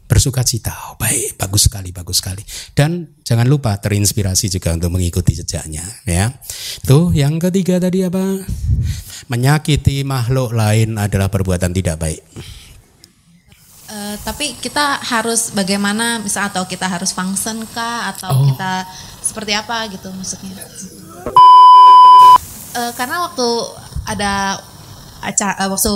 [0.07, 0.71] bersukacita.
[0.87, 2.39] Oh, baik, bagus sekali, bagus sekali.
[2.71, 6.31] Dan jangan lupa terinspirasi juga untuk mengikuti jejaknya, ya.
[6.87, 8.39] Tuh, yang ketiga tadi apa?
[9.27, 12.23] Menyakiti makhluk lain adalah perbuatan tidak baik.
[13.89, 18.45] Uh, tapi kita harus bagaimana, misal atau kita harus function kah, atau oh.
[18.47, 18.87] kita
[19.19, 20.55] seperti apa gitu maksudnya?
[22.69, 23.47] Uh, karena waktu
[24.07, 24.61] ada
[25.19, 25.93] acara uh, waktu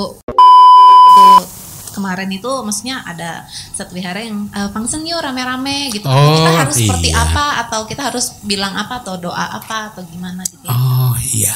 [1.93, 6.09] kemarin itu maksudnya ada satu wihara yang uh, function yuk rame-rame gitu.
[6.09, 6.89] Oh, kita harus iya.
[6.89, 10.65] seperti apa atau kita harus bilang apa atau doa apa atau gimana gitu.
[10.65, 11.53] Oh iya.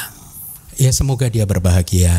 [0.78, 2.14] Ya semoga dia berbahagia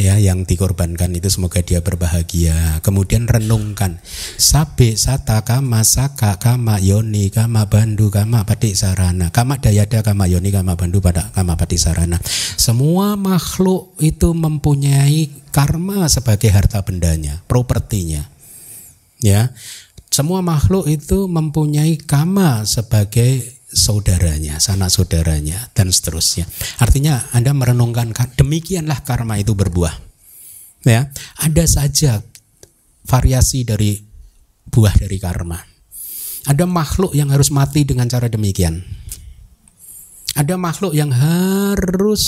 [0.00, 2.80] ya yang dikorbankan itu semoga dia berbahagia.
[2.80, 4.00] Kemudian renungkan
[4.40, 10.48] sabe sata kama saka kama yoni kama bandu kama patik sarana kama dayada kama yoni
[10.48, 12.16] kama bandu pada kama patik sarana.
[12.56, 18.24] Semua makhluk itu mempunyai karma sebagai harta bendanya, propertinya.
[19.20, 19.52] Ya.
[20.10, 26.44] Semua makhluk itu mempunyai kama sebagai saudaranya, sanak saudaranya, dan seterusnya.
[26.82, 29.94] Artinya Anda merenungkan demikianlah karma itu berbuah.
[30.82, 32.24] Ya, ada saja
[33.06, 34.00] variasi dari
[34.66, 35.58] buah dari karma.
[36.48, 38.80] Ada makhluk yang harus mati dengan cara demikian.
[40.34, 42.22] Ada makhluk yang harus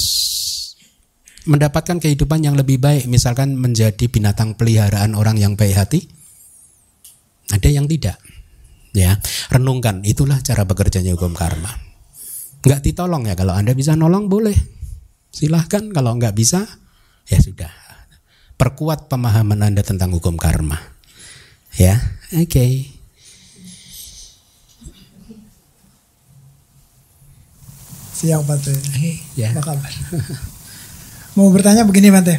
[1.49, 6.01] mendapatkan kehidupan yang lebih baik, misalkan menjadi binatang peliharaan orang yang baik hati.
[7.51, 8.21] Ada yang tidak
[8.93, 9.17] ya
[9.53, 11.73] renungkan itulah cara bekerjanya hukum karma.
[12.63, 14.55] Nggak ditolong ya kalau anda bisa nolong boleh.
[15.33, 16.65] Silahkan kalau nggak bisa
[17.27, 17.73] ya sudah.
[18.57, 20.79] Perkuat pemahaman anda tentang hukum karma.
[21.75, 21.99] Ya
[22.31, 22.47] oke.
[22.47, 23.03] Okay.
[28.23, 28.71] siang Bante
[29.35, 29.51] ya.
[29.51, 29.91] apa kabar
[31.35, 32.39] mau bertanya begini Bante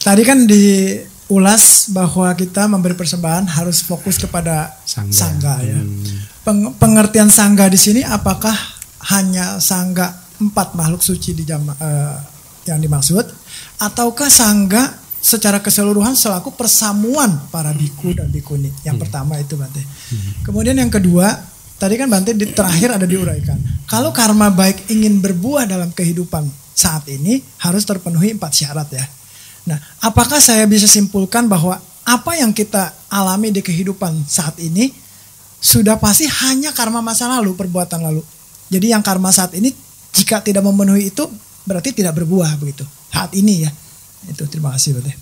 [0.00, 0.96] tadi kan di
[1.30, 5.78] ulas bahwa kita memberi persembahan harus fokus kepada sangga, sangga ya.
[5.78, 6.18] Hmm.
[6.42, 8.52] Peng, pengertian sangga di sini apakah
[9.14, 10.10] hanya sangga
[10.42, 12.18] empat makhluk suci di jama, uh,
[12.66, 13.24] yang dimaksud
[13.78, 14.90] ataukah sangga
[15.20, 18.72] secara keseluruhan selaku persamuan para biku dan bikuni.
[18.82, 19.04] Yang hmm.
[19.06, 19.80] pertama itu Bante.
[19.84, 20.42] Hmm.
[20.42, 21.30] Kemudian yang kedua,
[21.78, 23.86] tadi kan Bante di terakhir ada diuraikan.
[23.86, 29.04] Kalau karma baik ingin berbuah dalam kehidupan saat ini harus terpenuhi empat syarat ya.
[29.68, 31.76] Nah, apakah saya bisa simpulkan bahwa
[32.06, 34.88] apa yang kita alami di kehidupan saat ini
[35.60, 38.24] sudah pasti hanya karma masa lalu, perbuatan lalu.
[38.72, 39.68] Jadi yang karma saat ini
[40.14, 41.28] jika tidak memenuhi itu
[41.68, 42.86] berarti tidak berbuah begitu.
[43.12, 43.70] Saat ini ya.
[44.26, 45.12] Itu terima kasih Bete.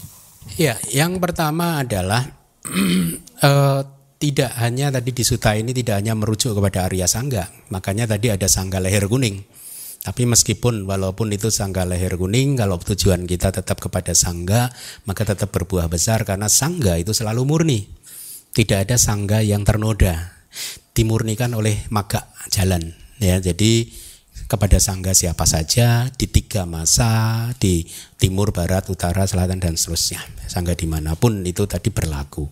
[0.57, 2.25] Ya, yang pertama adalah
[3.43, 3.83] uh,
[4.23, 8.51] tidak hanya tadi di suta ini tidak hanya merujuk kepada Arya Sangga, makanya tadi ada
[8.51, 9.39] Sangga leher kuning.
[9.99, 14.71] Tapi meskipun walaupun itu sangga leher kuning, kalau tujuan kita tetap kepada sangga,
[15.05, 17.81] maka tetap berbuah besar karena sangga itu selalu murni.
[18.55, 20.39] Tidak ada sangga yang ternoda,
[20.95, 22.95] dimurnikan oleh maga jalan.
[23.19, 23.91] Ya, jadi
[24.49, 27.85] kepada sangga siapa saja di tiga masa di
[28.17, 30.25] timur, barat, utara, selatan dan seterusnya.
[30.49, 32.49] Sangga di mana pun itu tadi berlaku.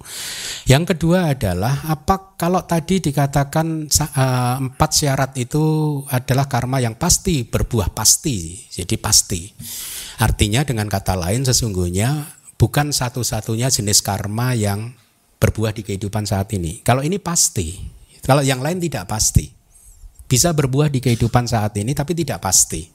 [0.69, 5.65] Yang kedua adalah apa kalau tadi dikatakan uh, empat syarat itu
[6.13, 9.49] adalah karma yang pasti berbuah pasti, jadi pasti.
[10.21, 12.29] Artinya dengan kata lain sesungguhnya
[12.61, 14.93] bukan satu-satunya jenis karma yang
[15.41, 16.85] berbuah di kehidupan saat ini.
[16.85, 17.81] Kalau ini pasti,
[18.21, 19.56] kalau yang lain tidak pasti
[20.27, 22.87] bisa berbuah di kehidupan saat ini tapi tidak pasti.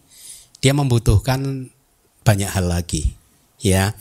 [0.61, 1.65] Dia membutuhkan
[2.21, 3.11] banyak hal lagi.
[3.63, 3.95] Ya.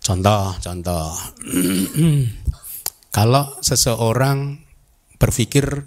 [0.00, 1.14] Contoh, contoh.
[3.16, 4.56] Kalau seseorang
[5.20, 5.84] berpikir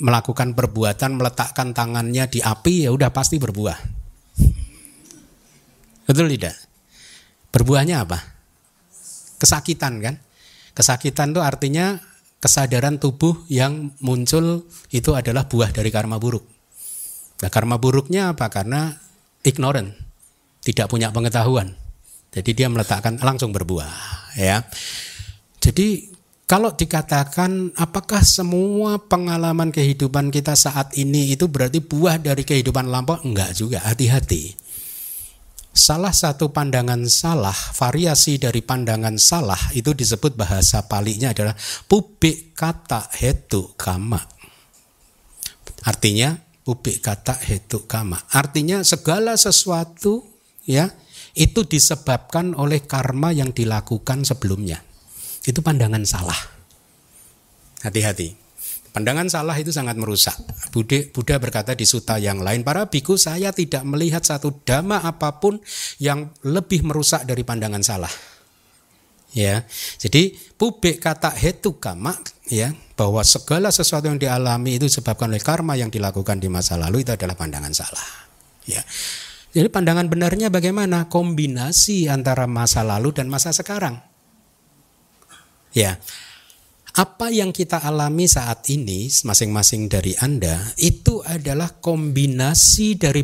[0.00, 3.78] melakukan perbuatan meletakkan tangannya di api ya udah pasti berbuah.
[6.08, 6.56] Betul tidak?
[7.54, 8.18] Berbuahnya apa?
[9.38, 10.14] Kesakitan kan?
[10.74, 12.00] Kesakitan itu artinya
[12.40, 16.42] kesadaran tubuh yang muncul itu adalah buah dari karma buruk.
[17.40, 18.48] Nah, karma buruknya apa?
[18.48, 18.92] Karena
[19.44, 19.92] ignorant,
[20.64, 21.76] tidak punya pengetahuan.
[22.32, 23.92] Jadi dia meletakkan langsung berbuah,
[24.36, 24.64] ya.
[25.60, 26.08] Jadi
[26.48, 33.20] kalau dikatakan apakah semua pengalaman kehidupan kita saat ini itu berarti buah dari kehidupan lampau?
[33.22, 34.59] Enggak juga, hati-hati.
[35.70, 41.54] Salah satu pandangan salah, variasi dari pandangan salah itu disebut bahasa palinya adalah
[41.86, 44.18] pubik kata hetu kama.
[45.86, 46.34] Artinya
[46.66, 48.18] pubik kata hetu kama.
[48.34, 50.26] Artinya segala sesuatu
[50.66, 50.90] ya
[51.38, 54.82] itu disebabkan oleh karma yang dilakukan sebelumnya.
[55.46, 56.36] Itu pandangan salah.
[57.80, 58.49] Hati-hati.
[58.90, 60.34] Pandangan salah itu sangat merusak.
[60.74, 65.62] Buddha, berkata di suta yang lain, para biku saya tidak melihat satu dhamma apa pun
[66.02, 68.10] yang lebih merusak dari pandangan salah.
[69.30, 69.62] Ya,
[70.02, 72.18] jadi publik kata hetu kama
[72.50, 77.06] ya bahwa segala sesuatu yang dialami itu disebabkan oleh karma yang dilakukan di masa lalu
[77.06, 78.26] itu adalah pandangan salah.
[78.66, 78.82] Ya.
[79.54, 81.06] Jadi pandangan benarnya bagaimana?
[81.06, 84.02] Kombinasi antara masa lalu dan masa sekarang.
[85.70, 86.02] Ya
[86.96, 93.22] apa yang kita alami saat ini masing-masing dari Anda itu adalah kombinasi dari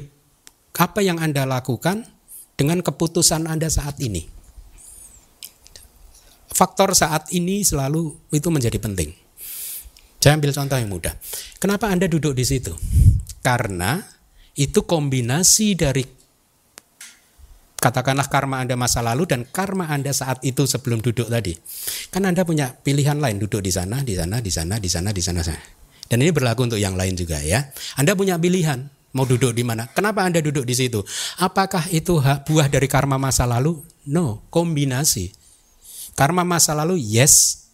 [0.77, 2.07] apa yang Anda lakukan
[2.55, 4.23] dengan keputusan Anda saat ini.
[6.57, 9.13] Faktor saat ini selalu itu menjadi penting.
[10.17, 11.15] Saya ambil contoh yang mudah.
[11.63, 12.75] Kenapa Anda duduk di situ?
[13.45, 14.03] Karena
[14.59, 16.03] itu kombinasi dari
[17.87, 21.55] katakanlah karma Anda masa lalu dan karma Anda saat itu sebelum duduk tadi.
[22.11, 25.23] Kan Anda punya pilihan lain duduk di sana, di sana, di sana, di sana, di
[25.23, 25.55] sana.
[26.11, 27.71] Dan ini berlaku untuk yang lain juga ya.
[27.95, 29.87] Anda punya pilihan mau duduk di mana.
[29.95, 31.07] Kenapa Anda duduk di situ?
[31.39, 33.79] Apakah itu buah dari karma masa lalu?
[34.11, 35.31] No, kombinasi.
[36.19, 37.67] Karma masa lalu yes,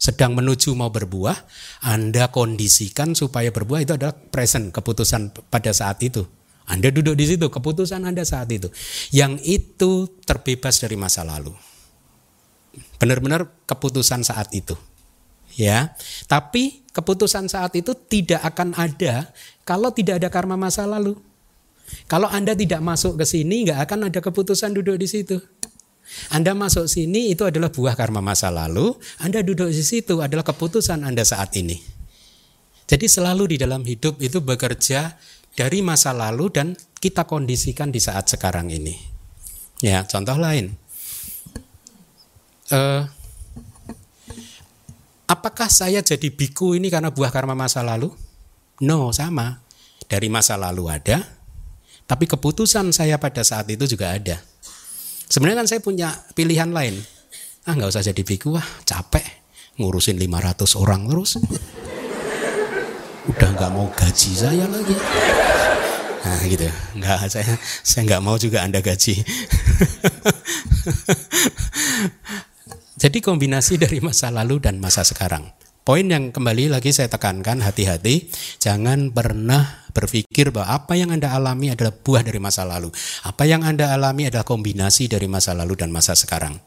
[0.00, 1.36] sedang menuju mau berbuah,
[1.84, 6.39] Anda kondisikan supaya berbuah itu adalah present, keputusan pada saat itu.
[6.70, 8.70] Anda duduk di situ, keputusan Anda saat itu.
[9.10, 11.50] Yang itu terbebas dari masa lalu.
[13.02, 14.78] Benar-benar keputusan saat itu.
[15.58, 15.98] Ya,
[16.30, 19.34] tapi keputusan saat itu tidak akan ada
[19.66, 21.18] kalau tidak ada karma masa lalu.
[22.06, 25.42] Kalau Anda tidak masuk ke sini, nggak akan ada keputusan duduk di situ.
[26.30, 31.02] Anda masuk sini itu adalah buah karma masa lalu, Anda duduk di situ adalah keputusan
[31.02, 31.78] Anda saat ini.
[32.90, 35.14] Jadi selalu di dalam hidup itu bekerja
[35.54, 38.94] dari masa lalu dan kita kondisikan di saat sekarang ini.
[39.80, 40.76] Ya, contoh lain.
[42.70, 43.02] Uh,
[45.26, 48.12] apakah saya jadi biku ini karena buah karma masa lalu?
[48.84, 49.64] No, sama.
[50.10, 51.22] Dari masa lalu ada,
[52.10, 54.42] tapi keputusan saya pada saat itu juga ada.
[55.30, 56.98] Sebenarnya kan saya punya pilihan lain.
[57.62, 59.22] Ah nggak usah jadi biku, wah capek
[59.80, 61.40] ngurusin 500 orang terus
[63.28, 64.96] udah nggak mau gaji saya lagi.
[66.24, 66.68] Nah gitu.
[66.96, 69.20] Nggak saya saya nggak mau juga anda gaji.
[73.00, 75.48] Jadi kombinasi dari masa lalu dan masa sekarang.
[75.80, 78.28] Poin yang kembali lagi saya tekankan hati-hati.
[78.60, 82.92] Jangan pernah berpikir bahwa apa yang anda alami adalah buah dari masa lalu.
[83.24, 86.60] Apa yang anda alami adalah kombinasi dari masa lalu dan masa sekarang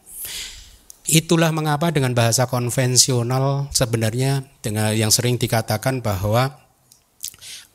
[1.04, 6.64] Itulah mengapa dengan bahasa konvensional sebenarnya dengan yang sering dikatakan bahwa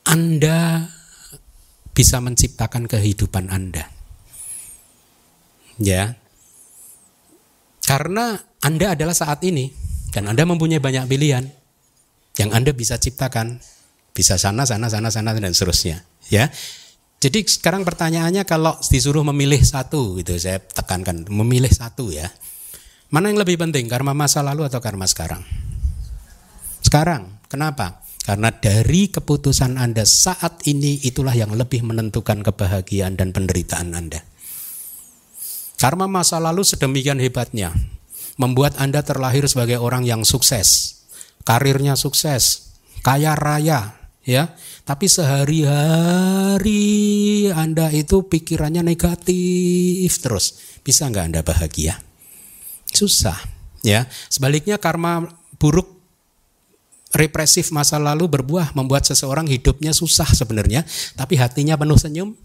[0.01, 0.89] Anda
[1.93, 3.85] bisa menciptakan kehidupan Anda.
[5.77, 6.17] Ya.
[7.85, 8.33] Karena
[8.65, 9.69] Anda adalah saat ini
[10.09, 11.45] dan Anda mempunyai banyak pilihan
[12.41, 13.61] yang Anda bisa ciptakan,
[14.09, 16.01] bisa sana sana sana sana dan seterusnya,
[16.33, 16.49] ya.
[17.19, 22.31] Jadi sekarang pertanyaannya kalau disuruh memilih satu gitu saya tekankan memilih satu ya.
[23.09, 25.41] Mana yang lebih penting karma masa lalu atau karma sekarang?
[26.85, 27.41] Sekarang.
[27.49, 28.05] Kenapa?
[28.21, 34.21] Karena dari keputusan Anda saat ini itulah yang lebih menentukan kebahagiaan dan penderitaan Anda.
[35.81, 37.73] Karma masa lalu sedemikian hebatnya
[38.37, 41.01] membuat Anda terlahir sebagai orang yang sukses,
[41.41, 44.53] karirnya sukses, kaya raya, ya.
[44.85, 46.85] Tapi sehari-hari
[47.49, 50.77] Anda itu pikirannya negatif terus.
[50.85, 52.08] Bisa nggak Anda bahagia?
[52.99, 53.39] Susah,
[53.79, 54.03] ya.
[54.27, 55.23] Sebaliknya karma
[55.55, 55.87] buruk
[57.15, 60.83] represif masa lalu berbuah membuat seseorang hidupnya susah sebenarnya,
[61.15, 62.35] tapi hatinya penuh senyum.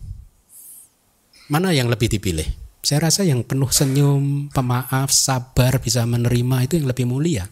[1.51, 2.47] Mana yang lebih dipilih?
[2.85, 7.51] Saya rasa yang penuh senyum, pemaaf, sabar, bisa menerima itu yang lebih mulia.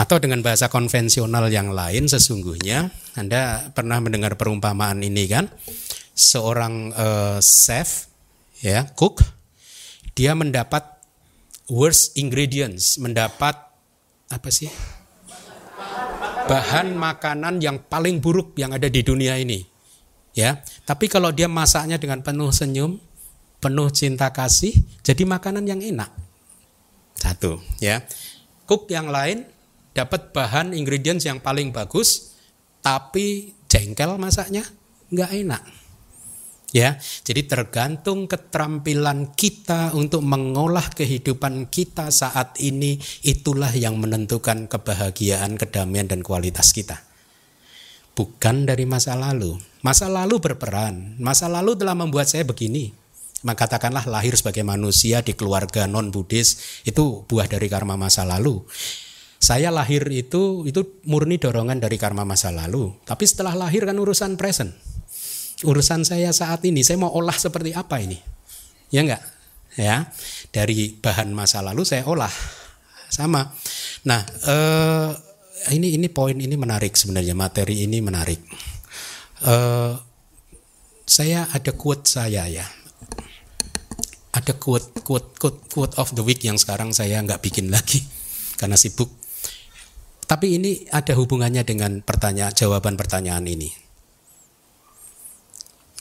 [0.00, 5.52] Atau dengan bahasa konvensional yang lain sesungguhnya Anda pernah mendengar perumpamaan ini kan?
[6.16, 8.08] Seorang uh, chef
[8.64, 9.20] ya, cook
[10.16, 10.91] dia mendapat
[11.72, 13.56] worst ingredients, mendapat
[14.28, 14.68] apa sih?
[16.42, 19.62] bahan makanan yang paling buruk yang ada di dunia ini.
[20.32, 22.98] Ya, tapi kalau dia masaknya dengan penuh senyum,
[23.60, 24.72] penuh cinta kasih,
[25.04, 26.10] jadi makanan yang enak.
[27.14, 28.02] Satu, ya.
[28.64, 29.44] Cook yang lain
[29.92, 32.32] dapat bahan ingredients yang paling bagus
[32.80, 34.64] tapi jengkel masaknya
[35.12, 35.62] nggak enak
[36.72, 45.60] ya jadi tergantung keterampilan kita untuk mengolah kehidupan kita saat ini itulah yang menentukan kebahagiaan
[45.60, 47.04] kedamaian dan kualitas kita.
[48.12, 49.56] Bukan dari masa lalu.
[49.80, 51.16] Masa lalu berperan.
[51.16, 52.92] Masa lalu telah membuat saya begini.
[53.42, 58.62] Maka katakanlah lahir sebagai manusia di keluarga non Buddhis itu buah dari karma masa lalu.
[59.42, 62.94] Saya lahir itu itu murni dorongan dari karma masa lalu.
[63.02, 64.70] Tapi setelah lahir kan urusan present.
[65.62, 68.18] Urusan saya saat ini, saya mau olah seperti apa ini?
[68.90, 69.22] Ya enggak?
[69.78, 70.10] Ya.
[70.50, 72.32] Dari bahan masa lalu saya olah.
[73.08, 73.46] Sama.
[74.08, 75.10] Nah, eh,
[75.76, 78.40] ini ini poin ini menarik sebenarnya materi ini menarik.
[79.46, 79.94] Eh,
[81.06, 82.66] saya ada quote saya ya.
[84.32, 88.00] Ada quote quote quote quote of the week yang sekarang saya nggak bikin lagi
[88.60, 89.22] karena sibuk
[90.32, 93.68] tapi ini ada hubungannya dengan pertanyaan jawaban pertanyaan ini.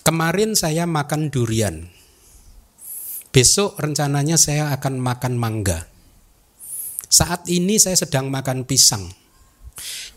[0.02, 1.86] Kemarin saya makan durian.
[3.30, 5.86] Besok rencananya saya akan makan mangga.
[7.06, 9.06] Saat ini saya sedang makan pisang.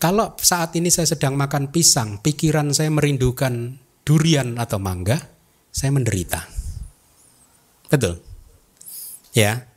[0.00, 3.76] Kalau saat ini saya sedang makan pisang, pikiran saya merindukan
[4.08, 5.20] durian atau mangga,
[5.68, 6.48] saya menderita.
[7.92, 8.24] Betul?
[9.36, 9.68] Ya.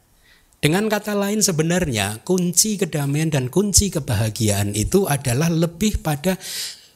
[0.57, 6.39] Dengan kata lain sebenarnya kunci kedamaian dan kunci kebahagiaan itu adalah lebih pada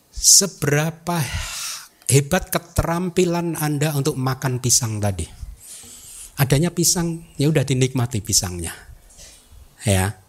[0.10, 1.22] seberapa
[2.12, 5.24] hebat keterampilan Anda untuk makan pisang tadi.
[6.44, 8.76] Adanya pisang, ya udah dinikmati pisangnya.
[9.88, 10.20] Ya.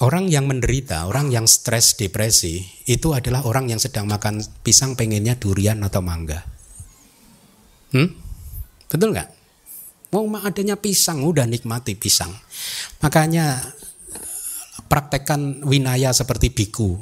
[0.00, 5.36] Orang yang menderita, orang yang stres depresi, itu adalah orang yang sedang makan pisang pengennya
[5.36, 6.40] durian atau mangga.
[7.92, 8.08] Hmm?
[8.88, 9.28] Betul nggak?
[10.10, 12.32] Mau adanya pisang, udah nikmati pisang.
[13.04, 13.60] Makanya
[14.88, 16.98] praktekkan winaya seperti biku.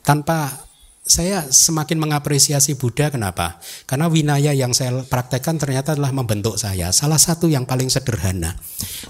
[0.00, 0.71] Tanpa
[1.02, 3.58] saya semakin mengapresiasi Buddha kenapa?
[3.90, 6.94] Karena winaya yang saya praktekkan ternyata adalah membentuk saya.
[6.94, 8.54] Salah satu yang paling sederhana.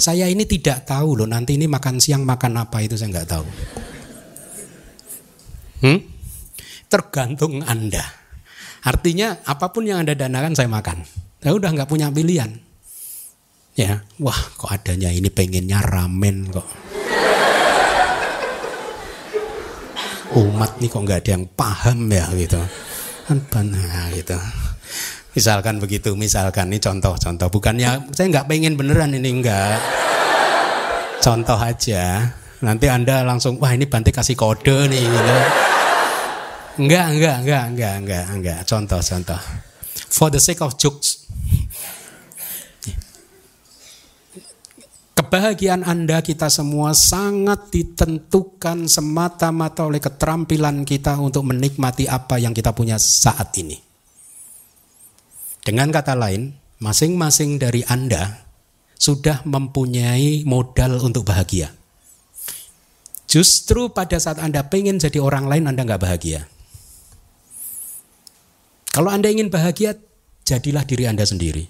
[0.01, 3.47] Saya ini tidak tahu loh nanti ini makan siang makan apa itu saya nggak tahu.
[5.85, 6.01] Hmm?
[6.89, 8.05] Tergantung Anda.
[8.83, 11.05] Artinya apa pun yang Anda danakan saya makan.
[11.45, 12.57] Saya udah nggak punya pilihan.
[13.77, 16.92] Ya, wah kok adanya ini pengennya ramen kok.
[20.33, 22.61] Umat nih kok nggak ada yang paham ya gitu.
[23.29, 23.39] Kan
[23.69, 24.37] nah, gitu.
[25.33, 27.49] Misalkan begitu, misalkan ini contoh-contoh.
[27.49, 29.81] Bukannya saya nggak pengen beneran ini enggak.
[31.25, 32.33] Contoh aja.
[32.63, 35.35] Nanti Anda langsung, wah ini Bante kasih kode nih gitu.
[36.81, 38.61] Enggak, enggak, enggak, enggak, enggak, enggak.
[38.65, 39.41] Contoh, contoh.
[40.13, 41.29] For the sake of jokes,
[45.33, 52.77] Kebahagiaan Anda kita semua sangat ditentukan semata-mata oleh keterampilan kita untuk menikmati apa yang kita
[52.77, 53.81] punya saat ini.
[55.65, 56.53] Dengan kata lain,
[56.85, 58.45] masing-masing dari Anda
[58.93, 61.73] sudah mempunyai modal untuk bahagia.
[63.25, 66.45] Justru pada saat Anda pengen jadi orang lain, Anda nggak bahagia.
[68.93, 69.97] Kalau Anda ingin bahagia,
[70.45, 71.65] jadilah diri Anda sendiri.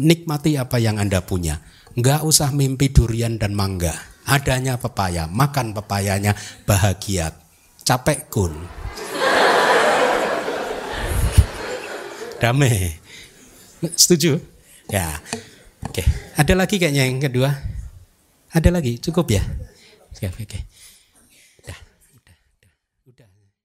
[0.00, 1.60] Nikmati apa yang Anda punya
[1.92, 3.92] Nggak usah mimpi durian dan mangga.
[4.22, 6.32] Adanya pepaya, makan pepayanya
[6.64, 7.34] bahagia.
[7.82, 8.54] Capek kun.
[12.42, 12.98] damai.
[13.94, 14.42] Setuju?
[14.90, 15.22] Ya.
[15.86, 16.02] Oke.
[16.34, 17.54] Ada lagi kayaknya yang kedua.
[18.50, 19.42] Ada lagi, cukup ya?
[20.10, 20.58] Oke, oke.